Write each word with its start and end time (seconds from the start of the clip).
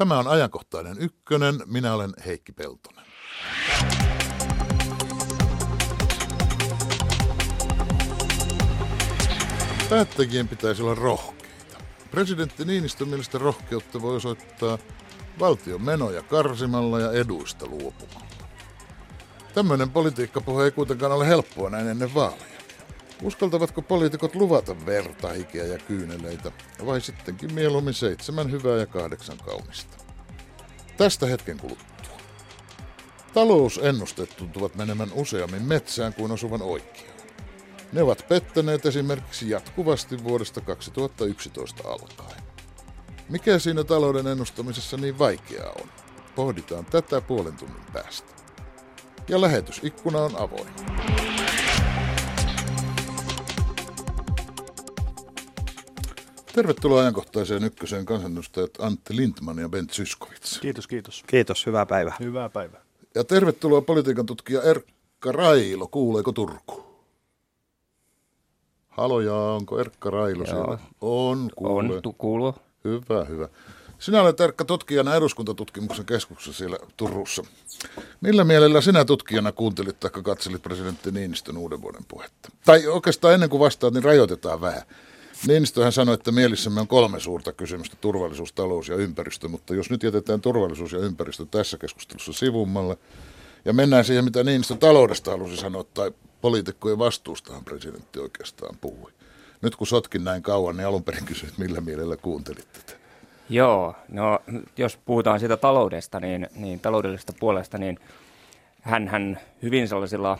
Tämä 0.00 0.18
on 0.18 0.28
ajankohtainen 0.28 0.96
ykkönen. 0.98 1.54
Minä 1.66 1.94
olen 1.94 2.12
Heikki 2.26 2.52
Peltonen. 2.52 3.04
Päättäjien 9.90 10.48
pitäisi 10.48 10.82
olla 10.82 10.94
rohkeita. 10.94 11.78
Presidentti 12.10 12.64
Niinistön 12.64 13.08
mielestä 13.08 13.38
rohkeutta 13.38 14.02
voi 14.02 14.16
osoittaa 14.16 14.78
valtion 15.40 15.82
menoja 15.82 16.22
karsimalla 16.22 17.00
ja 17.00 17.12
eduista 17.12 17.66
luopumalla. 17.66 18.30
Tämmöinen 19.54 19.90
politiikkapuhe 19.90 20.64
ei 20.64 20.70
kuitenkaan 20.70 21.12
ole 21.12 21.26
helppoa 21.26 21.70
näin 21.70 21.88
ennen 21.88 22.14
vaaleja. 22.14 22.49
Uskaltavatko 23.22 23.82
poliitikot 23.82 24.34
luvata 24.34 24.86
verta, 24.86 25.32
hikeä 25.32 25.64
ja 25.64 25.78
kyyneleitä, 25.78 26.52
vai 26.86 27.00
sittenkin 27.00 27.54
mieluummin 27.54 27.94
seitsemän 27.94 28.50
hyvää 28.50 28.76
ja 28.76 28.86
kahdeksan 28.86 29.38
kaunista? 29.38 29.96
Tästä 30.96 31.26
hetken 31.26 31.58
kuluttua. 31.58 32.20
Talousennusteet 33.34 34.36
tuntuvat 34.36 34.74
menemään 34.74 35.12
useammin 35.12 35.62
metsään 35.62 36.14
kuin 36.14 36.32
osuvan 36.32 36.62
oikeaan. 36.62 37.20
Ne 37.92 38.02
ovat 38.02 38.24
pettäneet 38.28 38.86
esimerkiksi 38.86 39.50
jatkuvasti 39.50 40.24
vuodesta 40.24 40.60
2011 40.60 41.88
alkaen. 41.88 42.42
Mikä 43.28 43.58
siinä 43.58 43.84
talouden 43.84 44.26
ennustamisessa 44.26 44.96
niin 44.96 45.18
vaikeaa 45.18 45.72
on? 45.82 45.88
Pohditaan 46.34 46.84
tätä 46.84 47.20
puolen 47.20 47.56
tunnin 47.56 47.84
päästä. 47.92 48.32
Ja 49.28 49.40
lähetysikkuna 49.40 50.18
on 50.18 50.36
avoin. 50.36 50.70
Tervetuloa 56.54 57.00
ajankohtaiseen 57.00 57.64
ykköseen 57.64 58.06
kansanedustajat 58.06 58.70
Antti 58.78 59.16
Lindman 59.16 59.58
ja 59.58 59.68
Bent 59.68 59.90
Syskovits. 59.90 60.58
Kiitos, 60.58 60.86
kiitos. 60.86 61.24
Kiitos, 61.26 61.66
hyvää 61.66 61.86
päivää. 61.86 62.16
Hyvää 62.20 62.48
päivää. 62.48 62.80
Ja 63.14 63.24
tervetuloa 63.24 63.80
politiikan 63.80 64.26
tutkija 64.26 64.62
Erkka 64.62 65.32
Railo. 65.32 65.86
Kuuleeko 65.86 66.32
Turku? 66.32 66.84
Haloja, 68.88 69.34
onko 69.34 69.80
Erkka 69.80 70.10
Railo 70.10 70.44
Joo. 70.44 70.54
siellä? 70.54 70.78
On, 71.00 71.50
kuulee. 71.56 71.96
On, 71.96 72.02
tu- 72.02 72.12
kuuluu. 72.12 72.54
Hyvä, 72.84 73.24
hyvä. 73.24 73.48
Sinä 73.98 74.22
olet 74.22 74.40
Erkka 74.40 74.64
tutkijana 74.64 75.14
eduskuntatutkimuksen 75.14 76.06
keskuksessa 76.06 76.58
siellä 76.58 76.76
Turussa. 76.96 77.42
Millä 78.20 78.44
mielellä 78.44 78.80
sinä 78.80 79.04
tutkijana 79.04 79.52
kuuntelit 79.52 80.00
tai 80.00 80.10
katselit 80.22 80.62
presidentti 80.62 81.10
Niinistön 81.10 81.56
uuden 81.56 81.82
vuoden 81.82 82.04
puhetta? 82.08 82.48
Tai 82.64 82.86
oikeastaan 82.86 83.34
ennen 83.34 83.50
kuin 83.50 83.60
vastaat, 83.60 83.94
niin 83.94 84.04
rajoitetaan 84.04 84.60
vähän. 84.60 84.82
Niinistöhän 85.46 85.92
sanoi, 85.92 86.14
että 86.14 86.32
mielissämme 86.32 86.80
on 86.80 86.88
kolme 86.88 87.20
suurta 87.20 87.52
kysymystä, 87.52 87.96
turvallisuus, 88.00 88.52
talous 88.52 88.88
ja 88.88 88.96
ympäristö, 88.96 89.48
mutta 89.48 89.74
jos 89.74 89.90
nyt 89.90 90.02
jätetään 90.02 90.40
turvallisuus 90.40 90.92
ja 90.92 90.98
ympäristö 90.98 91.46
tässä 91.50 91.78
keskustelussa 91.78 92.32
sivummalle 92.32 92.96
ja 93.64 93.72
mennään 93.72 94.04
siihen, 94.04 94.24
mitä 94.24 94.44
Niinistö 94.44 94.74
taloudesta 94.74 95.30
halusi 95.30 95.56
sanoa, 95.56 95.84
tai 95.84 96.12
poliitikkojen 96.40 96.98
vastuustahan 96.98 97.64
presidentti 97.64 98.18
oikeastaan 98.18 98.76
puhui. 98.80 99.12
Nyt 99.62 99.76
kun 99.76 99.86
sotkin 99.86 100.24
näin 100.24 100.42
kauan, 100.42 100.76
niin 100.76 100.86
alun 100.86 101.04
perin 101.04 101.24
kysyit, 101.24 101.58
millä 101.58 101.80
mielellä 101.80 102.16
kuuntelit 102.16 102.72
tätä. 102.72 103.00
Joo, 103.48 103.94
no 104.08 104.38
jos 104.76 104.96
puhutaan 104.96 105.40
siitä 105.40 105.56
taloudesta, 105.56 106.20
niin, 106.20 106.46
niin 106.54 106.80
taloudellisesta 106.80 107.32
puolesta, 107.40 107.78
niin 107.78 107.98
hän, 108.80 109.08
hän 109.08 109.40
hyvin 109.62 109.88
sellaisilla, 109.88 110.38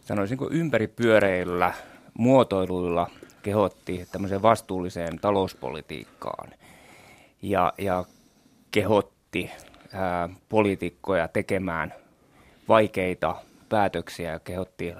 sanoisinko 0.00 0.48
ympäripyöreillä 0.50 1.74
muotoiluilla 2.18 3.10
kehotti 3.42 4.08
tämmöiseen 4.12 4.42
vastuulliseen 4.42 5.18
talouspolitiikkaan 5.18 6.50
ja, 7.42 7.72
ja 7.78 8.04
kehotti 8.70 9.50
ää, 9.92 10.28
poliitikkoja 10.48 11.28
tekemään 11.28 11.94
vaikeita 12.68 13.36
päätöksiä 13.68 14.32
ja 14.32 14.40
kehotti 14.40 14.94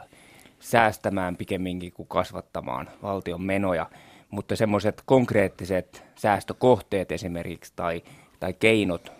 säästämään 0.60 1.36
pikemminkin 1.36 1.92
kuin 1.92 2.08
kasvattamaan 2.08 2.90
valtion 3.02 3.42
menoja. 3.42 3.86
Mutta 4.30 4.56
semmoiset 4.56 5.02
konkreettiset 5.06 6.04
säästökohteet 6.14 7.12
esimerkiksi 7.12 7.72
tai, 7.76 8.02
tai 8.40 8.52
keinot 8.52 9.12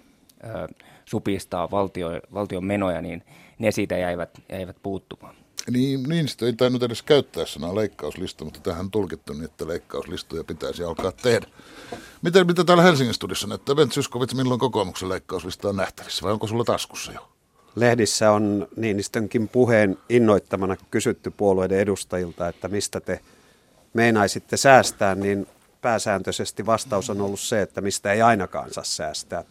ö, 0.44 0.68
supistaa 1.04 1.70
valtio, 1.70 2.08
valtion 2.34 2.64
menoja, 2.64 3.02
niin 3.02 3.22
ne 3.58 3.70
siitä 3.70 3.98
jäivät, 3.98 4.30
jäivät 4.52 4.76
puuttumaan. 4.82 5.34
Niin, 5.70 6.02
Niinistö 6.02 6.46
ei 6.46 6.52
tainnut 6.52 6.82
edes 6.82 7.02
käyttää 7.02 7.46
sanaa 7.46 7.74
leikkauslista, 7.74 8.44
mutta 8.44 8.60
tähän 8.60 8.90
tulkittu 8.90 9.32
niin, 9.32 9.44
että 9.44 9.68
leikkauslistoja 9.68 10.44
pitäisi 10.44 10.84
alkaa 10.84 11.12
tehdä. 11.12 11.46
Mitä, 12.22 12.44
mitä 12.44 12.64
täällä 12.64 12.82
Helsingin 12.82 13.14
studiossa 13.14 13.46
näyttää? 13.46 13.74
Bent 13.74 13.92
Syskovits, 13.92 14.34
milloin 14.34 14.60
kokoomuksen 14.60 15.08
leikkauslista 15.08 15.68
on 15.68 15.76
nähtävissä 15.76 16.22
vai 16.22 16.32
onko 16.32 16.46
sulla 16.46 16.64
taskussa 16.64 17.12
jo? 17.12 17.28
Lehdissä 17.74 18.30
on 18.30 18.68
Niinistönkin 18.76 19.48
puheen 19.48 19.98
innoittamana 20.08 20.76
kysytty 20.90 21.30
puolueiden 21.30 21.78
edustajilta, 21.78 22.48
että 22.48 22.68
mistä 22.68 23.00
te 23.00 23.20
meinaisitte 23.94 24.56
säästää, 24.56 25.14
niin 25.14 25.46
pääsääntöisesti 25.80 26.66
vastaus 26.66 27.10
on 27.10 27.20
ollut 27.20 27.40
se, 27.40 27.62
että 27.62 27.80
mistä 27.80 28.12
ei 28.12 28.22
ainakaan 28.22 28.72
saa 28.72 28.84
säästää. 28.84 29.44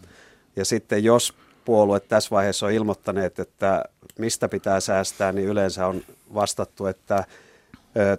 Ja 0.56 0.66
sitten 0.66 1.04
jos 1.04 1.34
puolueet 1.70 2.08
tässä 2.08 2.30
vaiheessa 2.32 2.66
on 2.66 2.72
ilmoittaneet, 2.72 3.40
että 3.40 3.84
mistä 4.20 4.50
pitää 4.50 4.80
säästää, 4.80 5.32
niin 5.32 5.48
yleensä 5.48 5.88
on 5.88 6.02
vastattu, 6.34 6.86
että 6.86 7.24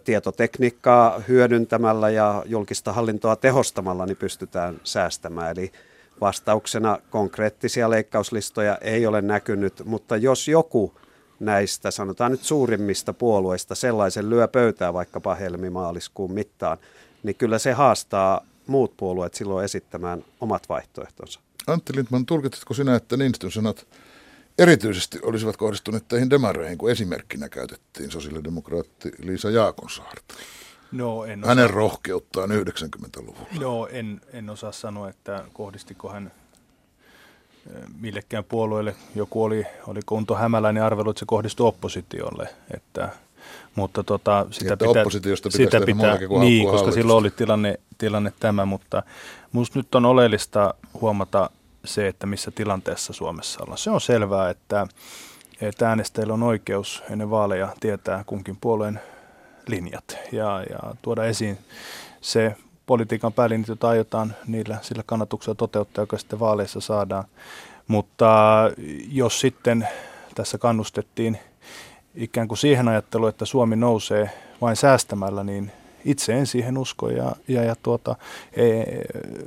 tietotekniikkaa 0.05 1.19
hyödyntämällä 1.29 2.11
ja 2.11 2.43
julkista 2.47 2.93
hallintoa 2.93 3.37
tehostamalla 3.37 4.07
niin 4.07 4.17
pystytään 4.17 4.81
säästämään. 4.85 5.51
Eli 5.51 5.73
vastauksena 6.21 6.99
konkreettisia 7.11 7.91
leikkauslistoja 7.91 8.79
ei 8.81 9.07
ole 9.07 9.23
näkynyt, 9.23 9.83
mutta 9.85 10.17
jos 10.17 10.49
joku 10.49 10.95
näistä, 11.41 11.91
sanotaan 11.91 12.31
nyt 12.31 12.43
suurimmista 12.43 13.13
puolueista, 13.13 13.75
sellaisen 13.75 14.31
lyö 14.31 14.49
pöytää 14.49 14.93
vaikkapa 14.93 15.35
helmimaaliskuun 15.35 16.33
mittaan, 16.33 16.79
niin 17.23 17.37
kyllä 17.37 17.59
se 17.59 17.73
haastaa 17.73 18.47
muut 18.67 18.97
puolueet 18.97 19.35
silloin 19.35 19.65
esittämään 19.65 20.25
omat 20.41 20.69
vaihtoehtonsa. 20.69 21.41
Antti 21.67 21.97
Lindman, 21.97 22.27
tulkitsitko 22.27 22.75
sinä, 22.75 22.95
että 22.95 23.17
Niinistön 23.17 23.51
sanat 23.51 23.87
erityisesti 24.59 25.19
olisivat 25.23 25.57
kohdistuneet 25.57 26.09
teihin 26.09 26.31
demareihin, 26.31 26.79
kun 26.79 26.91
esimerkkinä 26.91 27.49
käytettiin 27.49 28.11
sosiaalidemokraatti 28.11 29.13
Liisa 29.19 29.51
Jaakonsaarta? 29.51 30.35
No 30.93 31.25
en, 31.25 31.39
osaa, 31.41 31.49
Hänen 31.49 31.71
rohkeuttaan 31.71 32.51
90-luvulla. 32.51 33.49
no, 33.61 33.87
en, 33.87 34.21
en 34.33 34.51
osaa 34.51 34.73
sanoa, 34.73 35.09
että 35.09 35.45
kohdistiko 35.53 36.09
hän 36.09 36.33
millekään 38.01 38.45
puolueelle. 38.45 38.95
Joku 39.15 39.43
oli, 39.45 39.67
oli 39.87 40.01
Unto 40.11 40.35
Hämäläinen 40.35 40.83
arvelu, 40.83 41.11
että 41.11 41.21
se 41.21 41.27
kohdistui 41.27 41.69
oppositiolle. 41.69 42.49
Että, 42.75 43.09
mutta 43.75 44.05
tota, 44.05 44.47
sitä 44.51 44.73
että 44.73 44.87
pitää, 44.87 45.03
oppositiosta 45.03 45.49
muutakin 45.95 46.29
kuin 46.29 46.41
Niin, 46.41 46.63
koska 46.65 46.77
hallitusta. 46.77 47.01
silloin 47.01 47.19
oli 47.19 47.31
tilanne, 47.31 47.81
tilanne 47.99 48.33
tämä, 48.41 48.65
mutta 48.65 49.03
minusta 49.53 49.79
nyt 49.79 49.95
on 49.95 50.05
oleellista 50.05 50.75
huomata 51.01 51.51
se, 51.85 52.09
että 52.09 52.27
missä 52.27 52.51
tilanteessa 52.51 53.13
Suomessa 53.13 53.61
ollaan. 53.63 53.79
Se 53.79 53.91
on 53.91 54.01
selvää, 54.01 54.51
että, 54.51 54.87
että 55.61 55.89
äänestäjillä 55.89 56.35
on 56.35 56.43
oikeus 56.43 57.03
ennen 57.11 57.31
vaaleja 57.31 57.69
tietää 57.81 58.25
kunkin 58.27 58.57
puolueen 58.61 59.01
linjat 59.67 60.19
ja, 60.33 60.65
ja 60.71 60.95
tuoda 61.03 61.25
esiin 61.25 61.59
se 62.21 62.57
politiikan 62.87 63.33
päälinjat, 63.33 63.69
jota 63.69 63.89
aiotaan 63.89 64.35
niillä 64.47 64.79
sillä 64.83 65.03
kannatuksella 65.07 65.55
toteuttaa, 65.55 66.03
joka 66.03 66.19
sitten 66.19 66.41
vaaleissa 66.41 66.81
saadaan. 66.81 67.25
Mutta 67.89 68.31
jos 69.11 69.41
sitten 69.41 69.89
tässä 70.35 70.59
kannustettiin 70.59 71.39
ikään 72.15 72.49
kuin 72.49 72.59
siihen 72.59 72.89
ajatteluun, 72.89 73.29
että 73.29 73.45
Suomi 73.45 73.77
nousee 73.77 74.31
vain 74.61 74.77
säästämällä, 74.77 75.45
niin 75.45 75.73
itse 76.05 76.33
en 76.33 76.47
siihen 76.47 76.79
usko 76.79 77.11
ja, 77.11 77.33
ja, 77.49 77.65
ja 77.65 77.77
tuota, 77.83 78.17
e, 78.53 78.83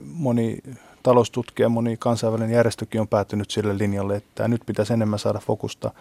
moni 0.03 0.57
taloustutkija, 1.03 1.69
moni 1.69 1.97
kansainvälinen 1.97 2.56
järjestökin 2.56 3.01
on 3.01 3.07
päätynyt 3.07 3.51
sille 3.51 3.77
linjalle, 3.77 4.15
että 4.15 4.48
nyt 4.48 4.62
pitäisi 4.65 4.94
enemmän 4.94 5.19
saada 5.19 5.39
fokusta 5.39 5.92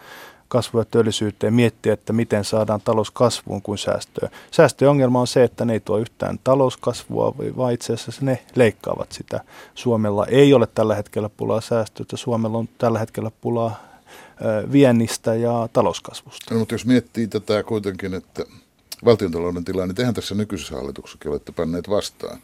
kasvua 0.47 0.81
ja 0.81 0.85
työllisyyteen, 0.85 1.53
miettiä, 1.53 1.93
että 1.93 2.13
miten 2.13 2.43
saadaan 2.43 2.81
talous 2.81 3.11
kasvuun 3.11 3.61
kuin 3.61 3.77
säästöön. 3.77 4.31
Säästöjen 4.51 4.89
ongelma 4.89 5.19
on 5.19 5.27
se, 5.27 5.43
että 5.43 5.65
ne 5.65 5.73
ei 5.73 5.79
tuo 5.79 5.97
yhtään 5.97 6.39
talouskasvua, 6.43 7.35
vaan 7.57 7.73
itse 7.73 7.93
asiassa 7.93 8.25
ne 8.25 8.43
leikkaavat 8.55 9.11
sitä. 9.11 9.39
Suomella 9.75 10.25
ei 10.25 10.53
ole 10.53 10.67
tällä 10.75 10.95
hetkellä 10.95 11.29
pulaa 11.29 11.61
säästöistä, 11.61 12.17
Suomella 12.17 12.57
on 12.57 12.69
tällä 12.77 12.99
hetkellä 12.99 13.31
pulaa 13.41 13.92
viennistä 14.71 15.35
ja 15.35 15.69
talouskasvusta. 15.73 16.53
No, 16.53 16.59
mutta 16.59 16.73
jos 16.73 16.85
miettii 16.85 17.27
tätä 17.27 17.63
kuitenkin, 17.63 18.13
että 18.13 18.45
valtiontalouden 19.05 19.65
tilaa, 19.65 19.85
niin 19.85 19.95
tehän 19.95 20.13
tässä 20.13 20.35
nykyisessä 20.35 20.75
hallituksessakin 20.75 21.31
olette 21.31 21.51
panneet 21.51 21.89
vastaan. 21.89 22.39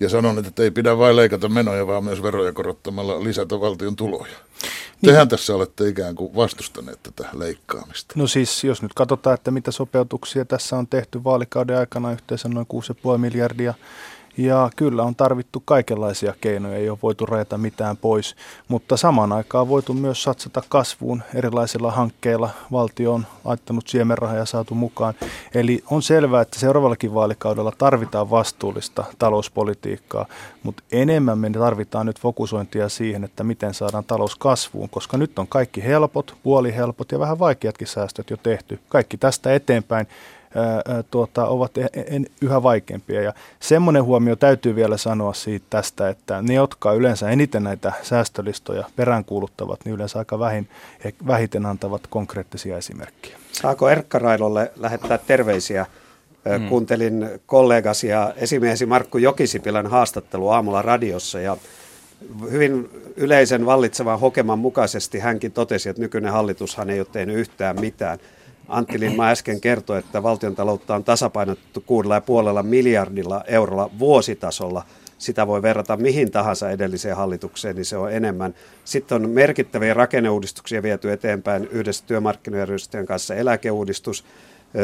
Ja 0.00 0.08
sanon, 0.08 0.38
että 0.38 0.62
ei 0.62 0.70
pidä 0.70 0.98
vain 0.98 1.16
leikata 1.16 1.48
menoja, 1.48 1.86
vaan 1.86 2.04
myös 2.04 2.22
veroja 2.22 2.52
korottamalla 2.52 3.24
lisätä 3.24 3.60
valtion 3.60 3.96
tuloja. 3.96 4.32
Niin. 4.32 5.12
Tehän 5.12 5.28
tässä 5.28 5.54
olette 5.54 5.88
ikään 5.88 6.14
kuin 6.14 6.34
vastustaneet 6.34 7.02
tätä 7.02 7.28
leikkaamista. 7.32 8.14
No 8.16 8.26
siis, 8.26 8.64
jos 8.64 8.82
nyt 8.82 8.94
katsotaan, 8.94 9.34
että 9.34 9.50
mitä 9.50 9.70
sopeutuksia 9.70 10.44
tässä 10.44 10.76
on 10.76 10.86
tehty 10.86 11.24
vaalikauden 11.24 11.78
aikana, 11.78 12.12
yhteensä 12.12 12.48
noin 12.48 12.66
6,5 13.12 13.18
miljardia, 13.18 13.74
Ja 14.36 14.70
kyllä 14.76 15.02
on 15.02 15.14
tarvittu 15.14 15.62
kaikenlaisia 15.64 16.34
keinoja, 16.40 16.76
ei 16.76 16.90
ole 16.90 16.98
voitu 17.02 17.26
rajata 17.26 17.58
mitään 17.58 17.96
pois, 17.96 18.36
mutta 18.68 18.96
samaan 18.96 19.32
aikaan 19.32 19.62
on 19.62 19.68
voitu 19.68 19.94
myös 19.94 20.22
satsata 20.22 20.62
kasvuun 20.68 21.22
erilaisilla 21.34 21.90
hankkeilla. 21.90 22.50
Valtio 22.72 23.12
on 23.12 23.26
laittanut 23.44 23.88
siemenrahaa 23.88 24.36
ja 24.36 24.44
saatu 24.44 24.74
mukaan. 24.74 25.14
Eli 25.54 25.84
on 25.90 26.02
selvää, 26.02 26.40
että 26.40 26.58
seuraavallakin 26.58 27.14
vaalikaudella 27.14 27.72
tarvitaan 27.78 28.30
vastuullista 28.30 29.04
talouspolitiikkaa, 29.18 30.26
mutta 30.62 30.82
enemmän 30.92 31.38
me 31.38 31.50
tarvitaan 31.50 32.06
nyt 32.06 32.20
fokusointia 32.20 32.88
siihen, 32.88 33.24
että 33.24 33.44
miten 33.44 33.74
saadaan 33.74 34.04
talous 34.04 34.36
kasvuun, 34.36 34.88
koska 34.88 35.16
nyt 35.16 35.38
on 35.38 35.46
kaikki 35.46 35.84
helpot, 35.84 36.36
puolihelpot 36.42 37.12
ja 37.12 37.18
vähän 37.18 37.38
vaikeatkin 37.38 37.86
säästöt 37.86 38.30
jo 38.30 38.36
tehty. 38.36 38.80
Kaikki 38.88 39.16
tästä 39.16 39.54
eteenpäin 39.54 40.06
tuota, 41.10 41.46
ovat 41.46 41.78
en, 41.78 41.88
en, 42.06 42.26
yhä 42.40 42.62
vaikeampia. 42.62 43.22
Ja 43.22 43.32
semmoinen 43.60 44.04
huomio 44.04 44.36
täytyy 44.36 44.76
vielä 44.76 44.96
sanoa 44.96 45.32
siitä 45.32 45.66
tästä, 45.70 46.08
että 46.08 46.42
ne, 46.42 46.54
jotka 46.54 46.92
yleensä 46.92 47.30
eniten 47.30 47.64
näitä 47.64 47.92
säästölistoja 48.02 48.84
peräänkuuluttavat, 48.96 49.80
niin 49.84 49.94
yleensä 49.94 50.18
aika 50.18 50.38
vähin, 50.38 50.68
vähiten 51.26 51.66
antavat 51.66 52.06
konkreettisia 52.10 52.76
esimerkkejä. 52.76 53.36
Saako 53.52 53.88
Erkka 53.88 54.18
Railolle 54.18 54.72
lähettää 54.76 55.18
terveisiä? 55.18 55.86
Hmm. 56.58 56.68
Kuuntelin 56.68 57.28
kollegasi 57.46 58.08
ja 58.08 58.34
esimiehesi 58.36 58.86
Markku 58.86 59.18
Jokisipilän 59.18 59.86
haastattelu 59.86 60.48
aamulla 60.48 60.82
radiossa 60.82 61.40
ja 61.40 61.56
hyvin 62.50 62.90
yleisen 63.16 63.66
vallitsevan 63.66 64.20
hokeman 64.20 64.58
mukaisesti 64.58 65.18
hänkin 65.18 65.52
totesi, 65.52 65.88
että 65.88 66.02
nykyinen 66.02 66.32
hallitushan 66.32 66.90
ei 66.90 67.00
ole 67.00 67.06
tehnyt 67.12 67.36
yhtään 67.36 67.80
mitään. 67.80 68.18
Antti 68.68 69.00
Lindma 69.00 69.28
äsken 69.28 69.60
kertoi, 69.60 69.98
että 69.98 70.22
valtion 70.22 70.54
taloutta 70.54 70.94
on 70.94 71.04
ja 72.14 72.20
puolella 72.20 72.62
miljardilla 72.62 73.44
eurolla 73.46 73.90
vuositasolla. 73.98 74.84
Sitä 75.18 75.46
voi 75.46 75.62
verrata 75.62 75.96
mihin 75.96 76.30
tahansa 76.30 76.70
edelliseen 76.70 77.16
hallitukseen, 77.16 77.76
niin 77.76 77.84
se 77.84 77.96
on 77.96 78.12
enemmän. 78.12 78.54
Sitten 78.84 79.16
on 79.24 79.30
merkittäviä 79.30 79.94
rakenneuudistuksia 79.94 80.82
viety 80.82 81.12
eteenpäin 81.12 81.68
yhdessä 81.70 82.04
työmarkkinajärjestöjen 82.06 83.06
kanssa 83.06 83.34
eläkeuudistus, 83.34 84.24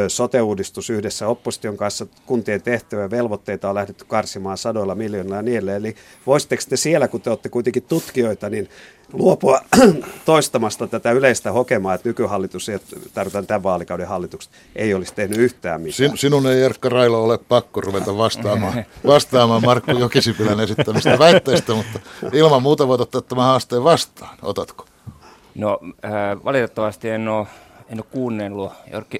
sote-uudistus 0.08 0.90
yhdessä 0.90 1.28
opposition 1.28 1.76
kanssa, 1.76 2.06
kuntien 2.26 2.62
tehtäviä 2.62 3.04
ja 3.04 3.10
velvoitteita 3.10 3.68
on 3.68 3.74
lähdetty 3.74 4.04
karsimaan 4.04 4.58
sadoilla 4.58 4.94
miljoonilla 4.94 5.36
ja 5.36 5.42
niin 5.42 5.56
edelleen. 5.56 5.76
Eli 5.76 5.96
voisitteko 6.26 6.62
te 6.68 6.76
siellä, 6.76 7.08
kun 7.08 7.20
te 7.20 7.30
olette 7.30 7.48
kuitenkin 7.48 7.82
tutkijoita, 7.82 8.50
niin 8.50 8.68
luopua 9.12 9.60
toistamasta 10.24 10.86
tätä 10.86 11.12
yleistä 11.12 11.52
hokemaa, 11.52 11.94
että 11.94 12.08
nykyhallitus, 12.08 12.68
ja 12.68 12.78
tarvitaan 13.14 13.46
tämän 13.46 13.62
vaalikauden 13.62 14.08
hallitukset, 14.08 14.52
ei 14.76 14.94
olisi 14.94 15.14
tehnyt 15.14 15.38
yhtään 15.38 15.80
mitään. 15.80 15.94
Sin, 15.94 16.18
sinun 16.18 16.46
ei 16.46 16.62
Erkka 16.62 16.88
Railo 16.88 17.24
ole 17.24 17.38
pakko 17.38 17.80
ruveta 17.80 18.16
vastaamaan, 18.16 18.84
vastaamaan 19.06 19.62
Markku 19.64 19.90
Jokisipilän 19.90 20.60
esittämistä 20.60 21.18
väitteistä, 21.18 21.74
mutta 21.74 22.00
ilman 22.32 22.62
muuta 22.62 22.88
voit 22.88 23.00
ottaa 23.00 23.20
tämän 23.20 23.44
haasteen 23.44 23.84
vastaan. 23.84 24.38
Otatko? 24.42 24.86
No 25.54 25.80
äh, 26.04 26.44
valitettavasti 26.44 27.08
en 27.08 27.28
ole 27.28 27.46
en 27.90 27.98
ole 27.98 28.06
kuunnellut 28.10 28.72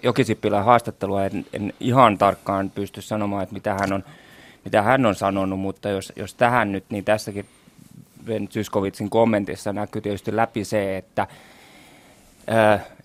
Jokisipilän 0.03 0.65
haastattelua, 0.65 1.25
en, 1.25 1.47
en 1.53 1.73
ihan 1.81 2.19
tarkkaan 2.19 2.71
pysty 2.71 3.03
sanomaan, 3.03 3.43
että 3.43 3.53
mitä 3.53 3.75
hän 3.75 3.93
on, 3.93 4.05
mitä 4.65 4.83
hän 4.83 5.07
on 5.07 5.15
sanonut, 5.15 5.61
mutta 5.61 5.89
jos, 5.89 6.13
jos 6.17 6.35
tähän 6.35 6.73
nyt, 6.73 6.85
niin 6.91 7.05
tässäkin 7.05 7.47
Ben 8.25 8.49
Zyskovitsin 8.49 9.11
kommentissa 9.11 9.73
näkyy 9.73 10.03
tietysti 10.03 10.37
läpi 10.37 10.65
se, 10.65 10.97
että, 10.97 11.27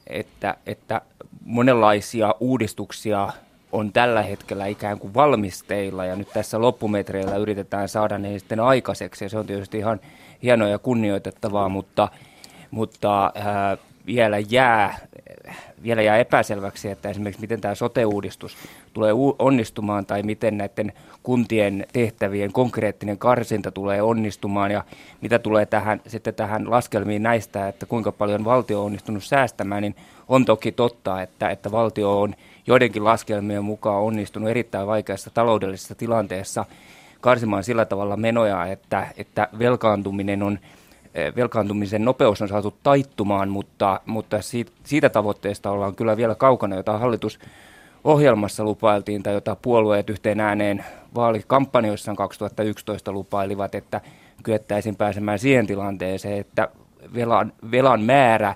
että, 0.08 0.58
että 0.66 1.02
monenlaisia 1.46 2.36
uudistuksia 2.40 3.30
on 3.72 3.92
tällä 3.94 4.22
hetkellä 4.22 4.66
ikään 4.66 5.00
kuin 5.00 5.14
valmisteilla 5.14 6.06
ja 6.06 6.16
nyt 6.16 6.30
tässä 6.34 6.62
loppumetreillä 6.62 7.36
yritetään 7.36 7.90
saada 7.90 8.18
ne 8.18 8.40
sitten 8.40 8.60
aikaiseksi 8.60 9.26
ja 9.26 9.30
se 9.30 9.38
on 9.38 9.48
tietysti 9.48 9.78
ihan 9.78 10.00
hienoa 10.44 10.68
ja 10.68 10.80
kunnioitettavaa, 10.80 11.70
mutta, 11.70 12.08
mutta 12.72 13.32
ää, 13.36 13.78
vielä 14.06 14.40
jää 14.40 15.00
vielä 15.84 16.02
jää 16.02 16.18
epäselväksi, 16.18 16.90
että 16.90 17.10
esimerkiksi 17.10 17.42
miten 17.42 17.62
tämä 17.62 17.76
sote-uudistus 17.76 18.58
tulee 18.94 19.14
onnistumaan 19.40 20.06
tai 20.06 20.24
miten 20.24 20.58
näiden 20.58 20.94
kuntien 21.24 21.88
tehtävien 21.94 22.52
konkreettinen 22.52 23.18
karsinta 23.18 23.72
tulee 23.72 24.02
onnistumaan 24.02 24.72
ja 24.72 24.84
mitä 25.22 25.40
tulee 25.40 25.66
tähän, 25.66 26.02
sitten 26.08 26.34
tähän 26.34 26.72
laskelmiin 26.72 27.24
näistä, 27.24 27.68
että 27.68 27.86
kuinka 27.86 28.12
paljon 28.12 28.46
valtio 28.46 28.80
on 28.80 28.86
onnistunut 28.86 29.24
säästämään, 29.24 29.82
niin 29.82 29.96
on 30.28 30.46
toki 30.46 30.72
totta, 30.72 31.22
että, 31.22 31.50
että 31.50 31.72
valtio 31.72 32.22
on 32.22 32.36
joidenkin 32.68 33.04
laskelmien 33.04 33.64
mukaan 33.64 34.02
onnistunut 34.02 34.50
erittäin 34.50 34.88
vaikeassa 34.88 35.30
taloudellisessa 35.34 35.96
tilanteessa 35.96 36.66
karsimaan 37.22 37.64
sillä 37.64 37.86
tavalla 37.86 38.18
menoja, 38.18 38.66
että, 38.66 39.08
että 39.18 39.48
velkaantuminen 39.60 40.44
on 40.44 40.60
velkaantumisen 41.36 42.06
nopeus 42.06 42.42
on 42.42 42.48
saatu 42.48 42.74
taittumaan, 42.84 43.50
mutta, 43.50 44.00
mutta 44.06 44.42
siitä, 44.42 44.72
siitä 44.84 45.10
tavoitteesta 45.10 45.72
ollaan 45.72 45.96
kyllä 45.96 46.18
vielä 46.18 46.36
kaukana, 46.36 46.76
jota 46.76 46.98
hallitus 46.98 47.40
ohjelmassa 48.04 48.64
lupailtiin 48.64 49.24
tai 49.24 49.34
jota 49.34 49.56
puolueet 49.56 50.10
yhteen 50.10 50.40
ääneen 50.40 50.86
vaalikampanjoissaan 51.16 52.18
2011 52.18 53.12
lupailivat, 53.12 53.76
että 53.76 54.02
kyettäisiin 54.44 54.96
pääsemään 54.96 55.40
siihen 55.40 55.68
tilanteeseen, 55.68 56.40
että 56.40 56.68
velan, 57.14 57.54
velan 57.72 58.02
määrä 58.02 58.56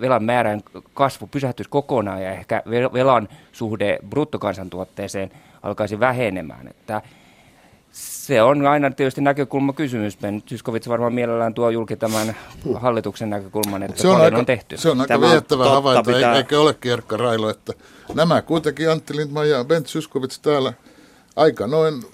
velan 0.00 0.24
määrän 0.24 0.60
kasvu 0.94 1.26
pysähtyisi 1.26 1.70
kokonaan 1.70 2.22
ja 2.22 2.32
ehkä 2.32 2.62
velan 2.92 3.28
suhde 3.52 3.98
bruttokansantuotteeseen 4.10 5.30
alkaisi 5.62 6.00
vähenemään. 6.00 6.68
Että 6.68 7.02
se 7.92 8.42
on 8.42 8.66
aina 8.66 8.90
tietysti 8.90 9.20
näkökulma 9.20 9.72
kysymys. 9.72 10.18
Ben 10.18 10.42
Zyskovits 10.48 10.88
varmaan 10.88 11.14
mielellään 11.14 11.54
tuo 11.54 11.70
julki 11.70 11.96
tämän 11.96 12.36
hallituksen 12.74 13.30
näkökulman, 13.30 13.82
että 13.82 14.02
se 14.02 14.08
on, 14.08 14.20
aika, 14.20 14.38
on 14.38 14.46
tehty. 14.46 14.76
Se 14.76 14.90
on 14.90 15.00
aika 15.00 15.20
viettävä 15.20 15.70
havainto, 15.70 16.12
pitää... 16.12 16.36
eikä 16.36 16.60
ole 16.60 16.74
Kierkka 16.74 17.16
Railo, 17.16 17.50
että 17.50 17.72
nämä 18.14 18.42
kuitenkin 18.42 18.90
Antti 18.90 19.16
Lindman 19.16 19.48
ja 19.48 19.64
Ben 19.64 19.84
Zyskovits 19.84 20.38
täällä 20.38 20.72
aika 21.36 21.66
noin 21.66 22.04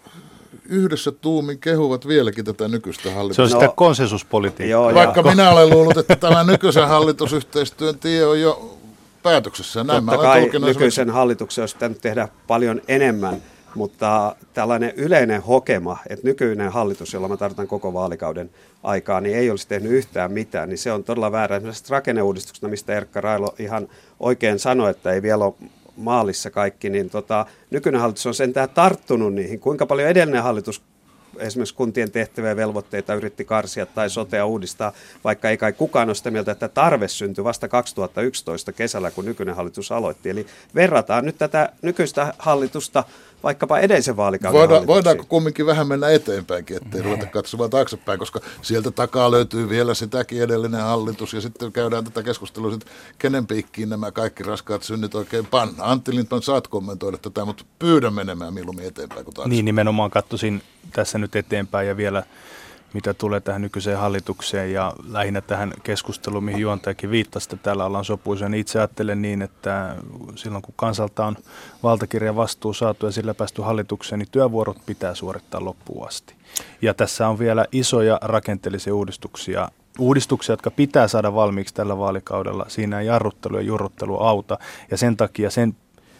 yhdessä 0.68 1.12
tuumin 1.12 1.58
kehuvat 1.58 2.08
vieläkin 2.08 2.44
tätä 2.44 2.68
nykyistä 2.68 3.10
hallitusta. 3.10 3.36
Se 3.36 3.42
on 3.42 3.48
sitä 3.48 3.64
no, 3.64 3.72
konsensuspolitiikkaa. 3.76 4.70
Joo, 4.70 4.94
Vaikka 4.94 5.20
joo. 5.20 5.30
minä 5.30 5.50
olen 5.50 5.70
luullut, 5.70 5.96
että 5.96 6.16
tämä 6.16 6.44
nykyisen 6.44 6.88
hallitusyhteistyön 6.88 7.98
tie 7.98 8.26
on 8.26 8.40
jo 8.40 8.78
päätöksessä. 9.22 9.84
Näin 9.84 10.06
Totta 10.06 10.22
kai 10.22 10.40
nykyisen 10.40 10.68
esimerkiksi... 10.68 11.04
hallituksen 11.08 11.62
olisi 11.62 11.76
pitänyt 11.76 12.00
tehdä 12.00 12.28
paljon 12.46 12.80
enemmän– 12.88 13.42
mutta 13.74 14.36
tällainen 14.54 14.92
yleinen 14.96 15.42
hokema, 15.42 15.98
että 16.08 16.26
nykyinen 16.26 16.72
hallitus, 16.72 17.12
jolla 17.12 17.28
mä 17.28 17.36
tarvitaan 17.36 17.68
koko 17.68 17.92
vaalikauden 17.92 18.50
aikaa, 18.82 19.20
niin 19.20 19.36
ei 19.36 19.50
olisi 19.50 19.68
tehnyt 19.68 19.92
yhtään 19.92 20.32
mitään, 20.32 20.68
niin 20.68 20.78
se 20.78 20.92
on 20.92 21.04
todella 21.04 21.32
väärä. 21.32 21.56
Esimerkiksi 21.56 21.90
rakenneuudistuksena, 21.90 22.70
mistä 22.70 22.94
Erkka 22.94 23.20
Railo 23.20 23.54
ihan 23.58 23.88
oikein 24.20 24.58
sanoi, 24.58 24.90
että 24.90 25.12
ei 25.12 25.22
vielä 25.22 25.44
ole 25.44 25.54
maalissa 25.96 26.50
kaikki, 26.50 26.90
niin 26.90 27.10
tota, 27.10 27.46
nykyinen 27.70 28.00
hallitus 28.00 28.26
on 28.26 28.34
sentään 28.34 28.68
tarttunut 28.68 29.34
niihin. 29.34 29.60
Kuinka 29.60 29.86
paljon 29.86 30.08
edellinen 30.08 30.42
hallitus 30.42 30.82
esimerkiksi 31.38 31.74
kuntien 31.74 32.10
tehtäviä 32.10 32.50
ja 32.50 32.56
velvoitteita 32.56 33.14
yritti 33.14 33.44
karsia 33.44 33.86
tai 33.86 34.10
sotea 34.10 34.46
uudistaa, 34.46 34.92
vaikka 35.24 35.50
ei 35.50 35.56
kai 35.56 35.72
kukaan 35.72 36.08
ole 36.08 36.14
sitä 36.14 36.30
mieltä, 36.30 36.52
että 36.52 36.68
tarve 36.68 37.08
syntyi 37.08 37.44
vasta 37.44 37.68
2011 37.68 38.72
kesällä, 38.72 39.10
kun 39.10 39.24
nykyinen 39.24 39.56
hallitus 39.56 39.92
aloitti. 39.92 40.30
Eli 40.30 40.46
verrataan 40.74 41.24
nyt 41.24 41.38
tätä 41.38 41.68
nykyistä 41.82 42.34
hallitusta 42.38 43.04
vaikkapa 43.44 43.78
edellisen 43.78 44.16
vaalikauden 44.16 44.60
Voida, 44.60 44.86
Voidaanko 44.86 45.24
kumminkin 45.28 45.66
vähän 45.66 45.88
mennä 45.88 46.08
eteenpäinkin, 46.08 46.76
ettei 46.76 47.02
ruveta 47.02 47.26
katsomaan 47.26 47.70
taaksepäin, 47.70 48.18
koska 48.18 48.40
sieltä 48.62 48.90
takaa 48.90 49.30
löytyy 49.30 49.68
vielä 49.68 49.94
sitäkin 49.94 50.42
edellinen 50.42 50.80
hallitus 50.80 51.34
ja 51.34 51.40
sitten 51.40 51.72
käydään 51.72 52.04
tätä 52.04 52.22
keskustelua, 52.22 52.74
että 52.74 52.86
kenen 53.18 53.46
piikkiin 53.46 53.88
nämä 53.88 54.10
kaikki 54.10 54.42
raskaat 54.42 54.82
synnit 54.82 55.14
oikein 55.14 55.46
panna. 55.46 55.84
Antti 55.84 56.14
Lindman, 56.14 56.42
saat 56.42 56.68
kommentoida 56.68 57.18
tätä, 57.18 57.44
mutta 57.44 57.64
pyydän 57.78 58.14
menemään 58.14 58.54
mieluummin 58.54 58.86
eteenpäin 58.86 59.24
kuin 59.24 59.34
taaksepäin. 59.34 59.50
Niin, 59.50 59.64
nimenomaan 59.64 60.10
katsoisin 60.10 60.62
tässä 60.92 61.18
nyt 61.18 61.36
eteenpäin 61.36 61.88
ja 61.88 61.96
vielä 61.96 62.22
mitä 62.94 63.14
tulee 63.14 63.40
tähän 63.40 63.62
nykyiseen 63.62 63.98
hallitukseen 63.98 64.72
ja 64.72 64.92
lähinnä 65.08 65.40
tähän 65.40 65.72
keskusteluun, 65.82 66.44
mihin 66.44 66.60
juontajakin 66.60 67.10
viittasi, 67.10 67.46
että 67.46 67.56
täällä 67.56 67.84
ollaan 67.84 68.04
sopuisia, 68.04 68.48
niin 68.48 68.60
itse 68.60 68.78
ajattelen 68.78 69.22
niin, 69.22 69.42
että 69.42 69.96
silloin 70.34 70.62
kun 70.62 70.74
kansalta 70.76 71.26
on 71.26 71.36
valtakirjan 71.82 72.36
vastuu 72.36 72.74
saatu 72.74 73.06
ja 73.06 73.12
sillä 73.12 73.34
päästy 73.34 73.62
hallitukseen, 73.62 74.18
niin 74.18 74.28
työvuorot 74.32 74.78
pitää 74.86 75.14
suorittaa 75.14 75.64
loppuun 75.64 76.06
asti. 76.08 76.34
Ja 76.82 76.94
tässä 76.94 77.28
on 77.28 77.38
vielä 77.38 77.66
isoja 77.72 78.18
rakenteellisia 78.22 78.94
uudistuksia 78.94 79.68
uudistuksia, 79.98 80.52
jotka 80.52 80.70
pitää 80.70 81.08
saada 81.08 81.34
valmiiksi 81.34 81.74
tällä 81.74 81.98
vaalikaudella. 81.98 82.64
Siinä 82.68 83.00
ei 83.00 83.06
jarruttelu 83.06 83.56
ja 83.56 83.62
jurruttelu 83.62 84.20
auta. 84.20 84.58
Ja 84.90 84.96
sen 84.96 85.16
takia 85.16 85.50
sen 85.50 85.76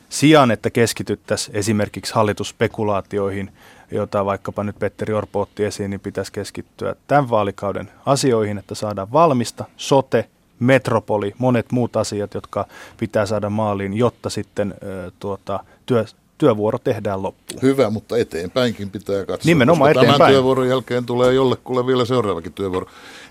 sijaan, 0.09 0.51
että 0.51 0.71
keskityttäisiin 0.71 1.57
esimerkiksi 1.57 2.15
hallitusspekulaatioihin, 2.15 3.53
jota 3.91 4.25
vaikkapa 4.25 4.65
nyt 4.65 4.79
Petteri 4.79 5.15
Orpo 5.15 5.41
otti 5.41 5.65
esiin, 5.65 5.91
niin 5.91 6.01
pitäisi 6.01 6.33
keskittyä 6.33 6.97
tämän 7.07 7.31
vaalikauden 7.31 7.91
asioihin, 8.07 8.59
että 8.59 8.75
saadaan 8.75 9.13
valmista 9.13 9.65
sote, 9.77 10.29
metropoli, 10.61 11.35
monet 11.39 11.73
muut 11.73 11.97
asiat, 11.97 12.35
jotka 12.35 12.67
pitää 12.97 13.27
saada 13.27 13.51
maaliin, 13.51 13.95
jotta 13.95 14.31
sitten 14.31 14.75
tuota, 15.21 15.65
työ, 15.87 16.05
työvuoro 16.39 16.79
tehdään 16.79 17.23
loppuun. 17.23 17.63
Hyvä, 17.63 17.91
mutta 17.91 18.17
eteenpäinkin 18.17 18.91
pitää 18.91 19.25
katsoa. 19.25 19.45
Nimenomaan 19.45 19.91
eteenpäin. 19.91 20.19
Tämän 20.19 20.33
työvuoron 20.33 20.69
jälkeen 20.69 21.07
tulee 21.07 21.35
jollekulle 21.35 21.87
vielä 21.87 22.05
seuraavakin 22.05 22.53
työvuoro. 22.53 22.87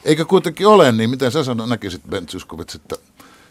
Eikä 0.05 0.25
kuitenkin 0.25 0.67
ole, 0.67 0.91
niin 0.91 1.09
miten 1.09 1.31
sä 1.31 1.43
sano, 1.43 1.65
näkisit 1.65 2.01
Ben 2.09 2.27
Zyskowicz, 2.27 2.75
että 2.75 2.95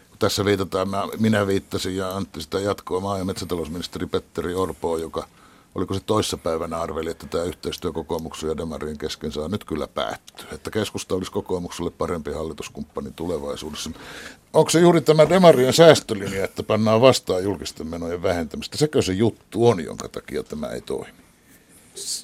kun 0.09 0.17
tässä 0.19 0.45
viitataan, 0.45 0.87
minä 1.19 1.47
viittasin 1.47 1.95
ja 1.95 2.15
Antti 2.15 2.41
sitä 2.41 2.59
jatkoa 2.59 2.99
maa- 2.99 3.17
ja 3.17 3.25
metsätalousministeri 3.25 4.05
Petteri 4.05 4.53
Orpo, 4.53 4.97
joka– 4.97 5.27
oliko 5.75 5.93
se 5.93 5.99
toissapäivänä 6.05 6.81
arveli, 6.81 7.09
että 7.11 7.27
tämä 7.27 7.43
yhteistyö 7.43 7.91
kokoomuksen 7.91 8.49
ja 8.49 8.57
Demarien 8.57 8.97
kesken 8.97 9.31
saa 9.31 9.47
nyt 9.47 9.63
kyllä 9.63 9.87
päättyä, 9.87 10.47
että 10.51 10.71
keskusta 10.71 11.15
olisi 11.15 11.31
kokoomukselle 11.31 11.91
parempi 11.91 12.31
hallituskumppani 12.31 13.11
tulevaisuudessa. 13.15 13.89
Onko 14.53 14.69
se 14.69 14.79
juuri 14.79 15.01
tämä 15.01 15.29
Demarien 15.29 15.73
säästölinja, 15.73 16.43
että 16.43 16.63
pannaan 16.63 17.01
vastaan 17.01 17.43
julkisten 17.43 17.87
menojen 17.87 18.23
vähentämistä? 18.23 18.77
Sekö 18.77 19.01
se 19.01 19.13
juttu 19.13 19.67
on, 19.67 19.83
jonka 19.83 20.09
takia 20.09 20.43
tämä 20.43 20.67
ei 20.67 20.81
toimi? 20.81 21.13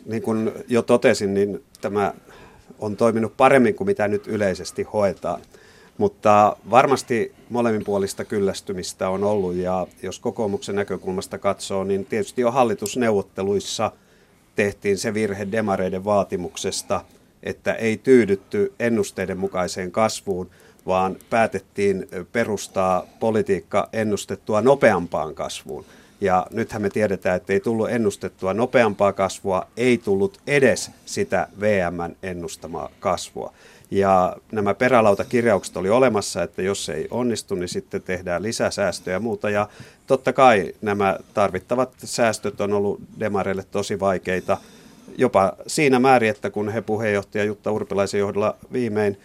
Niin 0.05 0.21
kuin 0.21 0.51
jo 0.67 0.81
totesin, 0.81 1.33
niin 1.33 1.63
tämä 1.81 2.13
on 2.79 2.97
toiminut 2.97 3.37
paremmin 3.37 3.75
kuin 3.75 3.87
mitä 3.87 4.07
nyt 4.07 4.27
yleisesti 4.27 4.83
hoetaan. 4.83 5.41
Mutta 5.99 6.57
varmasti 6.69 7.35
molemminpuolista 7.49 8.25
kyllästymistä 8.25 9.09
on 9.09 9.23
ollut 9.23 9.55
ja 9.55 9.87
jos 10.03 10.19
kokoomuksen 10.19 10.75
näkökulmasta 10.75 11.37
katsoo, 11.37 11.83
niin 11.83 12.05
tietysti 12.05 12.41
jo 12.41 12.51
hallitusneuvotteluissa 12.51 13.91
tehtiin 14.55 14.97
se 14.97 15.13
virhe 15.13 15.47
demareiden 15.51 16.05
vaatimuksesta, 16.05 17.01
että 17.43 17.73
ei 17.73 17.97
tyydytty 17.97 18.73
ennusteiden 18.79 19.37
mukaiseen 19.37 19.91
kasvuun, 19.91 20.49
vaan 20.87 21.15
päätettiin 21.29 22.07
perustaa 22.31 23.05
politiikka 23.19 23.89
ennustettua 23.93 24.61
nopeampaan 24.61 25.35
kasvuun. 25.35 25.85
Ja 26.21 26.47
nythän 26.51 26.81
me 26.81 26.89
tiedetään, 26.89 27.37
että 27.37 27.53
ei 27.53 27.59
tullut 27.59 27.89
ennustettua 27.89 28.53
nopeampaa 28.53 29.13
kasvua, 29.13 29.67
ei 29.77 29.97
tullut 29.97 30.39
edes 30.47 30.91
sitä 31.05 31.47
VMn 31.59 32.15
ennustamaa 32.23 32.89
kasvua. 32.99 33.53
Ja 33.91 34.35
nämä 34.51 34.73
perälautakirjaukset 34.73 35.77
oli 35.77 35.89
olemassa, 35.89 36.43
että 36.43 36.61
jos 36.61 36.89
ei 36.89 37.07
onnistu, 37.11 37.55
niin 37.55 37.69
sitten 37.69 38.01
tehdään 38.01 38.43
lisäsäästöjä 38.43 39.15
ja 39.15 39.19
muuta. 39.19 39.49
Ja 39.49 39.69
totta 40.07 40.33
kai 40.33 40.73
nämä 40.81 41.17
tarvittavat 41.33 41.93
säästöt 42.03 42.61
on 42.61 42.73
ollut 42.73 43.01
demareille 43.19 43.63
tosi 43.71 43.99
vaikeita. 43.99 44.57
Jopa 45.17 45.53
siinä 45.67 45.99
määrin, 45.99 46.29
että 46.29 46.49
kun 46.49 46.69
he 46.69 46.81
puheenjohtaja 46.81 47.43
Jutta 47.43 47.71
Urpilaisen 47.71 48.19
johdolla 48.19 48.55
viimein 48.73 49.17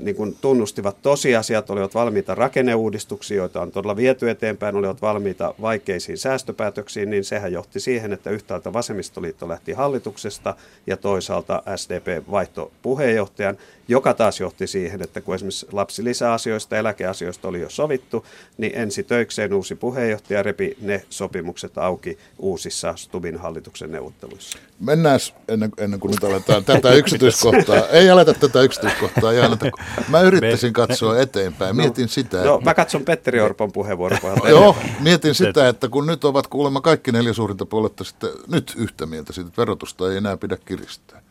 niin 0.00 0.16
kuin 0.16 0.36
tunnustivat 0.40 1.02
tosiasiat, 1.02 1.70
olivat 1.70 1.94
valmiita 1.94 2.34
rakenneuudistuksiin, 2.34 3.38
joita 3.38 3.60
on 3.60 3.72
todella 3.72 3.96
viety 3.96 4.30
eteenpäin, 4.30 4.76
olivat 4.76 5.02
valmiita 5.02 5.54
vaikeisiin 5.60 6.18
säästöpäätöksiin, 6.18 7.10
niin 7.10 7.24
sehän 7.24 7.52
johti 7.52 7.80
siihen, 7.80 8.12
että 8.12 8.30
yhtäältä 8.30 8.72
vasemmistoliitto 8.72 9.48
lähti 9.48 9.72
hallituksesta 9.72 10.54
ja 10.86 10.96
toisaalta 10.96 11.62
SDP 11.76 12.30
vaihto 12.30 12.72
puheenjohtajan, 12.82 13.58
joka 13.88 14.14
taas 14.14 14.40
johti 14.40 14.66
siihen, 14.66 15.02
että 15.02 15.20
kun 15.20 15.34
esimerkiksi 15.34 15.66
lapsilisäasioista 15.72 16.74
ja 16.74 16.78
eläkeasioista 16.78 17.48
oli 17.48 17.60
jo 17.60 17.70
sovittu, 17.70 18.26
niin 18.58 18.72
ensi 18.74 19.02
töikseen 19.02 19.54
uusi 19.54 19.74
puheenjohtaja 19.74 20.42
repi 20.42 20.76
ne 20.80 21.02
sopimukset 21.10 21.78
auki 21.78 22.18
uusissa 22.38 22.94
Stubin 22.96 23.38
hallituksen 23.38 23.92
neuvotteluissa. 23.92 24.58
Mennään 24.80 25.20
ennen, 25.48 25.70
ennen 25.78 26.00
kuin 26.00 26.10
nyt 26.10 26.24
aletaan 26.24 26.64
tätä 26.64 26.92
yksityiskohtaa. 27.02 27.88
Ei 27.88 28.10
aleta 28.10 28.34
tätä 28.34 28.62
yksityiskohtaa. 28.62 29.32
Ja 29.32 29.51
aleta. 29.52 29.76
Mä 30.08 30.20
yrittäisin 30.20 30.72
katsoa 30.72 31.20
eteenpäin. 31.20 31.76
Mietin 31.76 32.04
no, 32.04 32.08
sitä. 32.08 32.44
No, 32.44 32.60
mä 32.64 32.74
katson 32.74 33.04
Petteri 33.04 33.40
Orpon 33.40 33.72
puheenvuoron 33.72 34.18
Joo, 34.48 34.76
mietin 35.00 35.34
sitä, 35.34 35.68
että 35.68 35.88
kun 35.88 36.06
nyt 36.06 36.24
ovat 36.24 36.46
kuulemma 36.46 36.80
kaikki 36.80 37.12
neljä 37.12 37.32
suurinta 37.32 37.66
puoletta 37.66 38.04
sitten 38.04 38.30
nyt 38.48 38.74
yhtä 38.76 39.06
mieltä 39.06 39.32
siitä, 39.32 39.48
että 39.48 39.60
verotusta 39.60 40.10
ei 40.10 40.16
enää 40.16 40.36
pidä 40.36 40.56
kiristää 40.64 41.22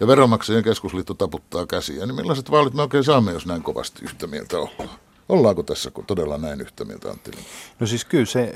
ja 0.00 0.06
veronmaksajien 0.06 0.64
keskusliitto 0.64 1.14
taputtaa 1.14 1.66
käsiä, 1.66 2.06
niin 2.06 2.14
millaiset 2.14 2.50
vaalit 2.50 2.74
me 2.74 2.82
oikein 2.82 3.04
saamme, 3.04 3.32
jos 3.32 3.46
näin 3.46 3.62
kovasti 3.62 4.04
yhtä 4.04 4.26
mieltä 4.26 4.58
ollaan? 4.58 4.98
Ollaanko 5.28 5.62
tässä 5.62 5.90
todella 6.06 6.38
näin 6.38 6.60
yhtä 6.60 6.84
mieltä, 6.84 7.10
Antti 7.10 7.30
No 7.80 7.86
siis 7.86 8.04
kyllä 8.04 8.26
se 8.26 8.54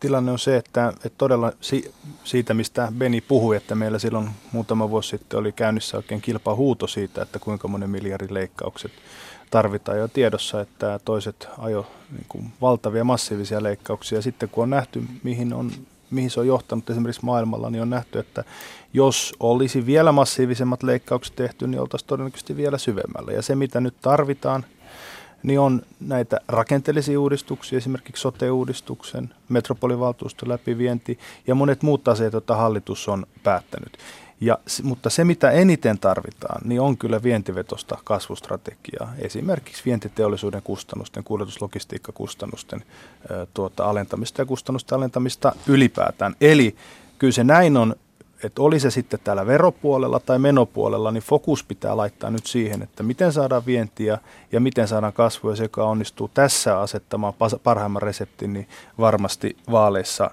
tilanne 0.00 0.32
on 0.32 0.38
se, 0.38 0.56
että, 0.56 0.88
että 0.88 1.18
todella 1.18 1.52
si, 1.60 1.94
siitä, 2.24 2.54
mistä 2.54 2.92
Beni 2.98 3.20
puhui, 3.20 3.56
että 3.56 3.74
meillä 3.74 3.98
silloin 3.98 4.30
muutama 4.52 4.90
vuosi 4.90 5.08
sitten 5.08 5.38
oli 5.38 5.52
käynnissä 5.52 5.96
oikein 5.96 6.20
kilpahuuto 6.20 6.86
siitä, 6.86 7.22
että 7.22 7.38
kuinka 7.38 7.68
monen 7.68 7.90
miljardin 7.90 8.34
leikkaukset 8.34 8.92
tarvitaan 9.50 9.98
jo 9.98 10.08
tiedossa, 10.08 10.60
että 10.60 11.00
toiset 11.04 11.48
ajo 11.58 11.86
niin 12.10 12.26
kuin 12.28 12.52
valtavia 12.60 13.04
massiivisia 13.04 13.62
leikkauksia. 13.62 14.22
Sitten 14.22 14.48
kun 14.48 14.62
on 14.62 14.70
nähty, 14.70 15.02
mihin 15.22 15.54
on 15.54 15.70
mihin 16.10 16.30
se 16.30 16.40
on 16.40 16.46
johtanut 16.46 16.90
esimerkiksi 16.90 17.24
maailmalla, 17.24 17.70
niin 17.70 17.82
on 17.82 17.90
nähty, 17.90 18.18
että 18.18 18.44
jos 18.92 19.34
olisi 19.40 19.86
vielä 19.86 20.12
massiivisemmat 20.12 20.82
leikkaukset 20.82 21.36
tehty, 21.36 21.66
niin 21.66 21.80
oltaisiin 21.80 22.08
todennäköisesti 22.08 22.56
vielä 22.56 22.78
syvemmällä. 22.78 23.32
Ja 23.32 23.42
se, 23.42 23.54
mitä 23.54 23.80
nyt 23.80 23.94
tarvitaan, 24.00 24.64
niin 25.42 25.60
on 25.60 25.82
näitä 26.00 26.40
rakenteellisia 26.48 27.20
uudistuksia, 27.20 27.76
esimerkiksi 27.76 28.20
sote-uudistuksen, 28.20 29.34
metropolivaltuuston 29.48 30.48
läpivienti 30.48 31.18
ja 31.46 31.54
monet 31.54 31.82
muut 31.82 32.08
asiat, 32.08 32.32
joita 32.32 32.56
hallitus 32.56 33.08
on 33.08 33.26
päättänyt. 33.42 33.98
Ja, 34.40 34.58
mutta 34.82 35.10
se, 35.10 35.24
mitä 35.24 35.50
eniten 35.50 35.98
tarvitaan, 35.98 36.60
niin 36.64 36.80
on 36.80 36.98
kyllä 36.98 37.22
vientivetosta 37.22 37.98
kasvustrategiaa. 38.04 39.14
Esimerkiksi 39.18 39.82
vientiteollisuuden 39.84 40.62
kustannusten, 40.62 41.24
kuljetuslogistiikkakustannusten 41.24 42.84
tuota, 43.54 43.84
alentamista 43.84 44.42
ja 44.42 44.46
kustannusten 44.46 44.96
alentamista 44.96 45.52
ylipäätään. 45.66 46.34
Eli 46.40 46.76
kyllä 47.18 47.32
se 47.32 47.44
näin 47.44 47.76
on, 47.76 47.94
että 48.42 48.62
oli 48.62 48.80
se 48.80 48.90
sitten 48.90 49.20
täällä 49.24 49.46
veropuolella 49.46 50.20
tai 50.20 50.38
menopuolella, 50.38 51.10
niin 51.10 51.22
fokus 51.22 51.64
pitää 51.64 51.96
laittaa 51.96 52.30
nyt 52.30 52.46
siihen, 52.46 52.82
että 52.82 53.02
miten 53.02 53.32
saadaan 53.32 53.66
vientiä 53.66 54.18
ja 54.52 54.60
miten 54.60 54.88
saadaan 54.88 55.12
kasvua, 55.12 55.54
joka 55.62 55.84
onnistuu 55.84 56.30
tässä 56.34 56.80
asettamaan 56.80 57.34
parhaimman 57.62 58.02
reseptin, 58.02 58.52
niin 58.52 58.68
varmasti 58.98 59.56
vaaleissa 59.70 60.30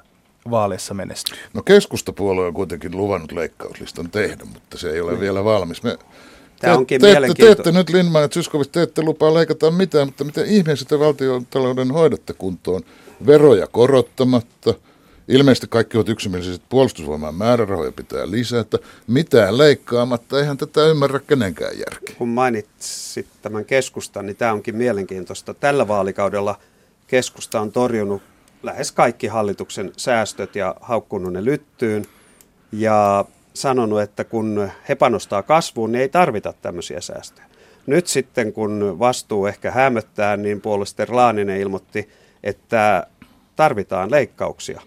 vaaleissa 0.49 0.93
menestyy? 0.93 1.37
No 1.53 1.61
keskustapuolue 1.61 2.47
on 2.47 2.53
kuitenkin 2.53 2.97
luvannut 2.97 3.31
leikkauslistan 3.31 4.11
tehdä, 4.11 4.45
mutta 4.53 4.77
se 4.77 4.91
ei 4.91 5.01
ole 5.01 5.13
mm. 5.13 5.19
vielä 5.19 5.43
valmis. 5.43 5.83
Me 5.83 5.97
Tämä 6.59 6.77
onkin 6.77 7.01
te, 7.01 7.15
te, 7.15 7.33
teette 7.33 7.71
nyt 7.71 7.89
Lindman 7.89 8.21
ja 8.21 8.29
Zyskowicz, 8.29 8.71
te 8.71 8.81
ette 8.81 9.01
lupaa 9.01 9.33
leikata 9.33 9.71
mitään, 9.71 10.07
mutta 10.07 10.23
miten 10.23 10.45
ihmeessä 10.45 10.85
te 10.85 10.99
valtiontalouden 10.99 11.91
hoidatte 11.91 12.33
kuntoon 12.33 12.81
veroja 13.25 13.67
korottamatta? 13.67 14.73
Ilmeisesti 15.27 15.67
kaikki 15.67 15.97
ovat 15.97 16.09
yksimielisesti, 16.09 16.55
että 16.55 16.69
puolustusvoiman 16.69 17.35
määrärahoja 17.35 17.91
pitää 17.91 18.31
lisätä. 18.31 18.77
Mitään 19.07 19.57
leikkaamatta, 19.57 20.39
eihän 20.39 20.57
tätä 20.57 20.85
ymmärrä 20.85 21.19
kenenkään 21.19 21.79
järki. 21.79 22.13
Kun 22.13 22.29
mainitsit 22.29 23.27
tämän 23.41 23.65
keskustan, 23.65 24.25
niin 24.25 24.35
tämä 24.35 24.53
onkin 24.53 24.75
mielenkiintoista. 24.75 25.53
Tällä 25.53 25.87
vaalikaudella 25.87 26.59
keskusta 27.07 27.61
on 27.61 27.71
torjunut 27.71 28.21
lähes 28.63 28.91
kaikki 28.91 29.27
hallituksen 29.27 29.91
säästöt 29.97 30.55
ja 30.55 30.75
haukkunut 30.81 31.33
ne 31.33 31.45
lyttyyn 31.45 32.05
ja 32.71 33.25
sanonut, 33.53 34.01
että 34.01 34.23
kun 34.23 34.69
he 34.89 34.95
panostaa 34.95 35.43
kasvuun, 35.43 35.91
niin 35.91 36.01
ei 36.01 36.09
tarvita 36.09 36.53
tämmöisiä 36.61 37.01
säästöjä. 37.01 37.45
Nyt 37.87 38.07
sitten, 38.07 38.53
kun 38.53 38.95
vastuu 38.99 39.45
ehkä 39.45 39.71
hämöttää, 39.71 40.37
niin 40.37 40.61
puolester 40.61 41.15
Laaninen 41.15 41.61
ilmoitti, 41.61 42.09
että 42.43 43.07
tarvitaan 43.55 44.11
leikkauksia. 44.11 44.81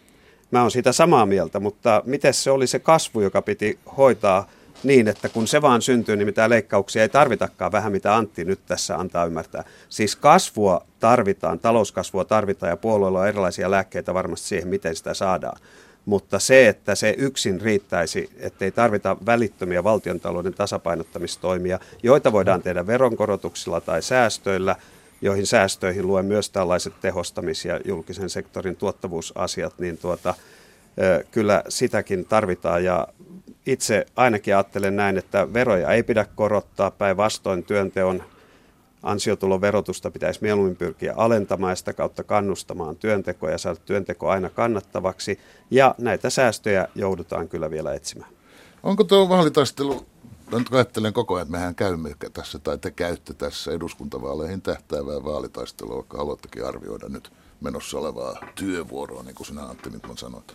Mä 0.51 0.63
oon 0.63 0.71
siitä 0.71 0.93
samaa 0.93 1.27
mieltä, 1.27 1.61
mutta 1.61 2.03
miten 2.05 2.35
se 2.35 2.51
oli 2.51 2.67
se 2.67 2.79
kasvu, 2.79 3.21
joka 3.21 3.43
piti 3.43 3.79
hoitaa 3.97 4.49
niin, 4.83 5.09
että 5.09 5.29
kun 5.29 5.47
se 5.47 5.63
vaan 5.63 5.83
syntyy, 5.83 6.17
niin 6.17 6.27
mitään 6.27 6.51
leikkauksia 6.51 7.03
ei 7.03 7.09
tarvitakaan, 7.09 7.73
vähän 7.73 7.93
mitä 7.93 8.17
Antti 8.17 8.45
nyt 8.45 8.61
tässä 8.67 8.97
antaa 8.97 9.25
ymmärtää. 9.25 9.65
Siis 9.89 10.17
kasvua 10.17 10.87
tarvitaan, 11.01 11.59
talouskasvua 11.59 12.25
tarvitaan 12.25 12.71
ja 12.71 12.77
puolueella 12.77 13.21
on 13.21 13.29
erilaisia 13.29 13.71
lääkkeitä 13.71 14.15
varmasti 14.15 14.49
siihen, 14.49 14.69
miten 14.69 14.97
sitä 14.97 15.15
saadaan. 15.15 15.59
Mutta 16.05 16.39
se, 16.39 16.69
että 16.69 16.95
se 16.95 17.15
yksin 17.19 17.61
riittäisi, 17.61 18.31
ettei 18.39 18.71
tarvita 18.71 19.17
välittömiä 19.27 19.85
valtiontalouden 19.85 20.55
tasapainottamistoimia, 20.55 21.81
joita 22.03 22.33
voidaan 22.33 22.63
tehdä 22.63 22.87
veronkorotuksilla 22.87 23.81
tai 23.81 24.03
säästöillä, 24.03 24.77
joihin 25.21 25.47
säästöihin 25.47 26.07
luen 26.07 26.27
myös 26.27 26.51
tällaiset 26.51 26.93
tehostamis- 27.01 27.65
ja 27.65 27.81
julkisen 27.85 28.31
sektorin 28.31 28.77
tuottavuusasiat, 28.77 29.79
niin 29.79 29.99
tuota, 29.99 30.35
kyllä 31.31 31.63
sitäkin 31.69 32.25
tarvitaan 32.25 32.85
ja 32.85 33.09
itse 33.67 34.07
ainakin 34.17 34.55
ajattelen 34.55 34.97
näin, 34.97 35.19
että 35.19 35.53
veroja 35.53 35.93
ei 35.93 36.03
pidä 36.03 36.27
korottaa, 36.35 36.91
päinvastoin 36.91 37.65
työnteon 37.65 38.23
ansiotulon 39.03 39.61
verotusta 39.61 40.11
pitäisi 40.11 40.41
mieluummin 40.43 40.77
pyrkiä 40.77 41.15
alentamaan 41.17 41.71
ja 41.71 41.77
sitä 41.77 41.93
kautta 41.93 42.25
kannustamaan 42.25 42.97
työntekoa 42.97 43.51
ja 43.51 43.59
saada 43.59 43.81
työnteko 43.85 44.29
aina 44.29 44.51
kannattavaksi. 44.51 45.39
Ja 45.71 45.95
näitä 45.99 46.31
säästöjä 46.31 46.89
joudutaan 46.95 47.49
kyllä 47.49 47.71
vielä 47.71 47.95
etsimään. 47.95 48.31
Onko 48.83 49.05
tuo 49.05 49.29
vaalitaistelu, 49.29 50.07
nyt 50.53 50.73
ajattelen 50.73 51.13
koko 51.13 51.35
ajan, 51.35 51.43
että 51.43 51.53
mehän 51.53 51.75
käymme 51.75 52.17
tässä 52.33 52.59
tai 52.59 52.79
te 52.79 52.91
käytte 52.91 53.35
tässä 53.35 53.73
eduskuntavaaleihin 53.73 54.63
tähtäävää 54.63 55.25
vaalitaistelua, 55.25 55.97
vaikka 55.97 56.19
haluattekin 56.19 56.67
arvioida 56.67 57.09
nyt 57.09 57.33
menossa 57.61 57.99
olevaa 57.99 58.39
työvuoroa, 58.55 59.23
niin 59.23 59.35
kuin 59.35 59.47
sinä 59.47 59.63
Antti 59.63 59.91
Mitman 59.91 60.19
sanoit. 60.19 60.55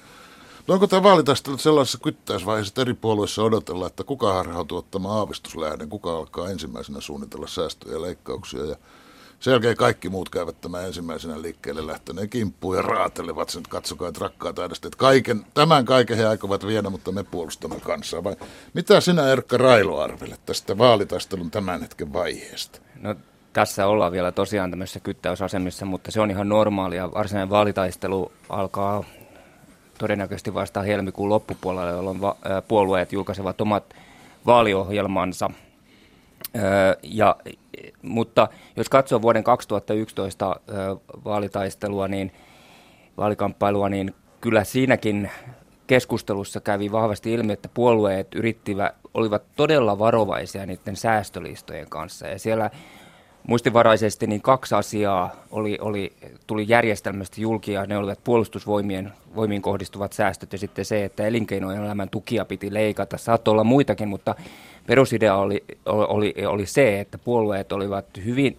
No 0.68 0.74
onko 0.74 0.88
tämä 0.88 1.04
vaalitaistelu 1.04 1.58
sellaisessa 1.58 1.98
kyttäysvaiheessa, 2.04 2.72
että 2.72 2.82
eri 2.82 2.94
puolueissa 2.94 3.44
odotellaan, 3.44 3.88
että 3.88 4.04
kuka 4.04 4.34
harhautuu 4.34 4.78
ottamaan 4.78 5.18
aavistuslähden, 5.18 5.90
kuka 5.90 6.18
alkaa 6.18 6.50
ensimmäisenä 6.50 7.02
suunnitella 7.02 7.48
säästöjä 7.48 7.96
ja 7.96 8.02
leikkauksia 8.02 8.66
ja 8.66 8.76
sen 9.42 9.52
jälkeen 9.52 9.78
kaikki 9.78 10.10
muut 10.10 10.30
käyvät 10.30 10.62
tämän 10.62 10.86
ensimmäisenä 10.86 11.42
liikkeelle 11.42 11.88
lähteneen 11.88 12.30
kimppuun 12.30 12.76
ja 12.76 12.82
raatelevat 12.82 13.50
sen, 13.50 13.64
katsokaa, 13.70 14.10
että 14.10 14.20
rakkaat 14.22 14.60
että 14.60 14.90
kaiken, 14.98 15.46
tämän 15.54 15.86
kaiken 15.86 16.18
he 16.18 16.26
aikovat 16.26 16.68
viedä, 16.68 16.90
mutta 16.90 17.12
me 17.12 17.24
puolustamme 17.24 17.80
kansaa. 17.80 18.24
Vai 18.24 18.36
mitä 18.74 19.02
sinä 19.02 19.28
Erkka 19.28 19.58
Railo 19.58 20.00
arvelet 20.00 20.46
tästä 20.46 20.78
vaalitaistelun 20.78 21.52
tämän 21.52 21.82
hetken 21.82 22.14
vaiheesta? 22.14 22.80
No 22.96 23.16
tässä 23.54 23.88
ollaan 23.88 24.12
vielä 24.12 24.32
tosiaan 24.32 24.70
tämmöisessä 24.70 25.00
kyttäysasemissa, 25.00 25.86
mutta 25.86 26.12
se 26.12 26.22
on 26.22 26.32
ihan 26.32 26.50
normaalia. 26.50 27.12
Varsinainen 27.12 27.50
vaalitaistelu 27.50 28.32
alkaa 28.50 29.04
todennäköisesti 29.98 30.54
vasta 30.54 30.82
helmikuun 30.82 31.30
loppupuolella, 31.30 31.92
jolloin 31.92 32.22
va- 32.22 32.38
puolueet 32.68 33.14
julkaisevat 33.14 33.62
omat 33.62 33.94
vaaliohjelmansa. 34.46 35.50
ja, 37.04 37.36
mutta 38.02 38.48
jos 38.76 38.90
katsoo 38.90 39.22
vuoden 39.22 39.44
2011 39.44 40.56
vaalitaistelua, 41.26 42.08
niin 42.08 42.32
vaalikamppailua, 43.18 43.90
niin 43.90 44.16
kyllä 44.42 44.64
siinäkin 44.64 45.30
keskustelussa 45.88 46.62
kävi 46.62 46.92
vahvasti 46.92 47.34
ilmi, 47.34 47.54
että 47.54 47.70
puolueet 47.74 48.36
yrittivät, 48.36 48.96
olivat 49.14 49.44
todella 49.56 50.00
varovaisia 50.00 50.66
niiden 50.66 50.96
säästölistojen 50.96 51.90
kanssa. 51.90 52.28
Ja 52.28 52.40
siellä 52.40 52.70
muistivaraisesti 53.48 54.28
niin 54.28 54.42
kaksi 54.42 54.76
asiaa 54.76 55.36
oli, 55.52 55.78
oli, 55.82 56.14
tuli 56.48 56.66
järjestelmästi 56.68 57.42
julkia. 57.42 57.86
Ne 57.86 57.98
olivat 57.98 58.20
puolustusvoimien 58.24 59.14
voimiin 59.36 59.62
kohdistuvat 59.62 60.14
säästöt 60.14 60.54
ja 60.54 60.60
sitten 60.60 60.86
se, 60.86 61.06
että 61.06 61.28
elinkeinoelämän 61.28 62.10
tukia 62.10 62.46
piti 62.46 62.74
leikata. 62.74 63.18
Saattoi 63.18 63.52
olla 63.52 63.64
muitakin, 63.64 64.08
mutta 64.08 64.36
perusidea 64.88 65.36
oli, 65.36 65.64
oli, 65.86 66.34
oli 66.48 66.66
se, 66.66 67.00
että 67.00 67.18
puolueet 67.18 67.72
olivat 67.72 68.06
hyvin 68.26 68.58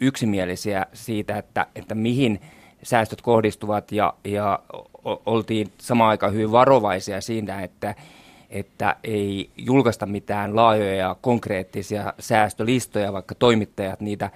yksimielisiä 0.00 0.86
siitä, 0.92 1.38
että, 1.38 1.66
että 1.76 1.94
mihin 1.94 2.40
säästöt 2.82 3.22
kohdistuvat 3.22 3.92
ja, 3.92 4.14
ja 4.24 4.58
oltiin 5.04 5.72
samaan 5.78 6.10
aikaan 6.10 6.32
hyvin 6.32 6.52
varovaisia 6.52 7.20
siinä, 7.20 7.62
että 7.62 7.94
että 8.50 8.96
ei 9.04 9.50
julkaista 9.56 10.06
mitään 10.06 10.56
laajoja 10.56 10.94
ja 10.94 11.16
konkreettisia 11.20 12.12
säästölistoja, 12.18 13.12
vaikka 13.12 13.34
toimittajat 13.34 14.00
niitä 14.00 14.30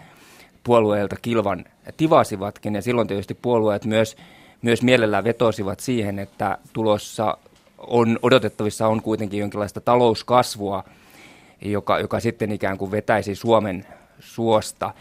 puolueilta 0.65 1.17
kilvan 1.23 1.65
tivasivatkin. 1.97 2.75
Ja 2.75 2.83
silloin 2.83 3.09
tietysti 3.09 3.35
puolueet 3.35 3.85
myös, 3.85 4.17
myös 4.63 4.83
mielellään 4.83 5.25
vetosivat 5.25 5.81
siihen, 5.81 6.19
että 6.19 6.59
tulossa 6.73 7.39
on, 7.79 8.19
odotettavissa 8.23 8.89
on 8.89 9.03
kuitenkin 9.03 9.41
jonkinlaista 9.41 9.81
talouskasvua, 9.81 10.85
joka, 11.63 11.99
joka 11.99 12.21
sitten 12.21 12.53
ikään 12.53 12.79
kuin 12.79 12.91
vetäisi 12.91 13.35
Suomen 13.35 13.87
suosta. 14.19 14.95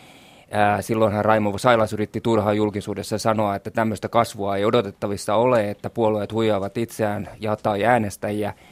Silloinhan 0.81 1.25
Raimo 1.25 1.57
Sailas 1.57 1.93
yritti 1.93 2.21
turhaan 2.21 2.57
julkisuudessa 2.57 3.17
sanoa, 3.17 3.55
että 3.55 3.71
tämmöistä 3.71 4.09
kasvua 4.09 4.57
ei 4.57 4.65
odotettavissa 4.65 5.35
ole, 5.35 5.69
että 5.69 5.89
puolueet 5.89 6.33
huijaavat 6.33 6.77
itseään 6.77 7.29
ja 7.39 7.57
äänestäjiä– 7.85 8.53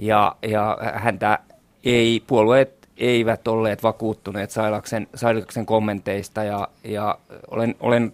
ja, 0.00 0.36
ja 0.42 0.78
häntä 0.94 1.38
ei, 1.84 2.22
puolueet 2.26 2.88
eivät 2.96 3.48
olleet 3.48 3.82
vakuuttuneet 3.82 4.50
Sailaksen, 4.50 5.08
Sailaksen 5.14 5.66
kommenteista 5.66 6.44
ja, 6.44 6.68
ja 6.84 7.18
olen, 7.50 7.74
olen 7.80 8.12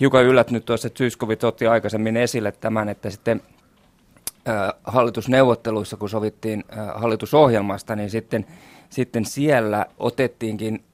hiukan 0.00 0.24
yllättynyt 0.24 0.64
tuossa, 0.64 0.86
että 0.86 0.98
Syskovit 0.98 1.44
otti 1.44 1.66
aikaisemmin 1.66 2.16
esille 2.16 2.52
tämän, 2.52 2.88
että 2.88 3.10
sitten 3.10 3.42
äh, 4.48 4.72
hallitusneuvotteluissa, 4.84 5.96
kun 5.96 6.08
sovittiin 6.10 6.64
äh, 6.72 6.86
hallitusohjelmasta, 6.94 7.96
niin 7.96 8.10
sitten, 8.10 8.46
sitten 8.90 9.24
siellä 9.24 9.86
otettiinkin 9.98 10.84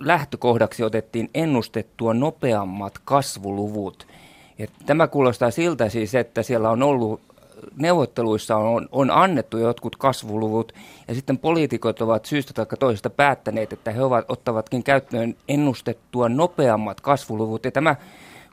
lähtökohdaksi 0.00 0.84
otettiin 0.84 1.30
ennustettua 1.34 2.14
nopeammat 2.14 2.98
kasvuluvut. 3.04 4.06
Ja 4.58 4.66
tämä 4.86 5.06
kuulostaa 5.06 5.50
siltä 5.50 5.88
siis, 5.88 6.14
että 6.14 6.42
siellä 6.42 6.70
on 6.70 6.82
ollut 6.82 7.33
neuvotteluissa 7.76 8.56
on, 8.56 8.88
on 8.92 9.10
annettu 9.10 9.58
jotkut 9.58 9.96
kasvuluvut 9.96 10.72
ja 11.08 11.14
sitten 11.14 11.38
poliitikot 11.38 12.00
ovat 12.00 12.24
syystä 12.24 12.52
tai 12.52 12.66
toisesta 12.78 13.10
päättäneet, 13.10 13.72
että 13.72 13.90
he 13.90 14.02
ovat, 14.02 14.24
ottavatkin 14.28 14.82
käyttöön 14.82 15.34
ennustettua 15.48 16.28
nopeammat 16.28 17.00
kasvuluvut 17.00 17.64
ja 17.64 17.70
tämä 17.70 17.96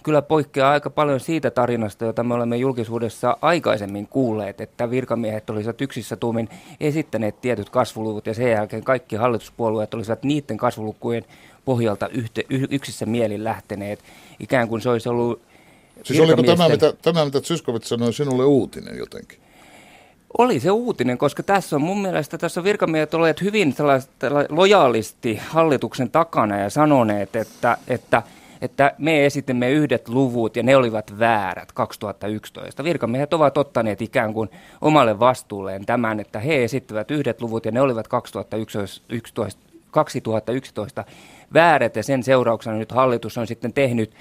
kyllä 0.03 0.21
poikkeaa 0.21 0.71
aika 0.71 0.89
paljon 0.89 1.19
siitä 1.19 1.51
tarinasta, 1.51 2.05
jota 2.05 2.23
me 2.23 2.33
olemme 2.33 2.57
julkisuudessa 2.57 3.37
aikaisemmin 3.41 4.07
kuulleet, 4.07 4.61
että 4.61 4.89
virkamiehet 4.89 5.49
olisivat 5.49 5.81
yksissä 5.81 6.15
tuumin 6.15 6.49
esittäneet 6.79 7.41
tietyt 7.41 7.69
kasvuluvut 7.69 8.27
ja 8.27 8.33
sen 8.33 8.51
jälkeen 8.51 8.83
kaikki 8.83 9.15
hallituspuolueet 9.15 9.93
olisivat 9.93 10.23
niiden 10.23 10.57
kasvulukujen 10.57 11.23
pohjalta 11.65 12.07
yhte, 12.07 12.43
yksissä 12.49 13.05
mielin 13.05 13.43
lähteneet. 13.43 13.99
Ikään 14.39 14.67
kuin 14.67 14.81
se 14.81 14.89
olisi 14.89 15.09
ollut 15.09 15.41
Siis 16.03 16.19
oliko 16.19 16.43
tämä, 16.43 16.69
mitä, 16.69 16.93
tämä, 17.01 17.25
mitä 17.25 17.41
Zyskowicz 17.41 17.85
sanoi, 17.85 18.13
sinulle 18.13 18.45
uutinen 18.45 18.97
jotenkin? 18.97 19.39
Oli 20.37 20.59
se 20.59 20.71
uutinen, 20.71 21.17
koska 21.17 21.43
tässä 21.43 21.75
on 21.75 21.81
mun 21.81 22.01
mielestä 22.01 22.37
tässä 22.37 22.59
on 22.59 22.63
virkamiehet 22.63 23.13
olleet 23.13 23.41
hyvin 23.41 23.75
lojaalisti 24.49 25.39
hallituksen 25.47 26.11
takana 26.11 26.57
ja 26.57 26.69
sanoneet, 26.69 27.35
että, 27.35 27.77
että, 27.87 28.21
että 28.61 28.95
me 28.97 29.25
esitimme 29.25 29.71
yhdet 29.71 30.09
luvut 30.09 30.55
ja 30.55 30.63
ne 30.63 30.75
olivat 30.75 31.19
väärät 31.19 31.71
2011. 31.71 32.83
Virkamiehet 32.83 33.33
ovat 33.33 33.57
ottaneet 33.57 34.01
ikään 34.01 34.33
kuin 34.33 34.49
omalle 34.81 35.19
vastuulleen 35.19 35.85
tämän, 35.85 36.19
että 36.19 36.39
he 36.39 36.63
esittivät 36.63 37.11
yhdet 37.11 37.41
luvut 37.41 37.65
ja 37.65 37.71
ne 37.71 37.81
olivat 37.81 38.07
2011, 38.07 39.61
2011 39.91 41.05
väärät 41.53 41.95
ja 41.95 42.03
sen 42.03 42.23
seurauksena 42.23 42.77
nyt 42.77 42.91
hallitus 42.91 43.37
on 43.37 43.47
sitten 43.47 43.73
tehnyt 43.73 44.11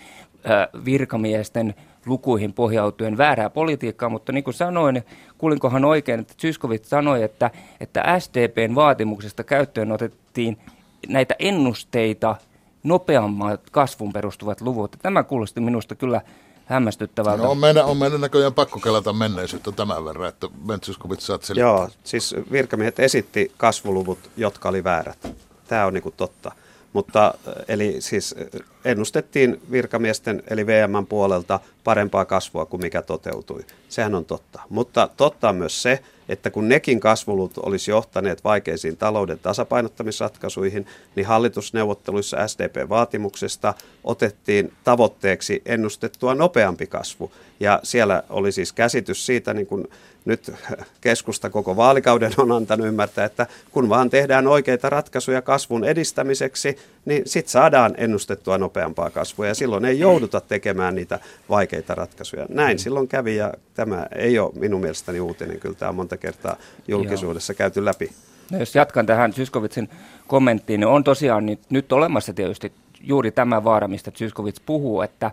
virkamiesten 0.84 1.74
lukuihin 2.06 2.52
pohjautuen 2.52 3.18
väärää 3.18 3.50
politiikkaa, 3.50 4.08
mutta 4.08 4.32
niin 4.32 4.44
kuin 4.44 4.54
sanoin, 4.54 5.02
kuulinkohan 5.38 5.84
oikein, 5.84 6.20
että 6.20 6.34
Zyskowicz 6.40 6.86
sanoi, 6.86 7.22
että, 7.22 7.50
että 7.80 8.18
SDPn 8.18 8.74
vaatimuksesta 8.74 9.44
käyttöön 9.44 9.92
otettiin 9.92 10.58
näitä 11.08 11.34
ennusteita 11.38 12.36
nopeammat 12.82 13.70
kasvun 13.70 14.12
perustuvat 14.12 14.60
luvut. 14.60 14.96
Tämä 15.02 15.22
kuulosti 15.22 15.60
minusta 15.60 15.94
kyllä 15.94 16.20
hämmästyttävältä. 16.64 17.42
No 17.42 17.50
on 17.50 17.58
meidän, 17.58 17.84
on 17.84 17.96
meidän 17.96 18.20
näköjään 18.20 18.54
pakko 18.54 18.80
kelata 18.80 19.12
menneisyyttä 19.12 19.72
tämän 19.72 20.04
verran, 20.04 20.28
että 20.28 20.48
Ben 20.66 20.80
Zyskowicz 20.80 21.20
saat 21.20 21.42
selittää. 21.42 21.68
Joo, 21.68 21.88
siis 22.04 22.34
virkamiehet 22.52 23.00
esitti 23.00 23.52
kasvuluvut, 23.56 24.18
jotka 24.36 24.68
oli 24.68 24.84
väärät. 24.84 25.34
Tämä 25.68 25.86
on 25.86 25.94
niin 25.94 26.02
kuin 26.02 26.14
totta. 26.16 26.52
Mutta 26.92 27.34
eli 27.68 27.96
siis 27.98 28.34
ennustettiin 28.84 29.60
virkamiesten 29.70 30.42
eli 30.50 30.66
VMn 30.66 31.06
puolelta 31.06 31.60
parempaa 31.84 32.24
kasvua 32.24 32.66
kuin 32.66 32.82
mikä 32.82 33.02
toteutui. 33.02 33.64
Sehän 33.88 34.14
on 34.14 34.24
totta. 34.24 34.60
Mutta 34.68 35.08
totta 35.16 35.48
on 35.48 35.56
myös 35.56 35.82
se, 35.82 36.00
että 36.28 36.50
kun 36.50 36.68
nekin 36.68 37.00
kasvulut 37.00 37.58
olisi 37.58 37.90
johtaneet 37.90 38.44
vaikeisiin 38.44 38.96
talouden 38.96 39.38
tasapainottamisratkaisuihin, 39.38 40.86
niin 41.16 41.26
hallitusneuvotteluissa 41.26 42.48
SDP-vaatimuksesta 42.48 43.74
otettiin 44.04 44.72
tavoitteeksi 44.84 45.62
ennustettua 45.66 46.34
nopeampi 46.34 46.86
kasvu. 46.86 47.32
Ja 47.60 47.80
siellä 47.82 48.22
oli 48.30 48.52
siis 48.52 48.72
käsitys 48.72 49.26
siitä, 49.26 49.54
niin 49.54 49.66
kuin 49.66 49.88
nyt 50.24 50.52
keskusta 51.00 51.50
koko 51.50 51.76
vaalikauden 51.76 52.32
on 52.36 52.52
antanut 52.52 52.86
ymmärtää, 52.86 53.24
että 53.24 53.46
kun 53.70 53.88
vaan 53.88 54.10
tehdään 54.10 54.46
oikeita 54.46 54.90
ratkaisuja 54.90 55.42
kasvun 55.42 55.84
edistämiseksi, 55.84 56.78
niin 57.04 57.22
sitten 57.26 57.52
saadaan 57.52 57.94
ennustettua 57.96 58.58
nopeampaa 58.58 59.10
kasvua 59.10 59.46
ja 59.46 59.54
silloin 59.54 59.84
ei 59.84 59.98
jouduta 59.98 60.40
tekemään 60.40 60.94
niitä 60.94 61.18
vaikeita 61.48 61.94
ratkaisuja. 61.94 62.46
Näin 62.48 62.76
mm. 62.76 62.78
silloin 62.78 63.08
kävi 63.08 63.36
ja 63.36 63.54
tämä 63.74 64.06
ei 64.14 64.38
ole 64.38 64.52
minun 64.54 64.80
mielestäni 64.80 65.20
uutinen, 65.20 65.60
kyllä 65.60 65.74
tämä 65.74 65.88
on 65.88 65.94
monta 65.94 66.16
kertaa 66.16 66.56
julkisuudessa 66.88 67.54
käyty 67.54 67.84
läpi. 67.84 68.10
No 68.50 68.58
jos 68.58 68.74
jatkan 68.74 69.06
tähän 69.06 69.32
Syskovitsin 69.32 69.88
kommenttiin, 70.26 70.80
niin 70.80 70.88
on 70.88 71.04
tosiaan 71.04 71.46
nyt, 71.46 71.60
nyt 71.70 71.92
olemassa 71.92 72.32
tietysti 72.32 72.72
juuri 73.00 73.30
tämä 73.30 73.64
vaara, 73.64 73.88
mistä 73.88 74.12
Syskovits 74.14 74.60
puhuu, 74.60 75.02
että, 75.02 75.30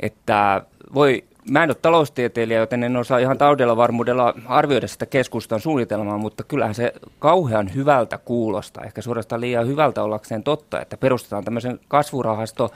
että 0.00 0.62
voi 0.94 1.24
Mä 1.50 1.62
en 1.62 1.70
ole 1.70 1.76
taloustieteilijä, 1.82 2.58
joten 2.58 2.82
en 2.82 2.96
osaa 2.96 3.18
ihan 3.18 3.38
taudella 3.38 3.76
varmuudella 3.76 4.34
arvioida 4.46 4.88
sitä 4.88 5.06
keskustan 5.06 5.60
suunnitelmaa, 5.60 6.18
mutta 6.18 6.44
kyllähän 6.44 6.74
se 6.74 6.92
kauhean 7.18 7.74
hyvältä 7.74 8.18
kuulostaa, 8.18 8.84
ehkä 8.84 9.02
suorastaan 9.02 9.40
liian 9.40 9.66
hyvältä 9.66 10.02
ollakseen 10.02 10.42
totta, 10.42 10.80
että 10.80 10.96
perustetaan 10.96 11.44
tämmöisen 11.44 11.80
kasvurahasto 11.88 12.70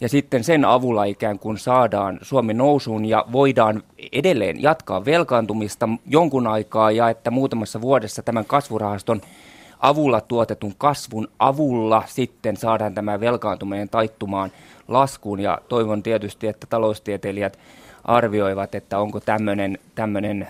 ja 0.00 0.08
sitten 0.08 0.44
sen 0.44 0.64
avulla 0.64 1.04
ikään 1.04 1.38
kuin 1.38 1.58
saadaan 1.58 2.18
Suomi 2.22 2.54
nousuun 2.54 3.04
ja 3.04 3.24
voidaan 3.32 3.82
edelleen 4.12 4.62
jatkaa 4.62 5.04
velkaantumista 5.04 5.88
jonkun 6.06 6.46
aikaa 6.46 6.90
ja 6.90 7.08
että 7.10 7.30
muutamassa 7.30 7.80
vuodessa 7.80 8.22
tämän 8.22 8.44
kasvurahaston 8.44 9.20
avulla 9.80 10.20
tuotetun 10.20 10.74
kasvun 10.78 11.28
avulla 11.38 12.02
sitten 12.06 12.56
saadaan 12.56 12.94
tämä 12.94 13.20
velkaantuminen 13.20 13.88
taittumaan 13.88 14.50
laskuun. 14.88 15.40
Ja 15.40 15.58
toivon 15.68 16.02
tietysti, 16.02 16.46
että 16.46 16.66
taloustieteilijät 16.70 17.58
arvioivat, 18.08 18.74
että 18.74 18.98
onko 18.98 19.20
tämmöinen 19.94 20.48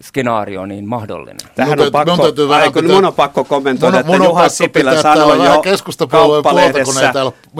skenaario 0.00 0.66
niin 0.66 0.88
mahdollinen. 0.88 1.36
Tähän 1.54 1.80
on 1.80 1.92
pakko, 1.92 2.22
aiko, 2.54 2.82
mun 2.82 3.04
on 3.04 3.14
pakko 3.14 3.44
kommentoida, 3.44 4.02
mun, 4.02 4.14
että 4.14 4.24
Juha 4.24 4.48
Sipilä 4.48 5.02
sanoi 5.02 5.46
jo 5.46 5.62
kauppalehdessä 6.08 7.12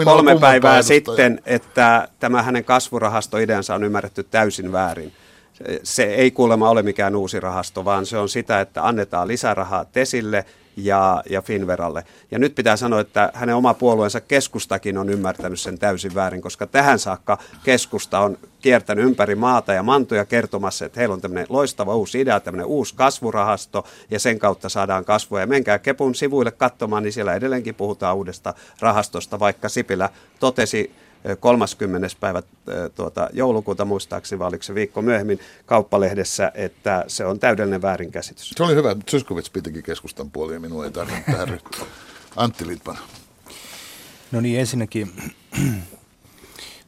kolme 0.03 0.39
päivää 0.39 0.81
sitten, 0.81 1.41
että 1.45 2.07
tämä 2.19 2.43
hänen 2.43 2.63
kasvurahastoideansa 2.63 3.75
on 3.75 3.83
ymmärretty 3.83 4.23
täysin 4.23 4.71
väärin 4.71 5.13
se 5.83 6.03
ei 6.03 6.31
kuulemma 6.31 6.69
ole 6.69 6.83
mikään 6.83 7.15
uusi 7.15 7.39
rahasto, 7.39 7.85
vaan 7.85 8.05
se 8.05 8.17
on 8.17 8.29
sitä, 8.29 8.61
että 8.61 8.87
annetaan 8.87 9.27
lisärahaa 9.27 9.85
Tesille 9.85 10.45
ja, 10.77 11.23
ja 11.29 11.41
Finveralle. 11.41 12.03
Ja 12.31 12.39
nyt 12.39 12.55
pitää 12.55 12.77
sanoa, 12.77 12.99
että 12.99 13.31
hänen 13.33 13.55
oma 13.55 13.73
puolueensa 13.73 14.21
keskustakin 14.21 14.97
on 14.97 15.09
ymmärtänyt 15.09 15.59
sen 15.59 15.79
täysin 15.79 16.15
väärin, 16.15 16.41
koska 16.41 16.67
tähän 16.67 16.99
saakka 16.99 17.37
keskusta 17.63 18.19
on 18.19 18.37
kiertänyt 18.61 19.05
ympäri 19.05 19.35
maata 19.35 19.73
ja 19.73 19.83
mantuja 19.83 20.25
kertomassa, 20.25 20.85
että 20.85 20.99
heillä 20.99 21.13
on 21.13 21.21
tämmöinen 21.21 21.47
loistava 21.49 21.95
uusi 21.95 22.21
idea, 22.21 22.39
tämmöinen 22.39 22.65
uusi 22.65 22.95
kasvurahasto 22.95 23.85
ja 24.11 24.19
sen 24.19 24.39
kautta 24.39 24.69
saadaan 24.69 25.05
kasvua. 25.05 25.39
Ja 25.39 25.47
menkää 25.47 25.79
Kepun 25.79 26.15
sivuille 26.15 26.51
katsomaan, 26.51 27.03
niin 27.03 27.13
siellä 27.13 27.35
edelleenkin 27.35 27.75
puhutaan 27.75 28.15
uudesta 28.15 28.53
rahastosta, 28.79 29.39
vaikka 29.39 29.69
Sipilä 29.69 30.09
totesi 30.39 30.91
30. 31.35 32.07
päivä 32.19 32.43
tuota, 32.95 33.29
joulukuuta 33.33 33.85
muistaakseni, 33.85 34.39
vai 34.39 34.47
oliko 34.47 34.63
se 34.63 34.75
viikko 34.75 35.01
myöhemmin 35.01 35.39
kauppalehdessä, 35.65 36.51
että 36.55 37.03
se 37.07 37.25
on 37.25 37.39
täydellinen 37.39 37.81
väärinkäsitys. 37.81 38.49
Se 38.49 38.63
oli 38.63 38.75
hyvä. 38.75 38.95
Syskovits 39.09 39.49
pitikin 39.49 39.83
keskustan 39.83 40.31
puoli 40.31 40.53
ja 40.53 40.59
minua 40.59 40.85
ei 40.85 40.91
tarvinnut 40.91 41.25
tähän 41.31 41.47
ryhtyä. 41.47 41.85
Antti 42.35 42.67
Litman. 42.67 42.97
No 44.31 44.41
niin, 44.41 44.59
ensinnäkin 44.59 45.11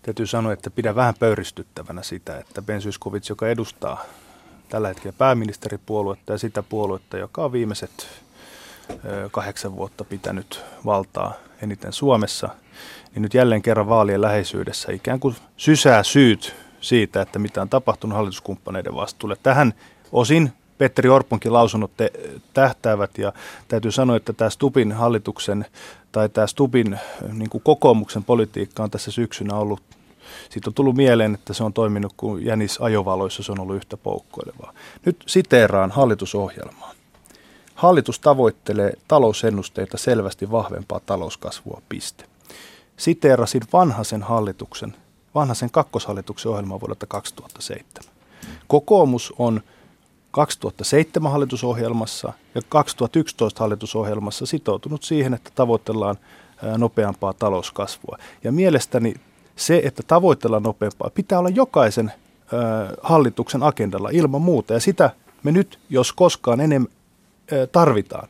täytyy 0.01 0.27
sanoa, 0.27 0.53
että 0.53 0.69
pidän 0.69 0.95
vähän 0.95 1.15
pöyristyttävänä 1.19 2.03
sitä, 2.03 2.37
että 2.37 2.61
Ben 2.61 2.81
Syskovits, 2.81 3.29
joka 3.29 3.47
edustaa 3.47 4.05
tällä 4.69 4.87
hetkellä 4.87 5.13
pääministeripuoluetta 5.17 6.31
ja 6.31 6.37
sitä 6.37 6.63
puoluetta, 6.63 7.17
joka 7.17 7.45
on 7.45 7.51
viimeiset 7.51 8.07
kahdeksan 9.31 9.75
vuotta 9.75 10.03
pitänyt 10.03 10.61
valtaa 10.85 11.33
eniten 11.61 11.93
Suomessa– 11.93 12.49
niin 13.15 13.21
nyt 13.21 13.33
jälleen 13.33 13.61
kerran 13.61 13.89
vaalien 13.89 14.21
läheisyydessä 14.21 14.91
ikään 14.91 15.19
kuin 15.19 15.35
sysää 15.57 16.03
syyt 16.03 16.55
siitä, 16.81 17.21
että 17.21 17.39
mitä 17.39 17.61
on 17.61 17.69
tapahtunut 17.69 18.15
hallituskumppaneiden 18.15 18.95
vastuulle. 18.95 19.37
Tähän 19.43 19.73
osin 20.11 20.53
Petteri 20.77 21.09
Orponkin 21.09 21.53
lausunnot 21.53 21.91
te- 21.97 22.11
tähtäävät 22.53 23.17
ja 23.17 23.33
täytyy 23.67 23.91
sanoa, 23.91 24.15
että 24.15 24.33
tämä 24.33 24.49
Stupin 24.49 24.91
hallituksen 24.91 25.65
tai 26.11 26.29
tämä 26.29 26.47
Stupin 26.47 26.99
niin 27.33 27.49
kuin 27.49 27.63
kokoomuksen 27.63 28.23
politiikka 28.23 28.83
on 28.83 28.91
tässä 28.91 29.11
syksynä 29.11 29.55
ollut 29.55 29.81
siitä 30.49 30.69
on 30.69 30.73
tullut 30.73 30.95
mieleen, 30.95 31.33
että 31.33 31.53
se 31.53 31.63
on 31.63 31.73
toiminut 31.73 32.13
kuin 32.17 32.45
jänis 32.45 32.77
ajovaloissa, 32.81 33.43
se 33.43 33.51
on 33.51 33.59
ollut 33.59 33.75
yhtä 33.75 33.97
poukkoilevaa. 33.97 34.73
Nyt 35.05 35.23
siteeraan 35.27 35.91
hallitusohjelmaa. 35.91 36.93
Hallitus 37.75 38.19
tavoittelee 38.19 38.93
talousennusteita 39.07 39.97
selvästi 39.97 40.51
vahvempaa 40.51 40.99
talouskasvua, 41.05 41.81
piste 41.89 42.28
siteerasin 42.99 43.61
vanhaisen 43.73 44.23
hallituksen, 44.23 44.95
vanhaisen 45.35 45.71
kakkoshallituksen 45.71 46.51
ohjelmaa 46.51 46.79
vuodelta 46.79 47.05
2007. 47.07 48.13
Kokoomus 48.67 49.33
on 49.37 49.61
2007 50.31 51.31
hallitusohjelmassa 51.31 52.33
ja 52.55 52.61
2011 52.69 53.63
hallitusohjelmassa 53.63 54.45
sitoutunut 54.45 55.03
siihen, 55.03 55.33
että 55.33 55.51
tavoitellaan 55.55 56.15
nopeampaa 56.77 57.33
talouskasvua. 57.33 58.17
Ja 58.43 58.51
mielestäni 58.51 59.13
se, 59.55 59.81
että 59.85 60.03
tavoitellaan 60.07 60.63
nopeampaa, 60.63 61.09
pitää 61.09 61.39
olla 61.39 61.49
jokaisen 61.49 62.11
hallituksen 63.01 63.63
agendalla 63.63 64.09
ilman 64.09 64.41
muuta. 64.41 64.73
Ja 64.73 64.79
sitä 64.79 65.09
me 65.43 65.51
nyt, 65.51 65.79
jos 65.89 66.13
koskaan 66.13 66.61
enemmän 66.61 66.91
tarvitaan. 67.71 68.27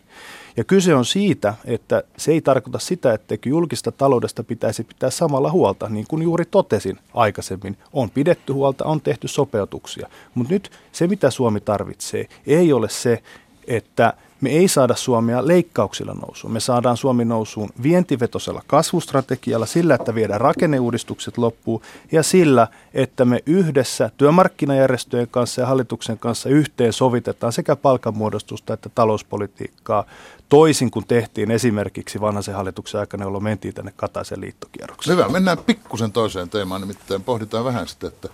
Ja 0.60 0.64
kyse 0.64 0.96
on 0.96 1.06
siitä, 1.06 1.54
että 1.66 2.04
se 2.18 2.32
ei 2.32 2.42
tarkoita 2.42 2.80
sitä, 2.80 3.14
että 3.14 3.36
julkista 3.46 3.92
taloudesta 3.92 4.44
pitäisi 4.44 4.84
pitää 4.84 5.10
samalla 5.10 5.52
huolta, 5.52 5.90
niin 5.90 6.06
kuin 6.08 6.22
juuri 6.22 6.46
totesin 6.46 7.00
aikaisemmin. 7.14 7.78
On 7.94 8.10
pidetty 8.10 8.54
huolta, 8.54 8.86
on 8.86 9.02
tehty 9.02 9.28
sopeutuksia. 9.28 10.08
Mutta 10.36 10.54
nyt 10.54 10.72
se, 10.92 11.08
mitä 11.08 11.30
Suomi 11.30 11.62
tarvitsee, 11.62 12.28
ei 12.48 12.74
ole 12.74 12.90
se, 12.90 13.24
että 13.68 14.14
me 14.42 14.50
ei 14.50 14.68
saada 14.68 14.96
Suomea 14.96 15.48
leikkauksilla 15.48 16.14
nousuun. 16.14 16.54
Me 16.54 16.60
saadaan 16.60 16.98
Suomi 16.98 17.26
nousuun 17.26 17.70
vientivetoisella 17.84 18.62
kasvustrategialla, 18.68 19.66
sillä, 19.66 19.96
että 19.96 20.16
viedään 20.16 20.42
rakenneuudistukset 20.42 21.38
loppuun 21.38 21.82
ja 22.12 22.24
sillä, 22.24 22.68
että 22.94 23.26
me 23.26 23.44
yhdessä 23.46 24.12
työmarkkinajärjestöjen 24.18 25.28
kanssa 25.32 25.62
ja 25.62 25.68
hallituksen 25.68 26.20
kanssa 26.20 26.50
yhteen 26.50 26.94
sovitetaan 26.94 27.54
sekä 27.54 27.76
palkanmuodostusta 27.76 28.74
että 28.74 28.90
talouspolitiikkaa 28.90 30.06
toisin 30.50 30.92
kuin 30.92 31.06
tehtiin 31.08 31.52
esimerkiksi 31.52 32.22
vanhaisen 32.22 32.56
hallituksen 32.56 33.00
aikana, 33.00 33.24
jolloin 33.24 33.44
mentiin 33.44 33.74
tänne 33.74 33.94
Kataisen 33.96 34.42
liittokierrokseen. 34.42 35.18
Hyvä, 35.18 35.30
mennään 35.30 35.58
pikkusen 35.58 36.12
toiseen 36.12 36.50
teemaan, 36.50 36.82
nimittäin 36.82 37.24
pohditaan 37.24 37.66
vähän 37.66 37.88
sitä, 37.88 38.08
että 38.08 38.30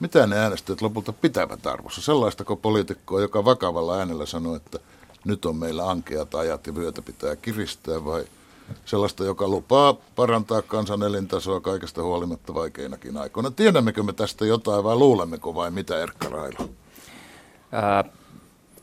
mitä 0.00 0.26
ne 0.26 0.38
äänestäjät 0.38 0.82
lopulta 0.82 1.12
pitävät 1.12 1.66
arvossa. 1.66 2.00
Sellaistako 2.00 2.56
poliitikkoa, 2.56 3.20
joka 3.20 3.44
vakavalla 3.44 3.98
äänellä 3.98 4.26
sanoo, 4.26 4.56
että 4.56 4.78
nyt 5.24 5.44
on 5.44 5.56
meillä 5.56 5.90
ankeat 5.90 6.34
ajat 6.34 6.66
ja 6.66 6.74
vyötä 6.74 7.02
pitää 7.02 7.36
kiristää, 7.36 8.04
vai 8.04 8.24
sellaista, 8.84 9.24
joka 9.24 9.48
lupaa 9.48 9.96
parantaa 10.16 10.62
kansan 10.62 11.02
elintasoa 11.02 11.60
kaikesta 11.60 12.02
huolimatta 12.02 12.54
vaikeinakin 12.54 13.16
aikoina. 13.16 13.50
Tiedämmekö 13.50 14.02
me 14.02 14.12
tästä 14.12 14.46
jotain 14.46 14.84
vai 14.84 14.96
luulemmeko 14.96 15.54
vai 15.54 15.70
mitä 15.70 15.98
Erkka 15.98 16.28
Railo? 16.28 16.70
Ää, 17.72 18.04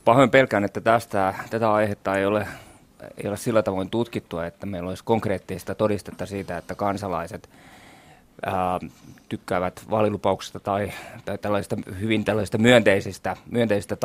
pahoin 0.05 0.29
pelkään, 0.29 0.63
että 0.63 0.81
tästä, 0.81 1.33
tätä 1.49 1.73
aihetta 1.73 2.17
ei 2.17 2.25
ole 2.25 2.47
ei 3.23 3.29
ole 3.29 3.37
sillä 3.37 3.63
tavoin 3.63 3.89
tutkittua, 3.89 4.45
että 4.45 4.65
meillä 4.65 4.89
olisi 4.89 5.03
konkreettista 5.03 5.75
todistetta 5.75 6.25
siitä, 6.25 6.57
että 6.57 6.75
kansalaiset 6.75 7.49
ää, 8.45 8.79
tykkäävät 9.29 9.85
vaalilupauksista 9.89 10.59
tai, 10.59 10.91
tai 11.25 11.37
tällaista, 11.37 11.77
hyvin 11.99 12.25
tällaista 12.25 12.57
myönteisistä, 12.57 13.37
myönteisistä 13.51 13.95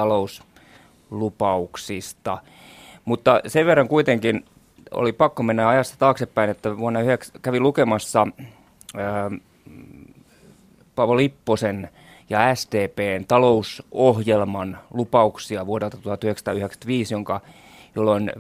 talouslupauksista. 1.12 2.38
Mutta 3.04 3.40
sen 3.46 3.66
verran 3.66 3.88
kuitenkin 3.88 4.44
oli 4.90 5.12
pakko 5.12 5.42
mennä 5.42 5.68
ajassa 5.68 5.94
taaksepäin, 5.98 6.50
että 6.50 6.78
vuonna 6.78 7.00
9 7.00 7.40
kävi 7.42 7.60
lukemassa 7.60 8.26
ää, 8.96 9.30
Paavo 10.94 11.16
Lipposen 11.16 11.88
ja 12.30 12.54
SDPn 12.54 13.24
talousohjelman 13.28 14.78
lupauksia 14.94 15.66
vuodelta 15.66 15.96
1995, 15.96 17.14
jonka, 17.14 17.40
jolloin 17.94 18.32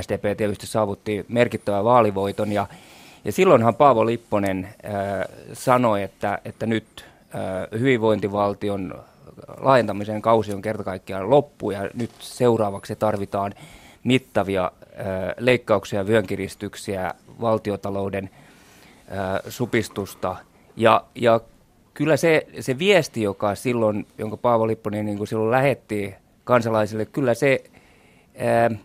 SDP 0.00 0.36
tietysti 0.36 0.66
saavutti 0.66 1.24
merkittävän 1.28 1.84
vaalivoiton 1.84 2.52
ja, 2.52 2.66
ja 3.24 3.32
silloinhan 3.32 3.74
Paavo 3.74 4.06
Lipponen 4.06 4.64
äh, 4.64 4.92
sanoi, 5.52 6.02
että, 6.02 6.38
että 6.44 6.66
nyt 6.66 7.04
äh, 7.34 7.80
hyvinvointivaltion 7.80 9.04
laajentamisen 9.60 10.22
kausi 10.22 10.52
on 10.54 10.62
kerta 10.62 10.84
kaikkiaan 10.84 11.30
loppu 11.30 11.70
ja 11.70 11.90
nyt 11.94 12.10
seuraavaksi 12.18 12.96
tarvitaan 12.96 13.54
mittavia 14.04 14.72
leikkauksia 15.38 16.06
vyönkiristyksiä, 16.06 17.14
valtiotalouden 17.40 18.30
supistusta. 19.48 20.36
Ja, 20.76 21.04
ja 21.14 21.40
kyllä 21.94 22.16
se, 22.16 22.46
se 22.60 22.78
viesti, 22.78 23.22
joka 23.22 23.54
silloin, 23.54 24.06
jonka 24.18 24.36
Paavo 24.36 24.66
Lipponen 24.66 25.06
niin 25.06 25.18
kuin 25.18 25.28
silloin 25.28 25.50
lähetti 25.50 26.14
kansalaisille, 26.44 27.06
kyllä 27.06 27.34
se 27.34 27.64
äh, 28.40 28.78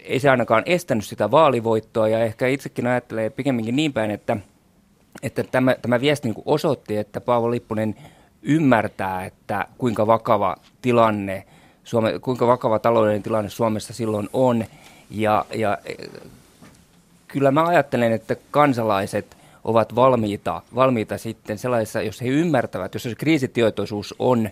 ei 0.00 0.20
se 0.20 0.30
ainakaan 0.30 0.62
estänyt 0.66 1.04
sitä 1.04 1.30
vaalivoittoa. 1.30 2.08
Ja 2.08 2.24
ehkä 2.24 2.46
itsekin 2.46 2.86
ajattelee 2.86 3.30
pikemminkin 3.30 3.76
niin 3.76 3.92
päin, 3.92 4.10
että, 4.10 4.36
että 5.22 5.44
tämä, 5.44 5.76
tämä 5.82 6.00
viesti 6.00 6.28
niin 6.28 6.42
osoitti, 6.44 6.96
että 6.96 7.20
Paavo 7.20 7.50
Lippunen 7.50 7.94
ymmärtää, 8.42 9.24
että 9.24 9.66
kuinka 9.78 10.06
vakava 10.06 10.56
tilanne, 10.82 11.44
Suome, 11.84 12.18
kuinka 12.18 12.46
vakava 12.46 12.78
taloudellinen 12.78 13.22
tilanne 13.22 13.50
Suomessa 13.50 13.92
silloin 13.92 14.28
on. 14.32 14.64
Ja, 15.10 15.44
ja 15.54 15.78
kyllä 17.28 17.50
mä 17.50 17.66
ajattelen, 17.66 18.12
että 18.12 18.36
kansalaiset 18.50 19.36
ovat 19.64 19.94
valmiita, 19.94 20.62
valmiita 20.74 21.18
sitten 21.18 21.58
sellaisessa, 21.58 22.02
jos 22.02 22.20
he 22.20 22.28
ymmärtävät, 22.28 22.94
jos 22.94 23.02
se 23.02 23.14
kriisitietoisuus 23.14 24.14
on, 24.18 24.50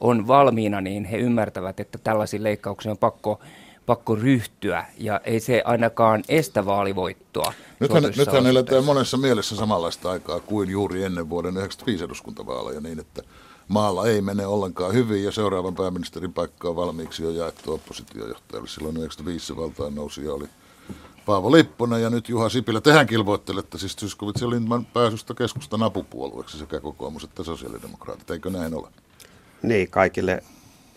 on 0.00 0.26
valmiina, 0.26 0.80
niin 0.80 1.04
he 1.04 1.16
ymmärtävät, 1.16 1.80
että 1.80 1.98
tällaisiin 2.04 2.42
leikkauksiin 2.42 2.90
on 2.90 2.98
pakko, 2.98 3.40
pakko 3.86 4.14
ryhtyä 4.14 4.86
ja 4.98 5.20
ei 5.24 5.40
se 5.40 5.62
ainakaan 5.64 6.22
estä 6.28 6.66
vaalivoittoa. 6.66 7.52
Nythän, 7.80 8.02
nythän 8.02 8.46
eletään 8.46 8.84
monessa 8.84 9.16
mielessä 9.16 9.56
samanlaista 9.56 10.10
aikaa 10.10 10.40
kuin 10.40 10.70
juuri 10.70 11.04
ennen 11.04 11.30
vuoden 11.30 11.54
1995 11.54 12.04
eduskuntavaaleja 12.04 12.80
niin, 12.80 13.00
että 13.00 13.22
maalla 13.68 14.06
ei 14.06 14.20
mene 14.20 14.46
ollenkaan 14.46 14.94
hyvin 14.94 15.24
ja 15.24 15.32
seuraavan 15.32 15.74
pääministerin 15.74 16.32
paikka 16.32 16.68
on 16.68 16.76
valmiiksi 16.76 17.22
jo 17.22 17.30
jaettu 17.30 17.72
oppositiojohtajalle. 17.72 18.68
Silloin 18.68 18.96
95 18.96 19.56
valtaan 19.56 19.94
nousi 19.94 20.24
ja 20.24 20.32
oli 20.32 20.48
Paavo 21.26 21.52
Lipponen 21.52 22.02
ja 22.02 22.10
nyt 22.10 22.28
Juha 22.28 22.48
Sipilä. 22.48 22.80
Tehän 22.80 23.06
kilvoittelette 23.06 23.78
siis 23.78 23.96
Zyskowicz 23.96 24.42
ja 24.42 24.50
Lindman 24.50 24.86
pääsystä 24.86 25.34
keskustan 25.34 25.82
apupuolueeksi 25.82 26.58
sekä 26.58 26.80
kokoomus 26.80 27.24
että 27.24 27.42
sosiaalidemokraatit. 27.42 28.30
Eikö 28.30 28.50
näin 28.50 28.74
ole? 28.74 28.88
Niin, 29.62 29.90
kaikille 29.90 30.42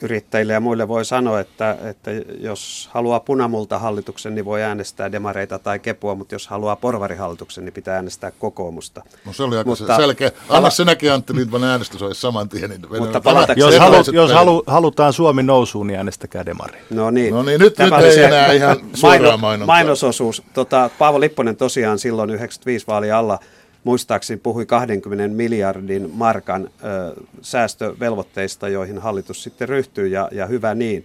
yrittäjille 0.01 0.53
ja 0.53 0.59
muille 0.59 0.87
voi 0.87 1.05
sanoa, 1.05 1.39
että, 1.39 1.77
että 1.83 2.11
jos 2.39 2.89
haluaa 2.91 3.19
punamulta 3.19 3.79
hallituksen, 3.79 4.35
niin 4.35 4.45
voi 4.45 4.63
äänestää 4.63 5.11
demareita 5.11 5.59
tai 5.59 5.79
kepua, 5.79 6.15
mutta 6.15 6.35
jos 6.35 6.47
haluaa 6.47 6.75
porvarihallituksen, 6.75 7.65
niin 7.65 7.73
pitää 7.73 7.95
äänestää 7.95 8.31
kokoomusta. 8.31 9.03
No 9.25 9.33
se 9.33 9.43
oli 9.43 9.57
aika 9.57 9.69
mutta, 9.69 9.97
selkeä. 9.97 10.31
Anna 10.49 10.69
sinäkin 10.69 11.11
Antti 11.11 11.35
Lindman 11.35 11.63
äänestys 11.63 12.01
olisi 12.01 12.21
saman 12.21 12.49
tien. 12.49 12.69
Niin 12.69 12.81
mutta 12.99 13.21
jos, 13.55 13.79
halu, 13.79 13.95
jos 14.13 14.31
halu, 14.31 14.63
halutaan 14.67 15.13
Suomi 15.13 15.43
nousuun, 15.43 15.87
niin 15.87 15.97
äänestäkää 15.97 16.45
demari. 16.45 16.79
No 16.89 17.11
niin. 17.11 17.33
No 17.33 17.43
niin, 17.43 17.59
nyt, 17.59 17.73
Tämä 17.73 17.97
nyt 17.97 18.05
ei 18.05 18.13
se 18.13 18.25
enää 18.25 18.51
ihan 18.51 18.77
suoraan 18.93 19.39
mainontaa. 19.39 19.75
Mainososuus. 19.75 20.43
Tota, 20.53 20.89
Paavo 20.97 21.19
Lipponen 21.19 21.55
tosiaan 21.55 21.99
silloin 21.99 22.29
95 22.29 22.87
vaali 22.87 23.11
alla– 23.11 23.39
muistaakseni 23.87 24.39
puhui 24.43 24.65
20 24.65 25.35
miljardin 25.35 26.09
markan 26.13 26.69
ö, 26.83 27.23
säästövelvoitteista, 27.41 28.69
joihin 28.69 28.97
hallitus 28.97 29.43
sitten 29.43 29.69
ryhtyy 29.69 30.07
ja, 30.07 30.29
ja 30.31 30.45
hyvä 30.45 30.75
niin. 30.75 31.03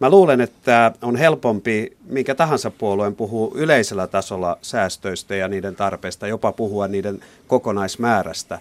Mä 0.00 0.10
luulen, 0.10 0.40
että 0.40 0.92
on 1.02 1.16
helpompi 1.16 1.96
minkä 2.04 2.34
tahansa 2.34 2.70
puolueen 2.70 3.14
puhua 3.14 3.52
yleisellä 3.54 4.06
tasolla 4.06 4.58
säästöistä 4.62 5.36
ja 5.36 5.48
niiden 5.48 5.76
tarpeesta, 5.76 6.26
jopa 6.26 6.52
puhua 6.52 6.88
niiden 6.88 7.20
kokonaismäärästä. 7.46 8.58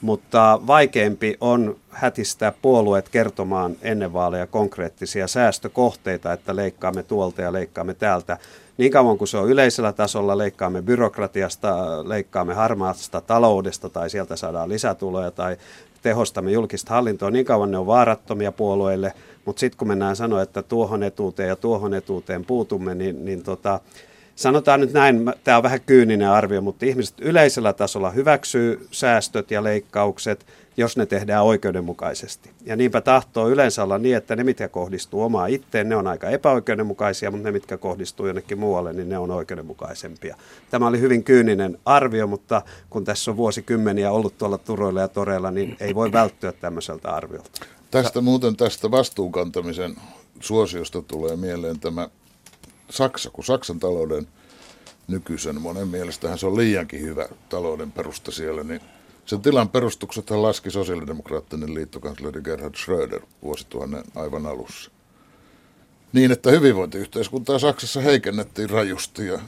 Mutta 0.00 0.60
vaikeampi 0.66 1.36
on 1.40 1.76
hätistää 1.90 2.52
puolueet 2.62 3.08
kertomaan 3.08 3.76
ennen 3.82 4.12
vaaleja 4.12 4.46
konkreettisia 4.46 5.28
säästökohteita, 5.28 6.32
että 6.32 6.56
leikkaamme 6.56 7.02
tuolta 7.02 7.42
ja 7.42 7.52
leikkaamme 7.52 7.94
täältä. 7.94 8.38
Niin 8.78 8.92
kauan 8.92 9.18
kuin 9.18 9.28
se 9.28 9.38
on 9.38 9.48
yleisellä 9.48 9.92
tasolla, 9.92 10.38
leikkaamme 10.38 10.82
byrokratiasta, 10.82 11.74
leikkaamme 12.08 12.54
harmaasta 12.54 13.20
taloudesta 13.20 13.88
tai 13.88 14.10
sieltä 14.10 14.36
saadaan 14.36 14.68
lisätuloja 14.68 15.30
tai 15.30 15.56
tehostamme 16.02 16.50
julkista 16.50 16.94
hallintoa, 16.94 17.30
niin 17.30 17.44
kauan 17.44 17.70
ne 17.70 17.78
on 17.78 17.86
vaarattomia 17.86 18.52
puolueille, 18.52 19.12
mutta 19.44 19.60
sitten 19.60 19.78
kun 19.78 19.88
mennään 19.88 20.16
sanoa, 20.16 20.42
että 20.42 20.62
tuohon 20.62 21.02
etuuteen 21.02 21.48
ja 21.48 21.56
tuohon 21.56 21.94
etuuteen 21.94 22.44
puutumme, 22.44 22.94
niin, 22.94 23.24
niin 23.24 23.42
tota, 23.42 23.80
sanotaan 24.36 24.80
nyt 24.80 24.92
näin, 24.92 25.32
tämä 25.44 25.56
on 25.56 25.62
vähän 25.62 25.80
kyyninen 25.80 26.30
arvio, 26.30 26.60
mutta 26.60 26.86
ihmiset 26.86 27.20
yleisellä 27.20 27.72
tasolla 27.72 28.10
hyväksyy 28.10 28.88
säästöt 28.90 29.50
ja 29.50 29.64
leikkaukset, 29.64 30.46
jos 30.76 30.96
ne 30.96 31.06
tehdään 31.06 31.44
oikeudenmukaisesti. 31.44 32.50
Ja 32.64 32.76
niinpä 32.76 33.00
tahtoo 33.00 33.48
yleensä 33.48 33.82
olla 33.82 33.98
niin, 33.98 34.16
että 34.16 34.36
ne, 34.36 34.44
mitkä 34.44 34.68
kohdistuu 34.68 35.22
omaa 35.22 35.46
itteen, 35.46 35.88
ne 35.88 35.96
on 35.96 36.06
aika 36.06 36.28
epäoikeudenmukaisia, 36.28 37.30
mutta 37.30 37.48
ne, 37.48 37.52
mitkä 37.52 37.76
kohdistuu 37.76 38.26
jonnekin 38.26 38.58
muualle, 38.58 38.92
niin 38.92 39.08
ne 39.08 39.18
on 39.18 39.30
oikeudenmukaisempia. 39.30 40.36
Tämä 40.70 40.86
oli 40.86 41.00
hyvin 41.00 41.24
kyyninen 41.24 41.78
arvio, 41.84 42.26
mutta 42.26 42.62
kun 42.90 43.04
tässä 43.04 43.30
on 43.30 43.36
vuosikymmeniä 43.36 44.10
ollut 44.10 44.38
tuolla 44.38 44.58
turoilla 44.58 45.00
ja 45.00 45.08
toreilla, 45.08 45.50
niin 45.50 45.76
ei 45.80 45.94
voi 45.94 46.12
välttyä 46.12 46.52
tämmöiseltä 46.52 47.10
arviolta. 47.10 47.50
Tästä 47.90 48.20
muuten 48.20 48.56
tästä 48.56 48.90
vastuunkantamisen 48.90 49.96
suosiosta 50.40 51.02
tulee 51.02 51.36
mieleen 51.36 51.80
tämä 51.80 52.08
Saksa, 52.90 53.30
kun 53.30 53.44
Saksan 53.44 53.80
talouden 53.80 54.26
nykyisen, 55.08 55.60
monen 55.60 55.88
mielestähän 55.88 56.38
se 56.38 56.46
on 56.46 56.56
liiankin 56.56 57.00
hyvä 57.00 57.28
talouden 57.48 57.92
perusta 57.92 58.32
siellä, 58.32 58.64
niin 58.64 58.80
sen 59.26 59.40
tilan 59.40 59.68
perustuksethan 59.68 60.42
laski 60.42 60.70
sosiaalidemokraattinen 60.70 61.74
liittokansleri 61.74 62.42
Gerhard 62.42 62.74
Schröder 62.74 63.20
vuosituhannen 63.42 64.04
aivan 64.14 64.46
alussa. 64.46 64.90
Niin, 66.12 66.32
että 66.32 66.50
hyvinvointiyhteiskuntaa 66.50 67.58
Saksassa 67.58 68.00
heikennettiin 68.00 68.70
rajusti 68.70 69.26
ja 69.26 69.38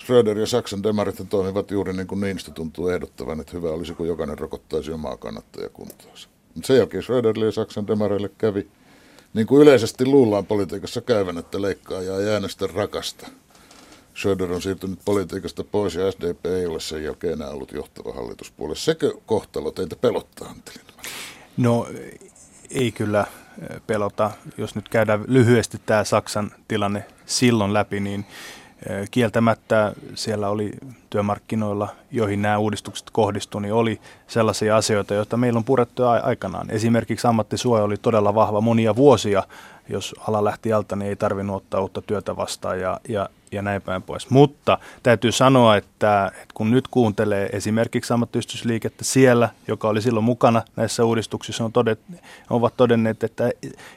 Schröder 0.00 0.38
ja 0.38 0.46
Saksan 0.46 0.82
demarit 0.82 1.16
toimivat 1.28 1.70
juuri 1.70 1.92
niin 1.92 2.06
kuin 2.06 2.20
Niinistö 2.20 2.50
tuntuu 2.50 2.88
ehdottavan, 2.88 3.40
että 3.40 3.52
hyvä 3.52 3.70
olisi, 3.70 3.94
kun 3.94 4.08
jokainen 4.08 4.38
rokottaisi 4.38 4.92
omaa 4.92 5.16
kannattajakuntaansa. 5.16 6.28
Mutta 6.54 6.66
sen 6.66 6.76
jälkeen 6.76 7.02
Schröderille 7.02 7.46
ja 7.46 7.52
Saksan 7.52 7.86
demareille 7.86 8.30
kävi, 8.38 8.68
niin 9.36 9.46
kuin 9.46 9.62
yleisesti 9.62 10.06
luullaan 10.06 10.46
politiikassa 10.46 11.00
käyvän, 11.00 11.38
että 11.38 11.62
leikkaaja 11.62 12.16
ei 12.16 12.28
äänestä 12.28 12.66
rakasta– 12.66 13.26
Söder 14.16 14.52
on 14.52 14.62
siirtynyt 14.62 14.98
politiikasta 15.04 15.64
pois 15.64 15.94
ja 15.94 16.12
SDP 16.12 16.46
ei 16.46 16.66
ole 16.66 16.80
sen 16.80 17.04
jälkeen 17.04 17.32
enää 17.32 17.48
ollut 17.48 17.72
johtava 17.72 18.12
hallituspuolue. 18.12 18.76
Sekö 18.76 19.14
kohtalo 19.26 19.70
teitä 19.70 19.96
pelottaa, 19.96 20.48
Antti 20.48 20.80
No 21.56 21.86
ei 22.70 22.92
kyllä 22.92 23.26
pelota. 23.86 24.30
Jos 24.58 24.74
nyt 24.74 24.88
käydään 24.88 25.24
lyhyesti 25.26 25.80
tämä 25.86 26.04
Saksan 26.04 26.50
tilanne 26.68 27.04
silloin 27.26 27.72
läpi, 27.72 28.00
niin 28.00 28.26
kieltämättä 29.10 29.92
siellä 30.14 30.48
oli 30.48 30.72
työmarkkinoilla, 31.10 31.88
joihin 32.12 32.42
nämä 32.42 32.58
uudistukset 32.58 33.10
kohdistuivat, 33.10 33.62
niin 33.62 33.74
oli 33.74 34.00
sellaisia 34.26 34.76
asioita, 34.76 35.14
joita 35.14 35.36
meillä 35.36 35.58
on 35.58 35.64
purettu 35.64 36.02
aikanaan. 36.04 36.70
Esimerkiksi 36.70 37.26
ammattisuoja 37.26 37.84
oli 37.84 37.96
todella 37.96 38.34
vahva 38.34 38.60
monia 38.60 38.96
vuosia. 38.96 39.42
Jos 39.88 40.14
ala 40.28 40.44
lähti 40.44 40.72
alta, 40.72 40.96
niin 40.96 41.08
ei 41.08 41.16
tarvinnut 41.16 41.56
ottaa 41.56 41.80
uutta 41.80 42.02
työtä 42.02 42.36
vastaan 42.36 42.80
ja, 42.80 43.00
ja 43.08 43.28
ja 43.52 43.62
näin 43.62 43.82
päin 43.82 44.02
pois. 44.02 44.30
Mutta 44.30 44.78
täytyy 45.02 45.32
sanoa, 45.32 45.76
että, 45.76 46.26
että 46.26 46.54
kun 46.54 46.70
nyt 46.70 46.88
kuuntelee 46.88 47.48
esimerkiksi 47.52 48.12
ammattiyhdistysliikettä 48.12 49.04
siellä, 49.04 49.48
joka 49.68 49.88
oli 49.88 50.02
silloin 50.02 50.24
mukana 50.24 50.62
näissä 50.76 51.04
uudistuksissa, 51.04 51.64
on 51.64 51.72
todet, 51.72 52.00
ovat 52.50 52.74
todenneet, 52.76 53.24
että, 53.24 53.50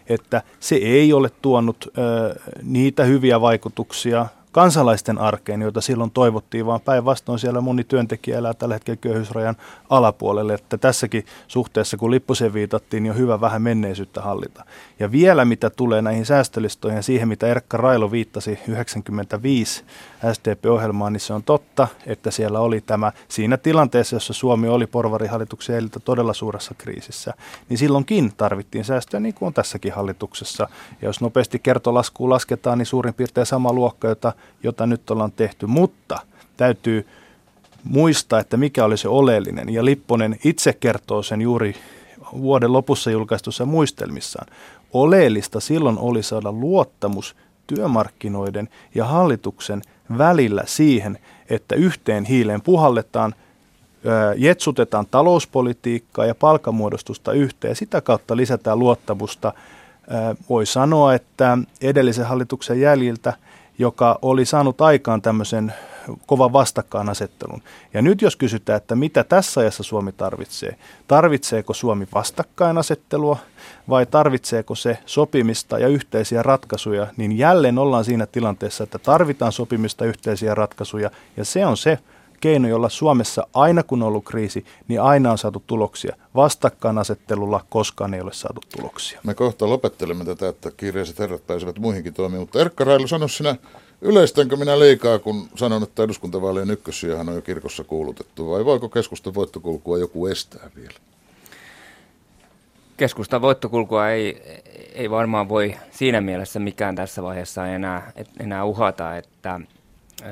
että 0.07 0.41
se 0.59 0.75
ei 0.75 1.13
ole 1.13 1.29
tuonut 1.41 1.87
ö, 1.97 2.35
niitä 2.63 3.03
hyviä 3.03 3.41
vaikutuksia 3.41 4.25
kansalaisten 4.51 5.17
arkeen, 5.17 5.61
joita 5.61 5.81
silloin 5.81 6.11
toivottiin, 6.11 6.65
vaan 6.65 6.81
päinvastoin 6.81 7.39
siellä 7.39 7.61
moni 7.61 7.83
työntekijä 7.83 8.37
elää 8.37 8.53
tällä 8.53 8.75
hetkellä 8.75 8.97
köyhyysrajan 8.97 9.55
alapuolelle, 9.89 10.53
että 10.53 10.77
tässäkin 10.77 11.25
suhteessa, 11.47 11.97
kun 11.97 12.11
Lipposen 12.11 12.53
viitattiin, 12.53 13.03
niin 13.03 13.11
on 13.11 13.17
hyvä 13.17 13.41
vähän 13.41 13.61
menneisyyttä 13.61 14.21
hallita. 14.21 14.65
Ja 14.99 15.11
vielä 15.11 15.45
mitä 15.45 15.69
tulee 15.69 16.01
näihin 16.01 16.25
säästölistoihin 16.25 16.97
ja 16.97 17.01
siihen, 17.01 17.27
mitä 17.27 17.47
Erkka 17.47 17.77
Railo 17.77 18.11
viittasi 18.11 18.59
95 18.67 19.83
SDP-ohjelmaan, 20.33 21.13
niin 21.13 21.21
se 21.21 21.33
on 21.33 21.43
totta, 21.43 21.87
että 22.05 22.31
siellä 22.31 22.59
oli 22.59 22.81
tämä 22.81 23.11
siinä 23.27 23.57
tilanteessa, 23.57 24.15
jossa 24.15 24.33
Suomi 24.33 24.67
oli 24.67 24.87
porvarihallituksen 24.87 25.75
eliltä 25.75 25.99
todella 25.99 26.33
suuressa 26.33 26.75
kriisissä, 26.77 27.33
niin 27.69 27.77
silloinkin 27.77 28.33
tarvittiin 28.37 28.85
säästöjä 28.85 29.19
niin 29.19 29.33
kuin 29.33 29.47
on 29.47 29.53
tässäkin 29.53 29.93
hallituksessa. 29.93 30.67
Ja 31.01 31.07
jos 31.07 31.21
nopeasti 31.21 31.59
kertolaskuun 31.59 32.29
lasketaan, 32.29 32.77
niin 32.77 32.85
suurin 32.85 33.13
piirtein 33.13 33.45
sama 33.45 33.73
luokka, 33.73 34.07
jota, 34.07 34.33
jota 34.63 34.87
nyt 34.87 35.11
ollaan 35.11 35.31
tehty, 35.31 35.65
mutta 35.65 36.19
täytyy 36.57 37.07
muistaa, 37.83 38.39
että 38.39 38.57
mikä 38.57 38.85
oli 38.85 38.97
se 38.97 39.07
oleellinen. 39.07 39.69
Ja 39.69 39.85
Lipponen 39.85 40.39
itse 40.43 40.73
kertoo 40.73 41.23
sen 41.23 41.41
juuri 41.41 41.75
vuoden 42.33 42.73
lopussa 42.73 43.11
julkaistussa 43.11 43.65
muistelmissaan. 43.65 44.47
Oleellista 44.93 45.59
silloin 45.59 45.97
oli 45.97 46.23
saada 46.23 46.51
luottamus 46.51 47.35
työmarkkinoiden 47.67 48.69
ja 48.95 49.05
hallituksen 49.05 49.81
välillä 50.17 50.63
siihen, 50.65 51.17
että 51.49 51.75
yhteen 51.75 52.25
hiileen 52.25 52.61
puhalletaan, 52.61 53.35
jetsutetaan 54.37 55.05
talouspolitiikkaa 55.11 56.25
ja 56.25 56.35
palkamuodostusta 56.35 57.33
yhteen 57.33 57.75
sitä 57.75 58.01
kautta 58.01 58.37
lisätään 58.37 58.79
luottamusta. 58.79 59.53
Voi 60.49 60.65
sanoa, 60.65 61.13
että 61.13 61.57
edellisen 61.81 62.25
hallituksen 62.25 62.81
jäljiltä, 62.81 63.33
joka 63.79 64.19
oli 64.21 64.45
saanut 64.45 64.81
aikaan 64.81 65.21
tämmöisen 65.21 65.73
kovan 66.25 66.53
vastakkainasettelun. 66.53 67.61
Ja 67.93 68.01
nyt 68.01 68.21
jos 68.21 68.35
kysytään, 68.35 68.77
että 68.77 68.95
mitä 68.95 69.23
tässä 69.23 69.61
ajassa 69.61 69.83
Suomi 69.83 70.11
tarvitsee, 70.11 70.75
tarvitseeko 71.07 71.73
Suomi 71.73 72.07
vastakkainasettelua 72.13 73.37
vai 73.89 74.05
tarvitseeko 74.05 74.75
se 74.75 74.97
sopimista 75.05 75.79
ja 75.79 75.87
yhteisiä 75.87 76.43
ratkaisuja, 76.43 77.07
niin 77.17 77.37
jälleen 77.37 77.77
ollaan 77.77 78.05
siinä 78.05 78.25
tilanteessa, 78.25 78.83
että 78.83 78.99
tarvitaan 78.99 79.51
sopimista 79.51 80.05
yhteisiä 80.05 80.55
ratkaisuja 80.55 81.11
ja 81.37 81.45
se 81.45 81.65
on 81.65 81.77
se 81.77 81.99
keino, 82.41 82.67
jolla 82.67 82.89
Suomessa 82.89 83.47
aina 83.53 83.83
kun 83.83 84.01
on 84.01 84.07
ollut 84.07 84.25
kriisi, 84.25 84.65
niin 84.87 85.01
aina 85.01 85.31
on 85.31 85.37
saatu 85.37 85.63
tuloksia. 85.67 86.15
Vastakkainasettelulla 86.35 87.65
koskaan 87.69 88.13
ei 88.13 88.21
ole 88.21 88.33
saatu 88.33 88.61
tuloksia. 88.77 89.19
Me 89.23 89.33
kohta 89.33 89.69
lopettelemme 89.69 90.25
tätä, 90.25 90.47
että 90.47 90.71
kiireiset 90.77 91.19
herrat 91.19 91.47
pääsevät 91.47 91.79
muihinkin 91.79 92.13
toimiin, 92.13 92.39
mutta 92.39 92.61
Erkka 92.61 92.83
Railu, 92.83 93.07
sano 93.07 93.27
sinä 93.27 93.55
Yleistänkö 94.01 94.57
minä 94.57 94.79
liikaa, 94.79 95.19
kun 95.19 95.49
sanon, 95.55 95.83
että 95.83 96.03
eduskuntavaalien 96.03 96.69
ykkössijahan 96.69 97.29
on 97.29 97.35
jo 97.35 97.41
kirkossa 97.41 97.83
kuulutettu, 97.83 98.49
vai 98.49 98.65
voiko 98.65 98.89
keskustan 98.89 99.33
voittokulkua 99.33 99.97
joku 99.97 100.27
estää 100.27 100.69
vielä? 100.75 100.95
Keskustan 102.97 103.41
voittokulkua 103.41 104.09
ei, 104.09 104.41
ei 104.93 105.09
varmaan 105.09 105.49
voi 105.49 105.75
siinä 105.91 106.21
mielessä 106.21 106.59
mikään 106.59 106.95
tässä 106.95 107.23
vaiheessa 107.23 107.67
enää, 107.67 108.11
enää 108.39 108.65
uhata, 108.65 109.17
että 109.17 109.61
ö, 110.21 110.25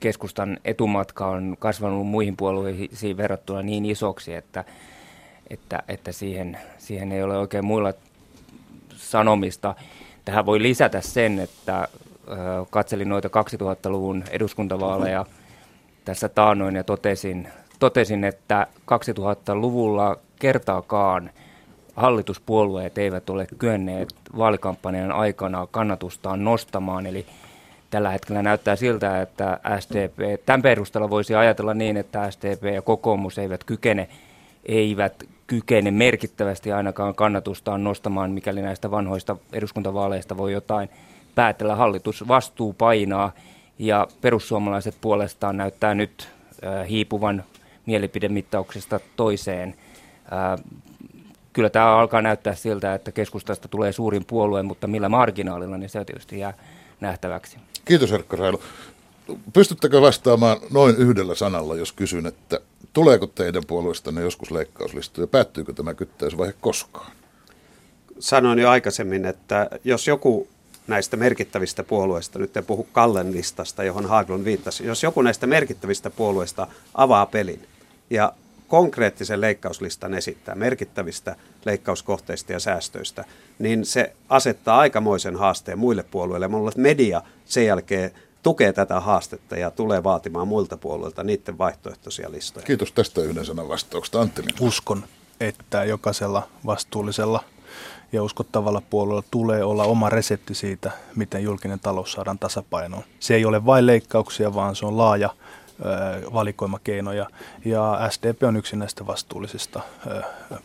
keskustan 0.00 0.58
etumatka 0.64 1.26
on 1.26 1.56
kasvanut 1.58 2.06
muihin 2.06 2.36
puolueisiin 2.36 3.16
verrattuna 3.16 3.62
niin 3.62 3.86
isoksi, 3.86 4.34
että, 4.34 4.64
että, 5.50 5.82
että 5.88 6.12
siihen, 6.12 6.58
siihen 6.78 7.12
ei 7.12 7.22
ole 7.22 7.38
oikein 7.38 7.64
muilla 7.64 7.92
sanomista. 8.96 9.74
Tähän 10.24 10.46
voi 10.46 10.62
lisätä 10.62 11.00
sen, 11.00 11.38
että 11.38 11.88
katselin 12.70 13.08
noita 13.08 13.28
2000-luvun 13.28 14.24
eduskuntavaaleja 14.30 15.26
tässä 16.04 16.28
taannoin 16.28 16.76
ja 16.76 16.84
totesin, 16.84 17.48
totesin, 17.78 18.24
että 18.24 18.66
2000-luvulla 18.80 20.16
kertaakaan 20.38 21.30
hallituspuolueet 21.96 22.98
eivät 22.98 23.30
ole 23.30 23.46
kyenneet 23.58 24.14
vaalikampanjan 24.36 25.12
aikana 25.12 25.66
kannatustaan 25.70 26.44
nostamaan, 26.44 27.06
eli 27.06 27.26
tällä 27.96 28.10
hetkellä 28.10 28.42
näyttää 28.42 28.76
siltä, 28.76 29.22
että 29.22 29.60
SDP, 29.80 30.44
tämän 30.46 30.62
perusteella 30.62 31.10
voisi 31.10 31.34
ajatella 31.34 31.74
niin, 31.74 31.96
että 31.96 32.30
SDP 32.30 32.74
ja 32.74 32.82
kokoomus 32.82 33.38
eivät 33.38 33.64
kykene, 33.64 34.08
eivät 34.66 35.24
kykene 35.46 35.90
merkittävästi 35.90 36.72
ainakaan 36.72 37.14
kannatustaan 37.14 37.84
nostamaan, 37.84 38.30
mikäli 38.30 38.62
näistä 38.62 38.90
vanhoista 38.90 39.36
eduskuntavaaleista 39.52 40.36
voi 40.36 40.52
jotain 40.52 40.88
päätellä. 41.34 41.76
Hallitus 41.76 42.28
vastuu 42.28 42.72
painaa 42.72 43.32
ja 43.78 44.08
perussuomalaiset 44.20 44.94
puolestaan 45.00 45.56
näyttää 45.56 45.94
nyt 45.94 46.28
äh, 46.64 46.88
hiipuvan 46.88 47.44
mielipidemittauksesta 47.86 49.00
toiseen. 49.16 49.74
Äh, 50.32 50.64
kyllä 51.52 51.70
tämä 51.70 51.96
alkaa 51.96 52.22
näyttää 52.22 52.54
siltä, 52.54 52.94
että 52.94 53.12
keskustasta 53.12 53.68
tulee 53.68 53.92
suurin 53.92 54.24
puolue, 54.24 54.62
mutta 54.62 54.86
millä 54.86 55.08
marginaalilla, 55.08 55.78
niin 55.78 55.90
se 55.90 56.04
tietysti 56.04 56.38
jää 56.38 56.54
nähtäväksi. 57.00 57.58
Kiitos 57.86 58.12
Erkka 58.12 58.36
Railu. 58.36 58.62
Pystyttekö 59.52 60.00
vastaamaan 60.00 60.56
noin 60.70 60.96
yhdellä 60.96 61.34
sanalla, 61.34 61.76
jos 61.76 61.92
kysyn, 61.92 62.26
että 62.26 62.60
tuleeko 62.92 63.26
teidän 63.26 63.62
puolueestanne 63.66 64.22
joskus 64.22 64.50
leikkauslistoja 64.50 65.22
ja 65.22 65.26
päättyykö 65.26 65.72
tämä 65.72 65.94
kyttäysvaihe 65.94 66.54
koskaan? 66.60 67.12
Sanoin 68.18 68.58
jo 68.58 68.70
aikaisemmin, 68.70 69.24
että 69.24 69.70
jos 69.84 70.06
joku 70.06 70.48
näistä 70.86 71.16
merkittävistä 71.16 71.84
puolueista, 71.84 72.38
nyt 72.38 72.56
en 72.56 72.64
puhu 72.64 72.88
Kallen 72.92 73.32
listasta, 73.32 73.84
johon 73.84 74.06
Haglund 74.06 74.44
viittasi, 74.44 74.86
jos 74.86 75.02
joku 75.02 75.22
näistä 75.22 75.46
merkittävistä 75.46 76.10
puolueista 76.10 76.66
avaa 76.94 77.26
pelin 77.26 77.68
ja 78.10 78.32
konkreettisen 78.68 79.40
leikkauslistan 79.40 80.14
esittää 80.14 80.54
merkittävistä 80.54 81.36
leikkauskohteista 81.64 82.52
ja 82.52 82.60
säästöistä, 82.60 83.24
niin 83.58 83.84
se 83.84 84.12
asettaa 84.28 84.78
aikamoisen 84.78 85.36
haasteen 85.36 85.78
muille 85.78 86.02
puolueille. 86.02 86.48
Mulla 86.48 86.72
media 86.76 87.22
sen 87.44 87.66
jälkeen 87.66 88.10
tukee 88.42 88.72
tätä 88.72 89.00
haastetta 89.00 89.56
ja 89.56 89.70
tulee 89.70 90.04
vaatimaan 90.04 90.48
muilta 90.48 90.76
puolueilta 90.76 91.24
niiden 91.24 91.58
vaihtoehtoisia 91.58 92.30
listoja. 92.30 92.66
Kiitos 92.66 92.92
tästä 92.92 93.20
yhden 93.20 93.44
sanan 93.44 93.68
vastauksesta. 93.68 94.20
Antti 94.20 94.42
Uskon, 94.60 95.04
että 95.40 95.84
jokaisella 95.84 96.48
vastuullisella 96.66 97.44
ja 98.12 98.22
uskottavalla 98.22 98.82
puolueella 98.90 99.24
tulee 99.30 99.64
olla 99.64 99.84
oma 99.84 100.10
resepti 100.10 100.54
siitä, 100.54 100.90
miten 101.16 101.42
julkinen 101.42 101.80
talous 101.80 102.12
saadaan 102.12 102.38
tasapainoon. 102.38 103.02
Se 103.20 103.34
ei 103.34 103.44
ole 103.44 103.66
vain 103.66 103.86
leikkauksia, 103.86 104.54
vaan 104.54 104.76
se 104.76 104.86
on 104.86 104.98
laaja 104.98 105.30
valikoimakeinoja, 106.32 107.26
ja 107.64 108.08
SDP 108.10 108.42
on 108.42 108.56
yksi 108.56 108.76
näistä 108.76 109.06
vastuullisista 109.06 109.80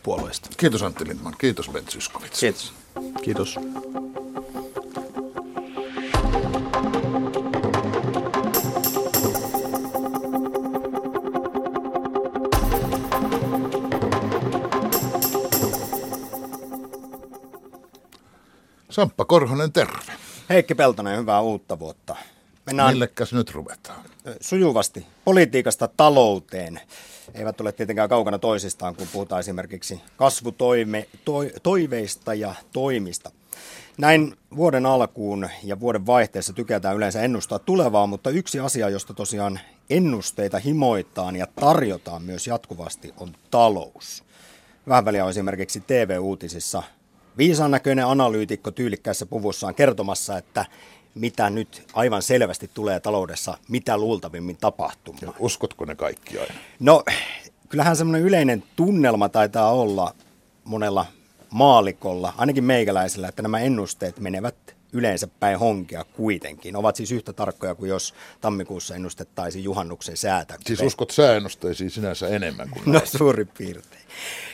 puolueista. 0.02 0.50
Kiitos 0.56 0.82
Antti 0.82 1.08
Lindman, 1.08 1.34
kiitos 1.38 1.68
Ben 1.68 1.84
Zyskowicz. 1.84 2.40
Kiitos. 2.40 2.74
Kiitos. 3.22 3.58
Samppa 18.90 19.24
Korhonen, 19.24 19.72
terve. 19.72 20.12
Heikki 20.48 20.74
Peltonen, 20.74 21.18
hyvää 21.18 21.40
uutta 21.40 21.78
vuotta. 21.78 22.16
Mennään 22.66 22.92
Millekäs 22.92 23.32
nyt 23.32 23.50
ruvetaan? 23.50 24.04
Sujuvasti. 24.40 25.06
Politiikasta 25.24 25.88
talouteen. 25.88 26.80
Eivät 27.34 27.60
ole 27.60 27.72
tietenkään 27.72 28.08
kaukana 28.08 28.38
toisistaan, 28.38 28.96
kun 28.96 29.08
puhutaan 29.12 29.40
esimerkiksi 29.40 30.00
kasvutoiveista 30.16 31.60
toiveista 31.62 32.34
ja 32.34 32.54
toimista. 32.72 33.30
Näin 33.98 34.36
vuoden 34.56 34.86
alkuun 34.86 35.48
ja 35.64 35.80
vuoden 35.80 36.06
vaihteessa 36.06 36.52
tykätään 36.52 36.96
yleensä 36.96 37.22
ennustaa 37.22 37.58
tulevaa, 37.58 38.06
mutta 38.06 38.30
yksi 38.30 38.60
asia, 38.60 38.88
josta 38.88 39.14
tosiaan 39.14 39.60
ennusteita 39.90 40.58
himoitaan 40.58 41.36
ja 41.36 41.46
tarjotaan 41.46 42.22
myös 42.22 42.46
jatkuvasti, 42.46 43.14
on 43.16 43.34
talous. 43.50 44.24
Vähän 44.88 45.04
väliä 45.04 45.24
on 45.24 45.30
esimerkiksi 45.30 45.80
TV-uutisissa 45.80 46.82
viisaan 47.38 47.70
näköinen 47.70 48.06
analyytikko 48.06 48.70
tyylikkäissä 48.70 49.26
puvussaan 49.26 49.74
kertomassa, 49.74 50.38
että 50.38 50.64
mitä 51.14 51.50
nyt 51.50 51.86
aivan 51.94 52.22
selvästi 52.22 52.70
tulee 52.74 53.00
taloudessa, 53.00 53.58
mitä 53.68 53.98
luultavimmin 53.98 54.56
tapahtumaan. 54.56 55.22
Ja 55.22 55.32
uskotko 55.38 55.84
ne 55.84 55.94
kaikki 55.94 56.38
aina? 56.38 56.54
No, 56.80 57.02
kyllähän 57.68 57.96
semmoinen 57.96 58.22
yleinen 58.22 58.64
tunnelma 58.76 59.28
taitaa 59.28 59.72
olla 59.72 60.14
monella 60.64 61.06
maalikolla, 61.50 62.34
ainakin 62.36 62.64
meikäläisellä, 62.64 63.28
että 63.28 63.42
nämä 63.42 63.58
ennusteet 63.58 64.20
menevät 64.20 64.76
yleensä 64.92 65.28
päin 65.40 65.58
honkea 65.58 66.04
kuitenkin. 66.04 66.76
Ovat 66.76 66.96
siis 66.96 67.12
yhtä 67.12 67.32
tarkkoja 67.32 67.74
kuin 67.74 67.88
jos 67.88 68.14
tammikuussa 68.40 68.94
ennustettaisiin 68.94 69.64
juhannuksen 69.64 70.16
säätä. 70.16 70.58
Siis 70.66 70.80
uskot 70.80 71.10
sääennusteisiin 71.10 71.90
sinänsä 71.90 72.28
enemmän 72.28 72.70
kuin 72.70 72.82
No 72.86 73.00
suurin 73.04 73.48
piirtein. 73.58 74.02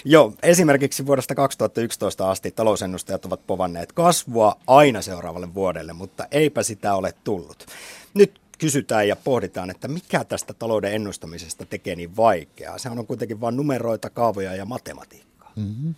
Joo, 0.05 0.35
esimerkiksi 0.43 1.07
vuodesta 1.07 1.35
2011 1.35 2.31
asti 2.31 2.51
talousennustajat 2.51 3.25
ovat 3.25 3.47
povanneet 3.47 3.93
kasvua 3.93 4.57
aina 4.67 5.03
seuraavalle 5.03 5.55
vuodelle, 5.55 5.93
mutta 5.93 6.27
eipä 6.31 6.63
sitä 6.63 6.95
ole 6.95 7.15
tullut. 7.25 7.67
Nyt 8.15 8.41
kysytään 8.59 9.09
ja 9.09 9.17
pohditaan, 9.17 9.71
että 9.71 9.89
mikä 9.89 10.25
tästä 10.25 10.55
talouden 10.55 10.93
ennustamisesta 10.93 11.65
tekee 11.65 11.95
niin 11.95 12.17
vaikeaa. 12.17 12.79
Se 12.79 12.91
on 12.91 13.07
kuitenkin 13.07 13.41
vain 13.41 13.57
numeroita, 13.57 14.11
kaavoja 14.11 14.57
ja 14.57 14.65
matematiikkaa. 14.65 15.53
Mm-hmm. 15.57 15.95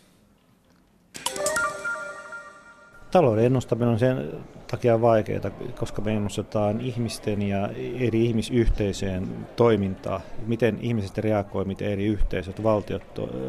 Talouden 3.10 3.44
ennustaminen 3.44 3.88
on 3.88 3.98
sen 3.98 4.32
takia 4.70 5.00
vaikeaa, 5.00 5.50
koska 5.78 6.02
me 6.02 6.16
ennustetaan 6.16 6.80
ihmisten 6.80 7.42
ja 7.42 7.68
eri 8.00 8.26
ihmisyhteisöjen 8.26 9.28
toimintaa, 9.56 10.20
miten 10.46 10.78
ihmiset 10.80 11.18
reagoivat, 11.18 11.66
miten 11.66 11.92
eri 11.92 12.06
yhteisöt, 12.06 12.62
valtiot 12.62 13.02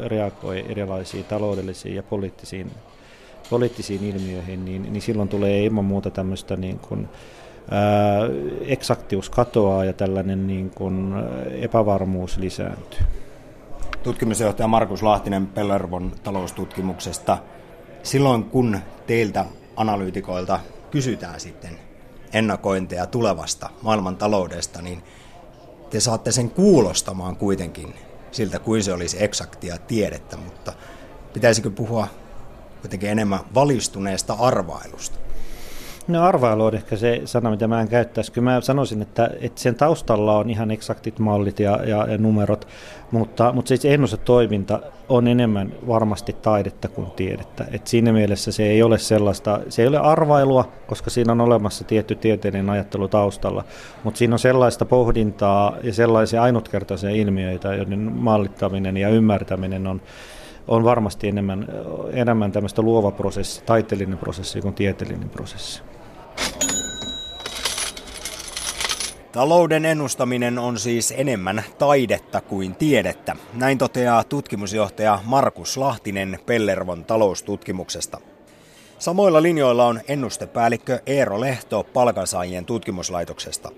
reagoivat 0.06 0.70
erilaisiin 0.70 1.24
taloudellisiin 1.24 1.94
ja 1.94 2.02
poliittisiin, 2.02 2.70
poliittisiin 3.50 4.04
ilmiöihin, 4.04 4.64
niin, 4.64 4.92
niin 4.92 5.02
silloin 5.02 5.28
tulee 5.28 5.64
ilman 5.64 5.84
muuta 5.84 6.10
tämmöistä 6.10 6.56
niin 6.56 6.78
kuin, 6.78 7.08
ää, 7.70 8.20
eksaktius 8.66 9.30
katoaa 9.30 9.84
ja 9.84 9.92
tällainen 9.92 10.46
niin 10.46 10.70
kuin, 10.70 11.14
epävarmuus 11.60 12.38
lisääntyy. 12.38 13.06
Tutkimusjohtaja 14.02 14.68
Markus 14.68 15.02
Lahtinen 15.02 15.46
Pellervon 15.46 16.12
taloustutkimuksesta– 16.22 17.38
silloin 18.02 18.44
kun 18.44 18.78
teiltä 19.06 19.44
analyytikoilta 19.76 20.60
kysytään 20.90 21.40
sitten 21.40 21.78
ennakointeja 22.32 23.06
tulevasta 23.06 23.70
maailman 23.82 24.16
taloudesta, 24.16 24.82
niin 24.82 25.02
te 25.90 26.00
saatte 26.00 26.32
sen 26.32 26.50
kuulostamaan 26.50 27.36
kuitenkin 27.36 27.94
siltä 28.30 28.58
kuin 28.58 28.84
se 28.84 28.92
olisi 28.92 29.24
eksaktia 29.24 29.78
tiedettä, 29.78 30.36
mutta 30.36 30.72
pitäisikö 31.32 31.70
puhua 31.70 32.06
kuitenkin 32.80 33.10
enemmän 33.10 33.40
valistuneesta 33.54 34.34
arvailusta? 34.34 35.18
No 36.08 36.24
arvailu 36.24 36.64
on 36.64 36.74
ehkä 36.74 36.96
se 36.96 37.22
sana, 37.24 37.50
mitä 37.50 37.68
mä 37.68 37.80
en 37.80 37.88
käyttäisi. 37.88 38.32
Kyllä 38.32 38.50
mä 38.50 38.60
sanoisin, 38.60 39.02
että, 39.02 39.30
että 39.40 39.60
sen 39.60 39.74
taustalla 39.74 40.38
on 40.38 40.50
ihan 40.50 40.70
eksaktit 40.70 41.18
mallit 41.18 41.60
ja, 41.60 41.84
ja, 41.84 42.06
ja 42.06 42.18
numerot, 42.18 42.68
mutta, 43.12 43.52
mutta 43.52 43.68
siis 43.68 43.84
ennustetoiminta 43.84 44.80
on 45.08 45.28
enemmän 45.28 45.72
varmasti 45.86 46.32
taidetta 46.32 46.88
kuin 46.88 47.10
tiedettä. 47.10 47.64
Et 47.72 47.86
siinä 47.86 48.12
mielessä 48.12 48.52
se 48.52 48.62
ei 48.62 48.82
ole 48.82 48.98
sellaista, 48.98 49.60
se 49.68 49.82
ei 49.82 49.88
ole 49.88 49.98
arvailua, 49.98 50.68
koska 50.86 51.10
siinä 51.10 51.32
on 51.32 51.40
olemassa 51.40 51.84
tietty 51.84 52.14
tieteellinen 52.14 52.70
ajattelu 52.70 53.08
taustalla, 53.08 53.64
mutta 54.04 54.18
siinä 54.18 54.34
on 54.34 54.38
sellaista 54.38 54.84
pohdintaa 54.84 55.76
ja 55.82 55.92
sellaisia 55.92 56.42
ainutkertaisia 56.42 57.10
ilmiöitä, 57.10 57.74
joiden 57.74 58.12
mallittaminen 58.12 58.96
ja 58.96 59.08
ymmärtäminen 59.08 59.86
on 59.86 60.00
on 60.68 60.84
varmasti 60.84 61.28
enemmän, 61.28 61.68
enemmän 62.12 62.52
tämmöistä 62.52 62.82
luova 62.82 63.10
prosessi, 63.10 63.64
taiteellinen 63.64 64.18
prosessi 64.18 64.60
kuin 64.60 64.74
tieteellinen 64.74 65.28
prosessi. 65.28 65.82
Talouden 69.32 69.84
ennustaminen 69.84 70.58
on 70.58 70.78
siis 70.78 71.14
enemmän 71.16 71.64
taidetta 71.78 72.40
kuin 72.40 72.74
tiedettä. 72.74 73.36
Näin 73.54 73.78
toteaa 73.78 74.24
tutkimusjohtaja 74.24 75.18
Markus 75.24 75.76
Lahtinen 75.76 76.38
Pellervon 76.46 77.04
taloustutkimuksesta. 77.04 78.20
Samoilla 78.98 79.42
linjoilla 79.42 79.86
on 79.86 80.00
ennustepäällikkö 80.08 81.00
Eero 81.06 81.40
Lehto 81.40 81.84
palkansaajien 81.84 82.64
tutkimuslaitoksesta. 82.64 83.70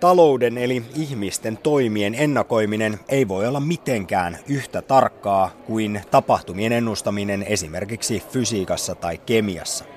Talouden 0.00 0.58
eli 0.58 0.82
ihmisten 0.94 1.56
toimien 1.56 2.14
ennakoiminen 2.14 2.98
ei 3.08 3.28
voi 3.28 3.46
olla 3.46 3.60
mitenkään 3.60 4.38
yhtä 4.48 4.82
tarkkaa 4.82 5.50
kuin 5.66 6.02
tapahtumien 6.10 6.72
ennustaminen 6.72 7.42
esimerkiksi 7.42 8.22
fysiikassa 8.30 8.94
tai 8.94 9.18
kemiassa. 9.18 9.93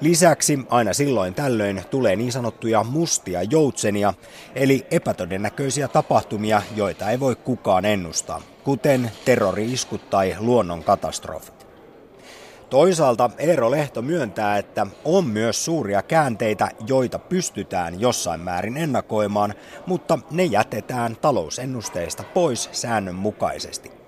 Lisäksi 0.00 0.58
aina 0.68 0.92
silloin 0.92 1.34
tällöin 1.34 1.82
tulee 1.90 2.16
niin 2.16 2.32
sanottuja 2.32 2.84
mustia 2.84 3.42
joutsenia, 3.42 4.14
eli 4.54 4.86
epätodennäköisiä 4.90 5.88
tapahtumia, 5.88 6.62
joita 6.76 7.10
ei 7.10 7.20
voi 7.20 7.36
kukaan 7.36 7.84
ennustaa, 7.84 8.42
kuten 8.64 9.10
terrori-iskut 9.24 10.10
tai 10.10 10.36
luonnonkatastrofit. 10.38 11.66
Toisaalta 12.70 13.30
Eero 13.38 13.70
Lehto 13.70 14.02
myöntää, 14.02 14.58
että 14.58 14.86
on 15.04 15.26
myös 15.26 15.64
suuria 15.64 16.02
käänteitä, 16.02 16.68
joita 16.86 17.18
pystytään 17.18 18.00
jossain 18.00 18.40
määrin 18.40 18.76
ennakoimaan, 18.76 19.54
mutta 19.86 20.18
ne 20.30 20.44
jätetään 20.44 21.16
talousennusteista 21.16 22.22
pois 22.34 22.68
säännönmukaisesti. 22.72 23.99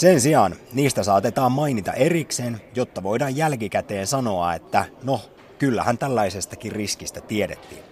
Sen 0.00 0.20
sijaan 0.20 0.56
niistä 0.72 1.02
saatetaan 1.02 1.52
mainita 1.52 1.92
erikseen, 1.92 2.60
jotta 2.74 3.02
voidaan 3.02 3.36
jälkikäteen 3.36 4.06
sanoa, 4.06 4.54
että 4.54 4.84
no, 5.02 5.20
kyllähän 5.58 5.98
tällaisestakin 5.98 6.72
riskistä 6.72 7.20
tiedettiin. 7.20 7.82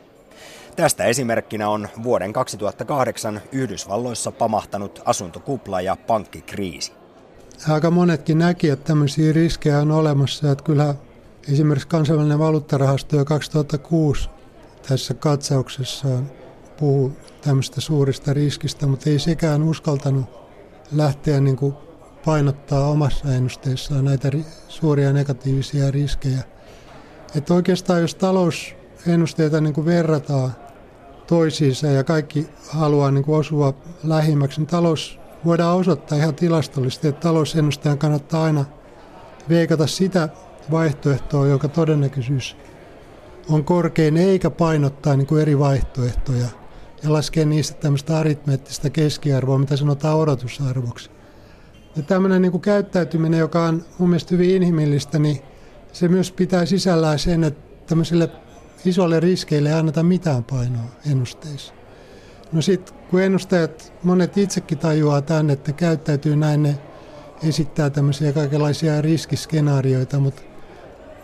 Tästä 0.76 1.04
esimerkkinä 1.04 1.68
on 1.68 1.88
vuoden 2.02 2.32
2008 2.32 3.40
Yhdysvalloissa 3.52 4.32
pamahtanut 4.32 5.02
asuntokupla 5.04 5.80
ja 5.80 5.96
pankkikriisi. 5.96 6.92
Aika 7.68 7.90
monetkin 7.90 8.38
näki, 8.38 8.68
että 8.68 8.86
tämmöisiä 8.86 9.32
riskejä 9.32 9.78
on 9.78 9.90
olemassa. 9.90 10.52
Että 10.52 10.64
kyllä 10.64 10.94
esimerkiksi 11.52 11.88
kansainvälinen 11.88 12.38
valuuttarahasto 12.38 13.16
jo 13.16 13.24
2006 13.24 14.30
tässä 14.88 15.14
katsauksessaan 15.14 16.30
puhuu 16.76 17.12
tämmöistä 17.40 17.80
suurista 17.80 18.32
riskistä, 18.32 18.86
mutta 18.86 19.10
ei 19.10 19.18
sekään 19.18 19.62
uskaltanut 19.62 20.26
lähteä 20.92 21.40
niin 21.40 21.56
kuin 21.56 21.87
painottaa 22.24 22.88
omassa 22.88 23.34
ennusteessaan 23.34 24.04
näitä 24.04 24.30
suuria 24.68 25.12
negatiivisia 25.12 25.90
riskejä. 25.90 26.42
Että 27.34 27.54
oikeastaan 27.54 28.00
jos 28.00 28.14
talousennusteita 28.14 29.60
niin 29.60 29.74
kuin 29.74 29.84
verrataan 29.84 30.52
toisiinsa 31.26 31.86
ja 31.86 32.04
kaikki 32.04 32.48
haluaa 32.68 33.10
niin 33.10 33.24
kuin 33.24 33.38
osua 33.38 33.74
lähimmäksi, 34.04 34.60
niin 34.60 34.66
talous 34.66 35.18
voidaan 35.44 35.76
osoittaa 35.76 36.18
ihan 36.18 36.34
tilastollisesti, 36.34 37.08
että 37.08 37.20
talousennustajan 37.20 37.98
kannattaa 37.98 38.44
aina 38.44 38.64
veikata 39.48 39.86
sitä 39.86 40.28
vaihtoehtoa, 40.70 41.46
joka 41.46 41.68
todennäköisyys 41.68 42.56
on 43.50 43.64
korkein, 43.64 44.16
eikä 44.16 44.50
painottaa 44.50 45.16
niin 45.16 45.26
kuin 45.26 45.42
eri 45.42 45.58
vaihtoehtoja 45.58 46.46
ja 47.02 47.12
laskea 47.12 47.46
niistä 47.46 47.80
tämmöistä 47.80 48.18
aritmeettista 48.18 48.90
keskiarvoa, 48.90 49.58
mitä 49.58 49.76
sanotaan 49.76 50.16
odotusarvoksi. 50.16 51.10
Ja 51.98 52.04
tämmöinen 52.04 52.42
niin 52.42 52.52
kuin 52.52 52.60
käyttäytyminen, 52.60 53.40
joka 53.40 53.64
on 53.64 53.84
mun 53.98 54.08
mielestä 54.08 54.34
hyvin 54.34 54.50
inhimillistä, 54.50 55.18
niin 55.18 55.40
se 55.92 56.08
myös 56.08 56.32
pitää 56.32 56.66
sisällään 56.66 57.18
sen, 57.18 57.44
että 57.44 57.86
tämmöisille 57.86 58.30
isoille 58.84 59.20
riskeille 59.20 59.68
ei 59.68 59.74
anneta 59.74 60.02
mitään 60.02 60.44
painoa 60.44 60.84
ennusteissa. 61.10 61.72
No 62.52 62.62
sitten 62.62 62.94
kun 63.10 63.22
ennustajat, 63.22 63.92
monet 64.02 64.38
itsekin 64.38 64.78
tajuaa 64.78 65.22
tämän, 65.22 65.50
että 65.50 65.72
käyttäytyy 65.72 66.36
näin, 66.36 66.62
ne 66.62 66.78
esittää 67.42 67.90
tämmöisiä 67.90 68.32
kaikenlaisia 68.32 69.02
riskiskenaarioita, 69.02 70.18
mutta 70.18 70.42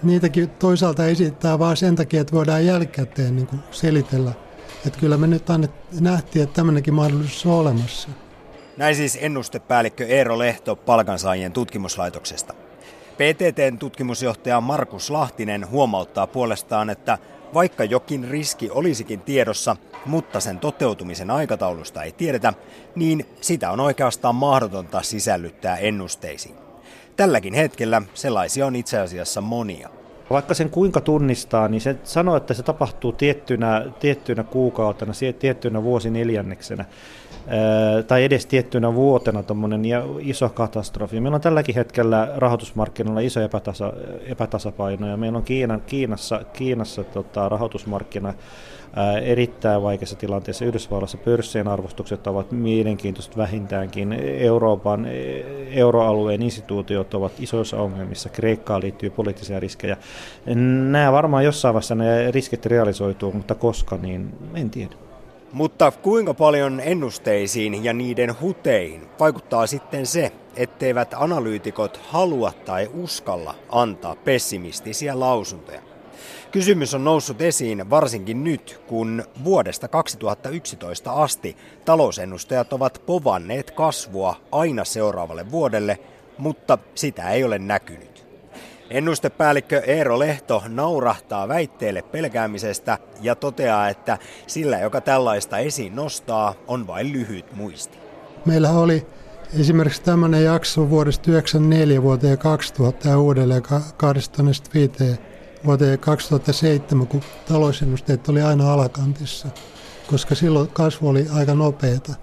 niitäkin 0.03 0.51
toisaalta 0.51 1.07
esittää 1.07 1.59
vaan 1.59 1.77
sen 1.77 1.97
takia, 1.97 2.20
että 2.20 2.37
voidaan 2.37 2.66
jälkikäteen 2.66 3.37
niin 3.37 3.49
selitellä. 3.70 4.33
Että 4.87 5.01
kyllä 5.01 5.16
me 5.16 5.27
nyt 5.27 5.51
annet, 5.51 5.70
nähtiin, 6.01 6.43
että 6.43 6.55
tämmöinenkin 6.55 6.95
mahdollisuus 6.95 7.47
on 7.47 7.53
olemassa. 7.53 8.09
Näin 8.77 8.97
siis 8.97 9.18
ennustepäällikkö 9.20 10.07
Eero 10.07 10.39
Lehto 10.39 10.77
palkansaajien 10.77 11.53
tutkimuslaitoksesta. 11.53 12.55
PTTn 13.14 13.79
tutkimusjohtaja 13.79 14.61
Markus 14.61 15.11
Lahtinen 15.11 15.70
huomauttaa 15.70 16.27
puolestaan, 16.27 16.91
että 16.91 17.18
vaikka 17.55 17.85
jokin 17.85 18.29
riski 18.29 18.70
olisikin 18.70 19.20
tiedossa, 19.20 19.77
mutta 20.07 20.41
sen 20.41 20.59
toteutumisen 20.59 21.31
aikataulusta 21.31 22.03
ei 22.03 22.12
tiedetä, 22.12 22.53
niin 22.95 23.27
sitä 23.41 23.70
on 23.70 23.81
oikeastaan 23.81 24.35
mahdotonta 24.35 25.03
sisällyttää 25.03 25.77
ennusteisiin. 25.77 26.55
Tälläkin 27.16 27.55
hetkellä 27.55 28.03
sellaisia 28.14 28.66
on 28.66 28.77
itse 28.77 28.99
asiassa 28.99 29.41
monia. 29.41 29.89
Vaikka 30.35 30.55
sen 30.55 30.70
kuinka 30.70 31.01
tunnistaa, 31.01 31.68
niin 31.68 31.80
se 31.80 31.97
sanoo, 32.05 32.37
että 32.37 32.55
se 32.55 32.62
tapahtuu 32.62 33.12
tiettynä, 33.12 33.87
tiettynä 34.01 34.43
kuukautena, 34.43 35.12
tiettynä 35.39 35.82
vuosineljänneksenä 35.82 36.85
tai 38.07 38.24
edes 38.24 38.47
tiettynä 38.47 38.95
vuotena 38.95 39.43
tuommoinen 39.43 39.82
iso 40.20 40.49
katastrofi. 40.49 41.20
Meillä 41.20 41.35
on 41.35 41.41
tälläkin 41.41 41.74
hetkellä 41.74 42.28
rahoitusmarkkinoilla 42.37 43.20
iso 43.20 43.41
epätasa, 43.41 43.93
epätasapaino 44.26 45.09
ja 45.09 45.16
meillä 45.16 45.39
on 45.39 45.45
Kiinan, 45.45 45.82
Kiinassa, 45.87 46.41
Kiinassa 46.53 47.05
tota, 47.05 47.49
rahoitusmarkkina 47.49 48.35
erittäin 49.22 49.82
vaikeassa 49.82 50.16
tilanteessa. 50.16 50.64
Yhdysvalloissa 50.64 51.18
pörssien 51.18 51.68
arvostukset 51.68 52.26
ovat 52.26 52.53
mielenkiintoiset 52.53 53.36
vähintäänkin. 53.36 54.12
Euroopan 54.38 55.07
euroalueen 55.70 56.42
instituutiot 56.42 57.14
ovat 57.14 57.32
isoissa 57.38 57.76
ongelmissa. 57.76 58.28
Kreikkaan 58.28 58.82
liittyy 58.82 59.11
poliittisia 59.11 59.61
riskejä. 59.61 59.97
Nämä 60.90 61.12
varmaan 61.12 61.45
jossain 61.45 61.74
vaiheessa 61.74 61.95
ne 61.95 62.30
riskit 62.30 62.66
realisoituu, 62.66 63.32
mutta 63.32 63.55
koska, 63.55 63.97
niin 63.97 64.34
en 64.55 64.70
tiedä. 64.70 64.95
Mutta 65.53 65.90
kuinka 65.90 66.34
paljon 66.34 66.80
ennusteisiin 66.80 67.84
ja 67.84 67.92
niiden 67.92 68.40
huteihin 68.40 69.03
vaikuttaa 69.20 69.66
sitten 69.66 70.07
se, 70.07 70.32
etteivät 70.57 71.14
analyytikot 71.16 71.97
halua 71.97 72.53
tai 72.64 72.90
uskalla 72.95 73.55
antaa 73.68 74.16
pessimistisiä 74.16 75.20
lausuntoja? 75.20 75.93
Kysymys 76.55 76.94
on 76.94 77.05
noussut 77.05 77.42
esiin 77.42 77.90
varsinkin 77.90 78.44
nyt, 78.44 78.80
kun 78.86 79.24
vuodesta 79.44 79.88
2011 79.88 81.12
asti 81.12 81.57
talousennustajat 81.84 82.72
ovat 82.72 83.02
povanneet 83.07 83.70
kasvua 83.70 84.36
aina 84.52 84.84
seuraavalle 84.84 85.50
vuodelle, 85.50 85.98
mutta 86.38 86.78
sitä 86.94 87.30
ei 87.30 87.44
ole 87.44 87.59
näkynyt. 87.59 88.26
Ennustepäällikkö 88.90 89.82
Eero 89.86 90.18
Lehto 90.18 90.62
naurahtaa 90.68 91.48
väitteelle 91.48 92.02
pelkäämisestä 92.02 92.98
ja 93.20 93.34
toteaa, 93.34 93.88
että 93.88 94.18
sillä, 94.46 94.78
joka 94.78 95.00
tällaista 95.00 95.59
esiin 95.59 95.96
nostaa, 95.96 96.55
on 96.66 96.86
vain 96.86 97.12
lyhyt 97.12 97.57
muisti. 97.57 97.98
Meillä 98.44 98.70
oli 98.70 99.07
esimerkiksi 99.61 100.02
tämmöinen 100.02 100.44
jakso 100.44 100.90
vuodesta 100.90 101.24
1994 101.24 102.02
vuoteen 102.02 102.38
2000 102.38 103.09
ja 103.09 103.18
uudelleen 103.18 103.62
25 103.96 104.92
vuoteen 105.65 105.99
2007, 105.99 107.07
kun 107.07 107.21
talousennusteet 107.49 108.29
oli 108.29 108.43
aina 108.43 108.73
alakantissa, 108.73 109.49
koska 110.07 110.35
silloin 110.35 110.69
kasvu 110.69 111.09
oli 111.09 111.27
aika 111.33 111.55
nopeata. 111.55 112.15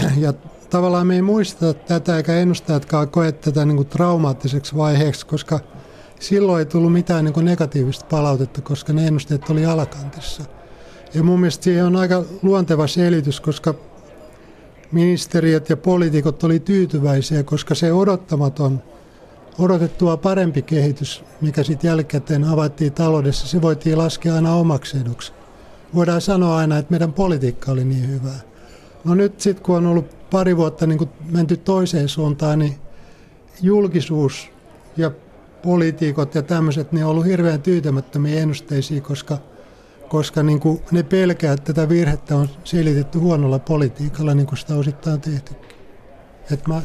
Ja 0.16 0.32
tavallaan 0.70 1.06
me 1.06 1.14
ei 1.14 1.22
muisteta 1.22 1.74
tätä, 1.74 2.16
eikä 2.16 2.34
ennustajatkaan 2.34 3.08
koe 3.08 3.32
tätä 3.32 3.64
niin 3.64 3.76
kuin 3.76 3.88
traumaattiseksi 3.88 4.76
vaiheeksi, 4.76 5.26
koska 5.26 5.60
silloin 6.20 6.58
ei 6.58 6.66
tullut 6.66 6.92
mitään 6.92 7.24
niin 7.24 7.32
kuin 7.32 7.46
negatiivista 7.46 8.06
palautetta, 8.10 8.60
koska 8.60 8.92
ne 8.92 9.06
ennusteet 9.06 9.50
oli 9.50 9.66
alakantissa. 9.66 10.42
Ja 11.14 11.22
mun 11.22 11.40
mielestä 11.40 11.64
siihen 11.64 11.84
on 11.84 11.96
aika 11.96 12.24
luonteva 12.42 12.86
selitys, 12.86 13.40
koska 13.40 13.74
ministeriöt 14.92 15.70
ja 15.70 15.76
poliitikot 15.76 16.44
oli 16.44 16.60
tyytyväisiä, 16.60 17.42
koska 17.42 17.74
se 17.74 17.92
odottamaton, 17.92 18.82
odotettua 19.60 20.16
parempi 20.16 20.62
kehitys, 20.62 21.24
mikä 21.40 21.62
sitten 21.62 21.88
jälkikäteen 21.88 22.44
havaittiin 22.44 22.92
taloudessa, 22.92 23.46
se 23.46 23.62
voitiin 23.62 23.98
laskea 23.98 24.34
aina 24.34 24.54
omaksi 24.54 24.98
eduksi. 24.98 25.32
Voidaan 25.94 26.20
sanoa 26.20 26.56
aina, 26.56 26.78
että 26.78 26.90
meidän 26.90 27.12
politiikka 27.12 27.72
oli 27.72 27.84
niin 27.84 28.08
hyvää. 28.08 28.40
No 29.04 29.14
nyt 29.14 29.40
sitten 29.40 29.64
kun 29.64 29.76
on 29.76 29.86
ollut 29.86 30.30
pari 30.30 30.56
vuotta 30.56 30.86
niin 30.86 30.98
kuin 30.98 31.10
menty 31.30 31.56
toiseen 31.56 32.08
suuntaan, 32.08 32.58
niin 32.58 32.74
julkisuus 33.62 34.48
ja 34.96 35.10
poliitikot 35.62 36.34
ja 36.34 36.42
tämmöiset, 36.42 36.92
niin 36.92 37.04
on 37.04 37.10
ollut 37.10 37.26
hirveän 37.26 37.62
tyytymättömiä 37.62 38.40
ennusteisiin, 38.40 39.02
koska, 39.02 39.38
koska 40.08 40.42
niin 40.42 40.60
kuin 40.60 40.80
ne 40.90 41.02
pelkää, 41.02 41.52
että 41.52 41.72
tätä 41.72 41.88
virhettä 41.88 42.36
on 42.36 42.48
selitetty 42.64 43.18
huonolla 43.18 43.58
politiikalla, 43.58 44.34
niin 44.34 44.46
kuin 44.46 44.58
sitä 44.58 44.74
osittain 44.74 45.14
on 45.14 45.20
tehtykin. 45.20 45.68
Et 46.52 46.68
mä, 46.68 46.82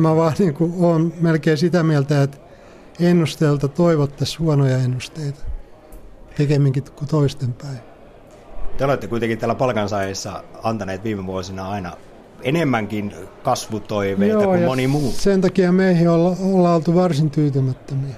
mä 0.00 0.16
vaan 0.16 0.34
niin 0.38 0.54
kuin 0.54 0.74
olen 0.78 1.12
melkein 1.20 1.58
sitä 1.58 1.82
mieltä, 1.82 2.22
että 2.22 2.38
ennusteelta 3.00 3.68
toivottaisiin 3.68 4.40
huonoja 4.40 4.78
ennusteita 4.78 5.40
pikemminkin 6.38 6.84
kuin 6.96 7.08
toistenpäin. 7.08 7.78
Te 8.78 8.84
olette 8.84 9.06
kuitenkin 9.06 9.38
täällä 9.38 9.54
palkansaajissa 9.54 10.42
antaneet 10.62 11.04
viime 11.04 11.26
vuosina 11.26 11.70
aina 11.70 11.92
enemmänkin 12.42 13.14
kasvutoiveita 13.42 14.32
Joo, 14.34 14.44
kuin 14.44 14.62
moni 14.62 14.86
muu. 14.86 15.12
Sen 15.12 15.40
takia 15.40 15.72
meihin 15.72 16.08
olla, 16.08 16.36
ollaan 16.42 16.74
oltu 16.74 16.94
varsin 16.94 17.30
tyytymättömiä. 17.30 18.14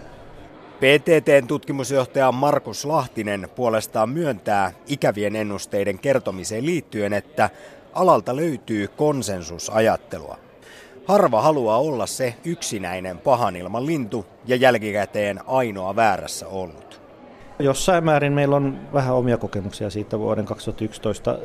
PTTn 0.79 1.47
tutkimusjohtaja 1.47 2.33
Markus 2.33 2.85
Lahtinen 2.85 3.49
puolestaan 3.57 4.09
myöntää 4.09 4.73
ikävien 4.87 5.37
ennusteiden 5.37 5.99
kertomiseen 5.99 6.67
liittyen, 6.67 7.13
että 7.13 7.51
alalta 7.93 8.37
löytyy 8.37 8.89
konsensusajattelua. 8.89 10.48
Harva 11.09 11.43
haluaa 11.43 11.79
olla 11.79 12.07
se 12.07 12.35
yksinäinen 12.45 13.19
pahan 13.19 13.57
ilman 13.57 13.87
lintu 13.87 14.27
ja 14.47 14.57
jälkikäteen 14.57 15.41
ainoa 15.47 15.97
väärässä 15.97 16.49
ollut. 16.49 17.01
Jossain 17.59 18.05
määrin 18.05 18.33
meillä 18.33 18.57
on 18.57 18.79
vähän 18.93 19.15
omia 19.15 19.37
kokemuksia 19.37 19.91
siitä 19.91 20.19
vuoden 20.19 20.45
2011 20.45 21.39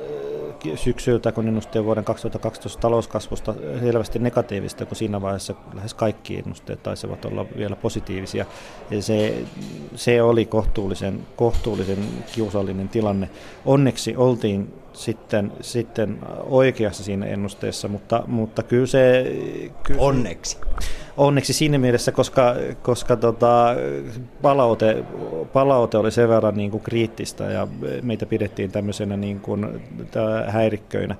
syksyltä, 0.75 1.31
kun 1.31 1.47
ennusteen 1.47 1.85
vuoden 1.85 2.03
2012 2.03 2.81
talouskasvusta 2.81 3.55
selvästi 3.79 4.19
negatiivista, 4.19 4.85
kun 4.85 4.95
siinä 4.97 5.21
vaiheessa 5.21 5.53
lähes 5.73 5.93
kaikki 5.93 6.37
ennusteet 6.37 6.83
taisivat 6.83 7.25
olla 7.25 7.45
vielä 7.57 7.75
positiivisia. 7.75 8.45
Ja 8.91 9.01
se, 9.01 9.43
se 9.95 10.21
oli 10.21 10.45
kohtuullisen, 10.45 11.27
kohtuullisen 11.35 11.99
kiusallinen 12.35 12.89
tilanne. 12.89 13.29
Onneksi 13.65 14.15
oltiin 14.15 14.82
sitten, 14.93 15.51
sitten 15.61 16.19
oikeassa 16.49 17.03
siinä 17.03 17.25
ennusteessa, 17.25 17.87
mutta, 17.87 18.23
mutta 18.27 18.63
kyllä 18.63 18.85
se... 18.85 19.25
Kyllä, 19.83 20.01
Onneksi. 20.01 20.57
Onneksi 21.17 21.53
siinä 21.53 21.77
mielessä, 21.77 22.11
koska, 22.11 22.55
koska 22.81 23.15
tota, 23.15 23.75
palaute, 24.41 25.03
palaute 25.53 25.97
oli 25.97 26.11
sen 26.11 26.29
verran 26.29 26.57
niin 26.57 26.71
kuin 26.71 26.83
kriittistä 26.83 27.43
ja 27.43 27.67
meitä 28.01 28.25
pidettiin 28.25 28.71
tämmöisenä 28.71 29.17
niin 29.17 29.39
kuin, 29.39 29.81
häirikköinä. 30.47 31.15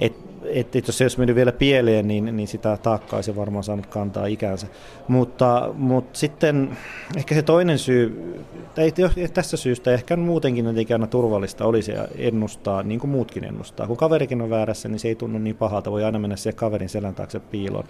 Et, 0.00 0.12
et, 0.44 0.76
et 0.76 0.86
jos 0.86 0.98
se 0.98 1.04
olisi 1.04 1.18
mennyt 1.18 1.36
vielä 1.36 1.52
pieleen, 1.52 2.08
niin, 2.08 2.36
niin 2.36 2.48
sitä 2.48 2.78
taakkaa 2.82 3.16
olisi 3.16 3.36
varmaan 3.36 3.64
saanut 3.64 3.86
kantaa 3.86 4.26
ikänsä. 4.26 4.66
Mutta, 5.08 5.70
mutta 5.74 6.18
sitten 6.18 6.76
ehkä 7.16 7.34
se 7.34 7.42
toinen 7.42 7.78
syy, 7.78 8.34
tai 8.74 8.92
tästä 9.34 9.56
syystä 9.56 9.92
ehkä 9.92 10.16
muutenkin 10.16 10.64
jotenkin 10.64 10.94
aina 10.94 11.06
turvallista 11.06 11.64
olisi 11.64 11.92
ennustaa, 12.16 12.82
niin 12.82 13.00
kuin 13.00 13.10
muutkin 13.10 13.44
ennustaa. 13.44 13.86
Kun 13.86 13.96
kaverikin 13.96 14.42
on 14.42 14.50
väärässä, 14.50 14.88
niin 14.88 14.98
se 14.98 15.08
ei 15.08 15.14
tunnu 15.14 15.38
niin 15.38 15.56
pahalta, 15.56 15.90
voi 15.90 16.04
aina 16.04 16.18
mennä 16.18 16.36
siihen 16.36 16.56
kaverin 16.56 16.88
selän 16.88 17.14
taakse 17.14 17.40
piiloon. 17.40 17.84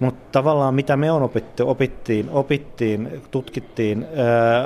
Mutta 0.00 0.32
tavallaan 0.32 0.74
mitä 0.74 0.96
me 0.96 1.10
on 1.10 1.22
opittu, 1.22 1.68
opittiin, 1.68 2.30
opittiin 2.30 3.08
tutkittiin, 3.30 4.06
ää, 4.16 4.64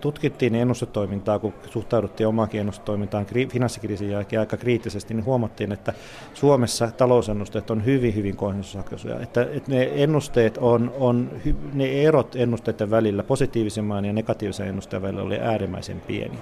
tutkittiin 0.00 0.54
ennustetoimintaa, 0.54 1.38
kun 1.38 1.54
suhtauduttiin 1.70 2.26
omaankin 2.26 2.60
ennustetoimintaan 2.60 3.26
finanssikriisin 3.48 4.10
jälkeen 4.10 4.40
aika 4.40 4.56
kriittisesti, 4.56 5.14
niin 5.14 5.24
huomattiin, 5.24 5.72
että 5.72 5.92
Suomessa 6.34 6.90
talousennusteet 6.90 7.70
on 7.70 7.84
hyvin, 7.84 8.14
hyvin 8.14 8.36
konsensushakuisia. 8.36 9.20
Että, 9.20 9.42
että 9.52 9.70
ne 9.70 9.90
ennusteet 9.94 10.58
on, 10.58 10.92
on, 10.98 11.30
ne 11.74 12.02
erot 12.02 12.36
ennusteiden 12.36 12.90
välillä, 12.90 13.22
positiivisemman 13.22 14.04
ja 14.04 14.12
negatiivisen 14.12 14.68
ennusteen 14.68 15.02
välillä 15.02 15.22
oli 15.22 15.38
äärimmäisen 15.40 16.00
pieni 16.00 16.38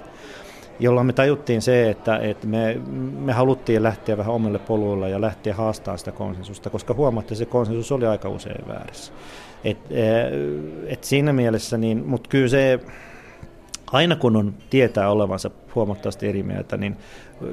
jolloin 0.79 1.07
me 1.07 1.13
tajuttiin 1.13 1.61
se, 1.61 1.89
että, 1.89 2.17
että 2.17 2.47
me, 2.47 2.81
me 3.19 3.33
haluttiin 3.33 3.83
lähteä 3.83 4.17
vähän 4.17 4.33
omille 4.33 4.59
poluilla 4.59 5.07
ja 5.07 5.21
lähteä 5.21 5.53
haastamaan 5.53 5.99
sitä 5.99 6.11
konsensusta, 6.11 6.69
koska 6.69 6.93
huomattiin, 6.93 7.35
että 7.35 7.45
se 7.45 7.51
konsensus 7.51 7.91
oli 7.91 8.05
aika 8.05 8.29
usein 8.29 8.67
väärässä. 8.67 9.13
Et, 9.63 9.77
et 10.87 11.03
siinä 11.03 11.33
mielessä, 11.33 11.77
niin, 11.77 12.03
mutta 12.07 12.29
kyllä 12.29 12.47
se, 12.47 12.79
aina 13.91 14.15
kun 14.15 14.35
on 14.35 14.53
tietää 14.69 15.09
olevansa 15.09 15.51
huomattavasti 15.75 16.27
eri 16.27 16.43
mieltä, 16.43 16.77
niin 16.77 16.97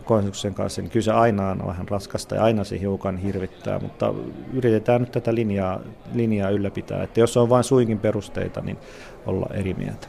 konsensuksen 0.05 0.55
kanssa, 0.55 0.83
niin 0.83 0.91
kyllä 0.91 1.05
se 1.05 1.13
aina 1.13 1.51
on 1.51 1.67
vähän 1.67 1.89
raskasta 1.89 2.35
ja 2.35 2.45
aina 2.45 2.65
se 2.65 2.81
hiukan 2.81 3.17
hirvittää, 3.17 3.79
mutta 3.79 4.15
yritetään 4.53 5.01
nyt 5.01 5.13
tätä 5.13 5.35
linjaa, 5.35 5.81
linjaa 6.15 6.51
ylläpitää, 6.51 7.03
että 7.03 7.21
jos 7.21 7.37
on 7.37 7.49
vain 7.49 7.65
suinkin 7.65 7.99
perusteita, 7.99 8.61
niin 8.61 8.79
olla 9.27 9.47
eri 9.55 9.75
mieltä. 9.75 10.09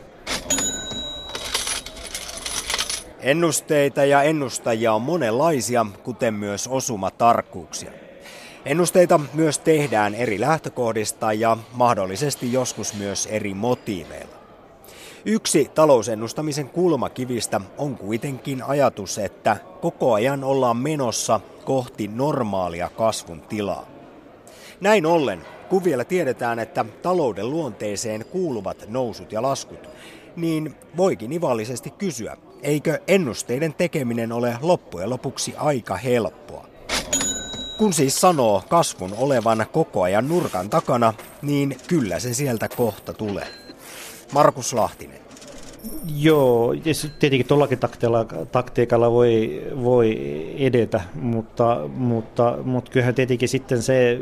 Ennusteita 3.19 4.05
ja 4.05 4.23
ennustajia 4.23 4.93
on 4.93 5.01
monenlaisia, 5.01 5.85
kuten 6.03 6.33
myös 6.33 6.67
osumatarkkuuksia. 6.67 7.91
Ennusteita 8.65 9.19
myös 9.33 9.59
tehdään 9.59 10.15
eri 10.15 10.39
lähtökohdista 10.39 11.33
ja 11.33 11.57
mahdollisesti 11.73 12.53
joskus 12.53 12.93
myös 12.93 13.25
eri 13.25 13.53
motiiveilla. 13.53 14.34
Yksi 15.27 15.71
talousennustamisen 15.75 16.69
kulmakivistä 16.69 17.61
on 17.77 17.97
kuitenkin 17.97 18.63
ajatus, 18.63 19.17
että 19.17 19.57
koko 19.81 20.13
ajan 20.13 20.43
ollaan 20.43 20.77
menossa 20.77 21.39
kohti 21.63 22.07
normaalia 22.07 22.89
kasvun 22.89 23.41
tilaa. 23.41 23.87
Näin 24.81 25.05
ollen, 25.05 25.41
kun 25.69 25.83
vielä 25.83 26.03
tiedetään, 26.03 26.59
että 26.59 26.85
talouden 27.01 27.49
luonteeseen 27.49 28.25
kuuluvat 28.25 28.85
nousut 28.87 29.31
ja 29.31 29.41
laskut, 29.41 29.89
niin 30.35 30.75
voikin 30.97 31.33
ivallisesti 31.33 31.89
kysyä, 31.89 32.37
eikö 32.61 32.99
ennusteiden 33.07 33.73
tekeminen 33.73 34.31
ole 34.31 34.57
loppujen 34.61 35.09
lopuksi 35.09 35.53
aika 35.57 35.95
helppoa. 35.95 36.67
Kun 37.77 37.93
siis 37.93 38.21
sanoo 38.21 38.63
kasvun 38.69 39.13
olevan 39.17 39.65
koko 39.71 40.01
ajan 40.01 40.27
nurkan 40.27 40.69
takana, 40.69 41.13
niin 41.41 41.77
kyllä 41.87 42.19
se 42.19 42.33
sieltä 42.33 42.69
kohta 42.69 43.13
tulee. 43.13 43.64
Markus 44.33 44.73
Lahtinen. 44.73 45.19
Joo, 46.17 46.73
ja 46.73 46.93
tietenkin 47.19 47.47
tuollakin 47.47 47.79
taktiikalla, 47.79 48.25
taktiikalla 48.51 49.11
voi, 49.11 49.63
voi 49.83 50.17
edetä, 50.57 51.01
mutta, 51.13 51.89
mutta, 51.95 52.57
mutta 52.63 52.91
kyllähän 52.91 53.15
tietenkin 53.15 53.49
sitten 53.49 53.81
se, 53.81 54.19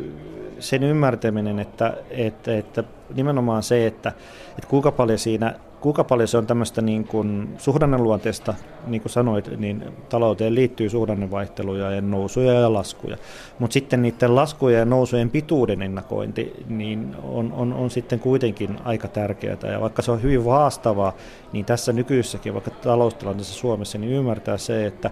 sen 0.60 0.84
ymmärtäminen, 0.84 1.60
että, 1.60 1.97
että, 2.10 2.58
että 2.58 2.84
nimenomaan 3.14 3.64
se, 3.64 3.88
että, 3.88 4.10
että 4.49 4.68
kuinka 4.68 4.91
paljon 4.91 5.20
siinä 5.20 5.56
kuinka 5.84 6.04
paljon 6.04 6.28
se 6.28 6.38
on 6.38 6.48
tämmöistä 6.48 6.82
niin 6.82 7.08
kuin 7.08 7.50
suhdanneluonteesta, 7.58 8.54
niin 8.88 9.02
kuin 9.02 9.12
sanoit, 9.12 9.60
niin 9.60 9.84
talouteen 10.10 10.56
liittyy 10.56 10.90
suhdannevaihteluja 10.90 11.92
ja 11.92 12.02
nousuja 12.02 12.54
ja 12.54 12.74
laskuja. 12.74 13.18
Mutta 13.60 13.74
sitten 13.74 14.02
niiden 14.02 14.36
laskujen 14.36 14.80
ja 14.80 14.86
nousujen 14.86 15.30
pituuden 15.30 15.82
ennakointi 15.82 16.54
niin 16.68 17.16
on, 17.24 17.54
on, 17.54 17.74
on 17.74 17.90
sitten 17.90 18.20
kuitenkin 18.20 18.78
aika 18.84 19.08
tärkeää. 19.08 19.58
Ja 19.72 19.82
vaikka 19.82 20.02
se 20.02 20.12
on 20.12 20.22
hyvin 20.24 20.46
haastavaa, 20.46 21.14
niin 21.54 21.66
tässä 21.66 21.94
nykyisessäkin, 21.94 22.54
vaikka 22.54 22.72
taloustilanteessa 22.72 23.54
Suomessa, 23.54 23.98
niin 23.98 24.12
ymmärtää 24.12 24.58
se, 24.58 24.86
että, 24.86 25.12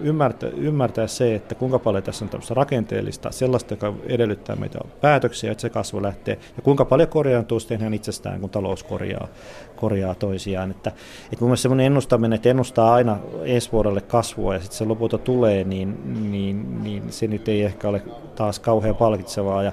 ymmärtää, 0.00 0.50
ymmärtää 0.56 1.06
se, 1.06 1.34
että 1.34 1.54
kuinka 1.54 1.78
paljon 1.78 2.02
tässä 2.02 2.24
on 2.24 2.28
tämmöistä 2.28 2.54
rakenteellista, 2.54 3.30
sellaista, 3.30 3.72
joka 3.74 3.94
edellyttää 4.06 4.56
meitä 4.56 4.78
päätöksiä, 5.00 5.52
että 5.52 5.62
se 5.62 5.70
kasvu 5.70 6.02
lähtee, 6.02 6.38
ja 6.56 6.62
kuinka 6.62 6.84
paljon 6.84 7.08
korjaantuu 7.08 7.60
sitten 7.60 7.80
ihan 7.80 7.94
itsestään, 7.94 8.40
kun 8.40 8.50
talous 8.50 8.82
korjaa, 8.82 9.28
korjaa 9.80 10.14
toisiaan. 10.14 10.70
Että, 10.70 10.90
että 11.24 11.36
mun 11.40 11.48
mielestä 11.48 11.62
semmoinen 11.62 11.86
ennustaminen, 11.86 12.36
että 12.36 12.48
ennustaa 12.48 12.94
aina 12.94 13.18
ensi 13.44 13.72
vuodelle 13.72 14.00
kasvua 14.00 14.54
ja 14.54 14.60
sitten 14.60 14.78
se 14.78 14.84
lopulta 14.84 15.18
tulee, 15.18 15.64
niin, 15.64 15.96
niin, 16.30 16.82
niin 16.82 17.12
se 17.12 17.26
nyt 17.26 17.48
ei 17.48 17.62
ehkä 17.62 17.88
ole 17.88 18.02
taas 18.36 18.58
kauhean 18.58 18.96
palkitsevaa. 18.96 19.62
Ja, 19.62 19.72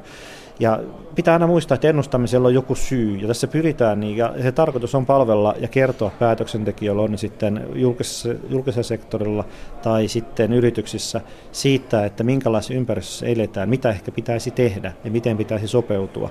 ja 0.59 0.79
pitää 1.15 1.33
aina 1.33 1.47
muistaa, 1.47 1.75
että 1.75 1.87
ennustamisella 1.87 2.47
on 2.47 2.53
joku 2.53 2.75
syy, 2.75 3.17
ja 3.17 3.27
tässä 3.27 3.47
pyritään, 3.47 3.99
niin, 3.99 4.17
ja 4.17 4.33
se 4.41 4.51
tarkoitus 4.51 4.95
on 4.95 5.05
palvella 5.05 5.55
ja 5.59 5.67
kertoa 5.67 6.11
päätöksentekijöille, 6.19 7.01
on 7.01 7.17
sitten 7.17 7.67
julkisessa, 7.75 8.29
julkisella 8.49 8.83
sektorilla 8.83 9.45
tai 9.81 10.07
sitten 10.07 10.53
yrityksissä, 10.53 11.21
siitä, 11.51 12.05
että 12.05 12.23
minkälaisessa 12.23 12.73
ympäristössä 12.73 13.25
eletään, 13.25 13.69
mitä 13.69 13.89
ehkä 13.89 14.11
pitäisi 14.11 14.51
tehdä 14.51 14.93
ja 15.03 15.11
miten 15.11 15.37
pitäisi 15.37 15.67
sopeutua. 15.67 16.29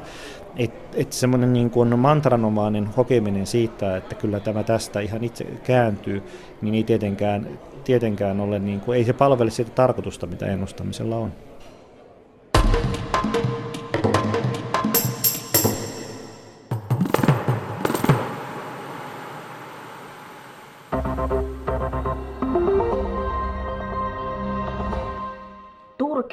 Että 0.57 0.97
et 0.97 1.13
semmoinen 1.13 1.53
niin 1.53 1.71
kuin 1.71 1.99
mantranomainen 1.99 2.87
hokeminen 2.87 3.47
siitä, 3.47 3.97
että 3.97 4.15
kyllä 4.15 4.41
tämä 4.41 4.63
tästä 4.63 5.01
ihan 5.01 5.25
itse 5.25 5.45
kääntyy, 5.45 6.23
niin 6.63 6.75
ei 6.75 6.85
tietenkään, 6.85 7.49
tietenkään 7.85 8.41
ole, 8.41 8.59
niin 8.59 8.81
kuin, 8.81 8.99
ei 8.99 9.05
se 9.05 9.13
palvele 9.13 9.51
sitä 9.51 9.71
tarkoitusta, 9.71 10.27
mitä 10.27 10.47
ennustamisella 10.47 11.17
on. 11.17 11.33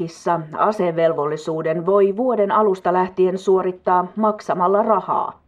Turkissa 0.01 0.39
asevelvollisuuden 0.57 1.85
voi 1.85 2.17
vuoden 2.17 2.51
alusta 2.51 2.93
lähtien 2.93 3.37
suorittaa 3.37 4.07
maksamalla 4.15 4.83
rahaa. 4.83 5.39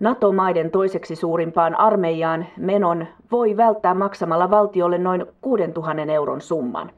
NATO-maiden 0.00 0.70
toiseksi 0.70 1.16
suurimpaan 1.16 1.74
armeijaan 1.74 2.46
menon 2.58 3.06
voi 3.32 3.56
välttää 3.56 3.94
maksamalla 3.94 4.50
valtiolle 4.50 4.98
noin 4.98 5.26
6000 5.40 6.12
euron 6.12 6.40
summan. 6.40 6.90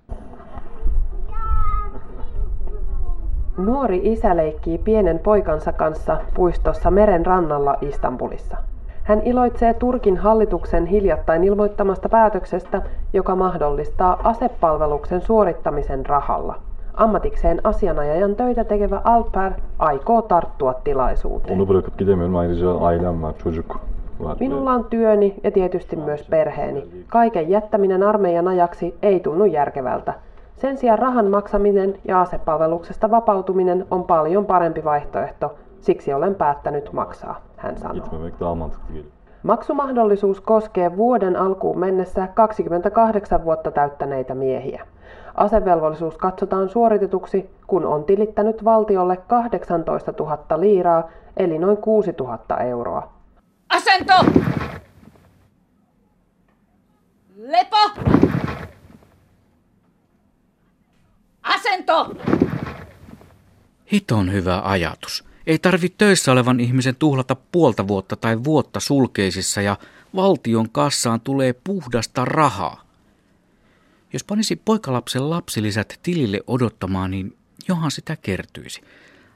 Nuori 3.57 4.01
isä 4.03 4.37
leikkii 4.37 4.79
pienen 4.79 5.19
poikansa 5.19 5.73
kanssa 5.73 6.17
puistossa 6.35 6.91
meren 6.91 7.27
rannalla 7.27 7.77
Istanbulissa. 7.81 8.57
Hän 9.03 9.23
iloitsee 9.25 9.75
Turkin 9.75 10.17
hallituksen 10.17 10.87
hiljattain 10.87 11.45
ilmoittamasta 11.45 12.09
päätöksestä, 12.09 12.83
joka 13.13 13.37
mahdollistaa 13.37 14.21
asepalveluksen 14.25 15.21
suorittamisen 15.21 16.07
rahalla. 16.07 16.66
Ammatikseen 16.97 17.61
asianajajan 17.65 18.37
töitä 18.37 18.65
tekevä 18.65 19.01
Alper 19.05 19.53
aikoo 19.79 20.23
tarttua 20.23 20.75
tilaisuuteen. 20.85 21.55
Onu 21.55 21.67
bırakıp 21.67 21.99
gidemiyorum. 21.99 22.37
Ayrıca 22.37 22.79
ailem 22.79 23.23
var, 23.23 23.35
çocuk. 23.35 23.77
Minulla 24.41 24.71
on 24.71 24.85
työni 24.85 25.35
ja 25.45 25.51
tietysti 25.51 25.97
myös 25.97 26.23
perheeni. 26.31 26.85
Kaiken 27.09 27.51
jättäminen 27.51 28.03
armeijan 28.03 28.49
ajaksi 28.49 28.95
ei 29.03 29.21
tunnu 29.21 29.45
järkevältä. 29.45 30.15
Sen 30.57 30.79
sijaan 30.79 30.99
rahan 30.99 31.27
maksaminen 31.27 31.95
ja 32.05 32.21
asepalveluksesta 32.21 33.11
vapautuminen 33.11 33.87
on 33.91 34.05
paljon 34.05 34.47
parempi 34.47 34.85
vaihtoehto, 34.85 35.55
siksi 35.81 36.15
olen 36.15 36.35
päättänyt 36.35 36.93
maksaa, 36.93 37.41
hän 37.57 37.79
sanoo. 37.79 38.07
Maksumahdollisuus 39.43 40.41
koskee 40.41 40.97
vuoden 40.97 41.37
alkuun 41.37 41.79
mennessä 41.79 42.29
28 42.35 43.45
vuotta 43.45 43.71
täyttäneitä 43.71 44.35
miehiä. 44.35 44.87
Asevelvollisuus 45.37 46.17
katsotaan 46.17 46.69
suoritetuksi, 46.69 47.51
kun 47.67 47.87
on 47.87 48.05
tilittänyt 48.05 48.65
valtiolle 48.65 49.17
18 49.17 50.13
000 50.19 50.61
liiraa, 50.61 51.11
eli 51.37 51.59
noin 51.59 51.77
6 51.77 52.13
000 52.21 52.59
euroa. 52.59 53.13
Asento! 53.69 54.15
Lepo! 57.37 58.11
Asento! 61.43 62.11
Hiton 63.93 64.33
hyvä 64.33 64.63
ajatus. 64.65 65.25
Ei 65.47 65.59
tarvi 65.59 65.89
töissä 65.89 66.33
olevan 66.33 66.61
ihmisen 66.61 66.97
tuhlata 66.99 67.37
puolta 67.53 67.89
vuotta 67.89 68.17
tai 68.17 68.45
vuotta 68.45 68.81
sulkeisissa 68.81 69.61
ja 69.61 69.77
valtion 70.17 70.71
kassaan 70.71 71.21
tulee 71.21 71.55
puhdasta 71.65 72.25
rahaa. 72.25 72.86
Jos 74.17 74.25
panisi 74.25 74.57
poikalapsen 74.57 75.31
lapsilisät 75.31 76.01
tilille 76.03 76.41
odottamaan, 76.47 77.11
niin 77.11 77.37
johan 77.69 77.91
sitä 77.91 78.17
kertyisi. 78.17 78.81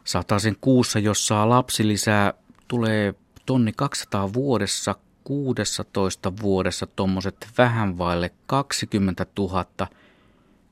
Sataisen 0.05 0.57
kuussa, 0.61 0.99
jos 0.99 1.27
saa 1.27 1.49
lapsilisää, 1.49 2.35
tulee 2.69 3.15
tonni 3.47 3.73
200 3.77 4.33
vuodessa, 4.33 4.95
16 5.25 6.33
vuodessa 6.43 6.87
tommoset 6.87 7.49
vähän 7.59 7.99
vaille 7.99 8.31
20 8.47 9.27
000. 9.39 9.67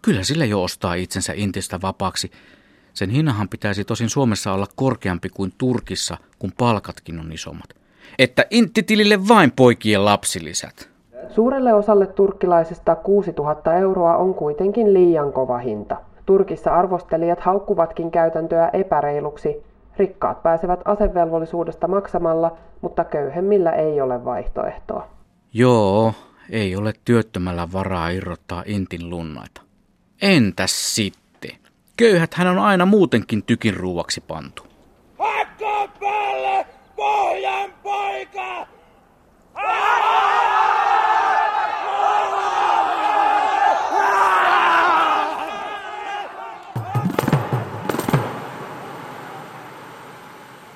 Kyllä 0.03 0.25
sillä 0.25 0.45
jo 0.45 0.63
ostaa 0.63 0.95
itsensä 0.95 1.33
intistä 1.37 1.81
vapaaksi. 1.81 2.31
Sen 2.95 3.11
hinnahan 3.11 3.49
pitäisi 3.49 3.85
tosin 3.85 4.11
Suomessa 4.11 4.53
olla 4.53 4.67
korkeampi 4.77 5.29
kuin 5.29 5.53
Turkissa, 5.59 6.17
kun 6.39 6.53
palkatkin 6.53 7.21
on 7.21 7.33
isommat. 7.33 7.77
Että 8.19 8.47
inttitilille 8.51 9.29
vain 9.29 9.53
poikien 9.53 10.05
lapsilisät. 10.05 10.98
Suurelle 11.39 11.75
osalle 11.75 12.07
turkkilaisista 12.07 12.97
6000 12.97 13.75
euroa 13.75 14.17
on 14.17 14.35
kuitenkin 14.35 14.95
liian 14.95 15.33
kova 15.33 15.59
hinta. 15.59 15.97
Turkissa 16.27 16.75
arvostelijat 16.75 17.41
haukkuvatkin 17.41 18.11
käytäntöä 18.11 18.71
epäreiluksi. 18.73 19.63
Rikkaat 19.97 20.43
pääsevät 20.43 20.81
asevelvollisuudesta 20.85 21.89
maksamalla, 21.89 22.57
mutta 22.81 23.05
köyhemmillä 23.05 23.73
ei 23.73 24.01
ole 24.01 24.25
vaihtoehtoa. 24.25 25.07
Joo, 25.53 26.13
ei 26.51 26.77
ole 26.77 26.93
työttömällä 27.05 27.69
varaa 27.73 28.09
irrottaa 28.09 28.63
intin 28.67 29.11
lunnaita. 29.11 29.61
Entäs 30.23 30.95
sitten? 30.95 31.51
Köyhät 31.97 32.35
hän 32.35 32.47
on 32.47 32.59
aina 32.59 32.87
muutenkin 32.87 33.43
tykin 33.43 33.77
ruuaksi 33.77 34.21
pantu. 34.21 34.68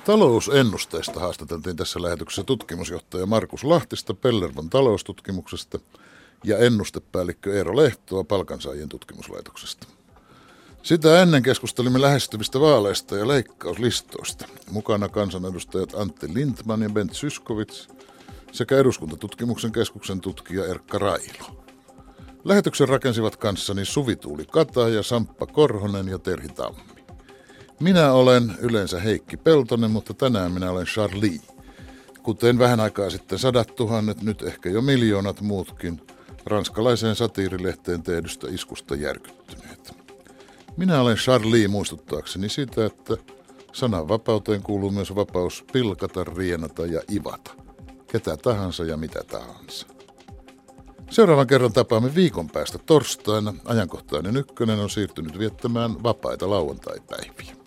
Talousennusteista 0.05 1.20
haastateltiin 1.20 1.76
tässä 1.76 2.03
lähetyksessä 2.03 2.42
tutkimusjohtaja 2.42 3.26
Markus 3.26 3.64
Lahtista 3.64 4.14
Pellervan 4.14 4.70
taloustutkimuksesta 4.70 5.78
ja 6.44 6.59
ennustepäällikkö 6.59 7.57
Eero 7.57 7.76
Lehtoa 7.76 8.24
palkansaajien 8.24 8.88
tutkimuslaitoksesta. 8.88 9.86
Sitä 10.82 11.22
ennen 11.22 11.42
keskustelimme 11.42 12.00
lähestyvistä 12.00 12.61
vaaleista 12.61 13.16
ja 13.16 13.28
leikkauslistoista. 13.28 14.46
Mukana 14.70 15.09
kansanedustajat 15.09 15.94
Antti 15.94 16.34
Lindman 16.34 16.82
ja 16.82 16.90
Bent 16.90 17.14
Syskovits 17.14 17.88
sekä 18.53 18.78
eduskuntatutkimuksen 18.78 19.72
keskuksen 19.72 20.20
tutkija 20.20 20.66
Erkka 20.66 20.98
Railo. 20.98 21.64
Lähetyksen 22.44 22.88
rakensivat 22.88 23.36
kanssani 23.36 23.84
Suvituuli 23.84 24.44
Kata 24.44 24.88
ja 24.88 25.03
Samppa 25.03 25.46
Korhonen 25.46 26.09
ja 26.09 26.18
Terhi 26.18 26.48
Tammi. 26.48 26.91
Minä 27.81 28.12
olen 28.12 28.55
yleensä 28.59 29.01
Heikki 29.01 29.37
Peltonen, 29.37 29.91
mutta 29.91 30.14
tänään 30.14 30.53
minä 30.53 30.70
olen 30.70 30.87
Charlie. 30.87 31.41
Kuten 32.23 32.59
vähän 32.59 32.81
aikaa 32.81 33.11
sitten 33.11 33.39
sadat 33.39 33.75
tuhannet, 33.77 34.23
nyt 34.23 34.43
ehkä 34.43 34.70
jo 34.70 34.83
miljoonat 34.83 35.41
muutkin, 35.41 36.01
ranskalaiseen 36.47 37.16
satiirilehteen 37.16 38.03
tehdystä 38.03 38.47
iskusta 38.51 38.95
järkyttyneet. 38.95 39.97
Minä 40.77 41.01
olen 41.01 41.16
Charlie 41.16 41.68
muistuttaakseni 41.68 42.49
sitä, 42.49 42.87
että 42.87 43.16
sananvapauteen 43.73 44.62
kuuluu 44.62 44.91
myös 44.91 45.14
vapaus 45.14 45.64
pilkata, 45.73 46.25
rienata 46.25 46.87
ja 46.87 47.01
ivata. 47.12 47.51
Ketä 48.07 48.37
tahansa 48.37 48.85
ja 48.85 48.97
mitä 48.97 49.20
tahansa. 49.25 49.87
Seuraavan 51.11 51.47
kerran 51.47 51.73
tapaamme 51.73 52.14
viikon 52.14 52.51
päästä 52.51 52.79
torstaina. 52.79 53.55
Ajankohtainen 53.64 54.37
ykkönen 54.37 54.79
on 54.79 54.91
siirtynyt 54.91 55.39
viettämään 55.39 56.03
vapaita 56.03 56.51
lauantai-päiviä. 56.51 57.61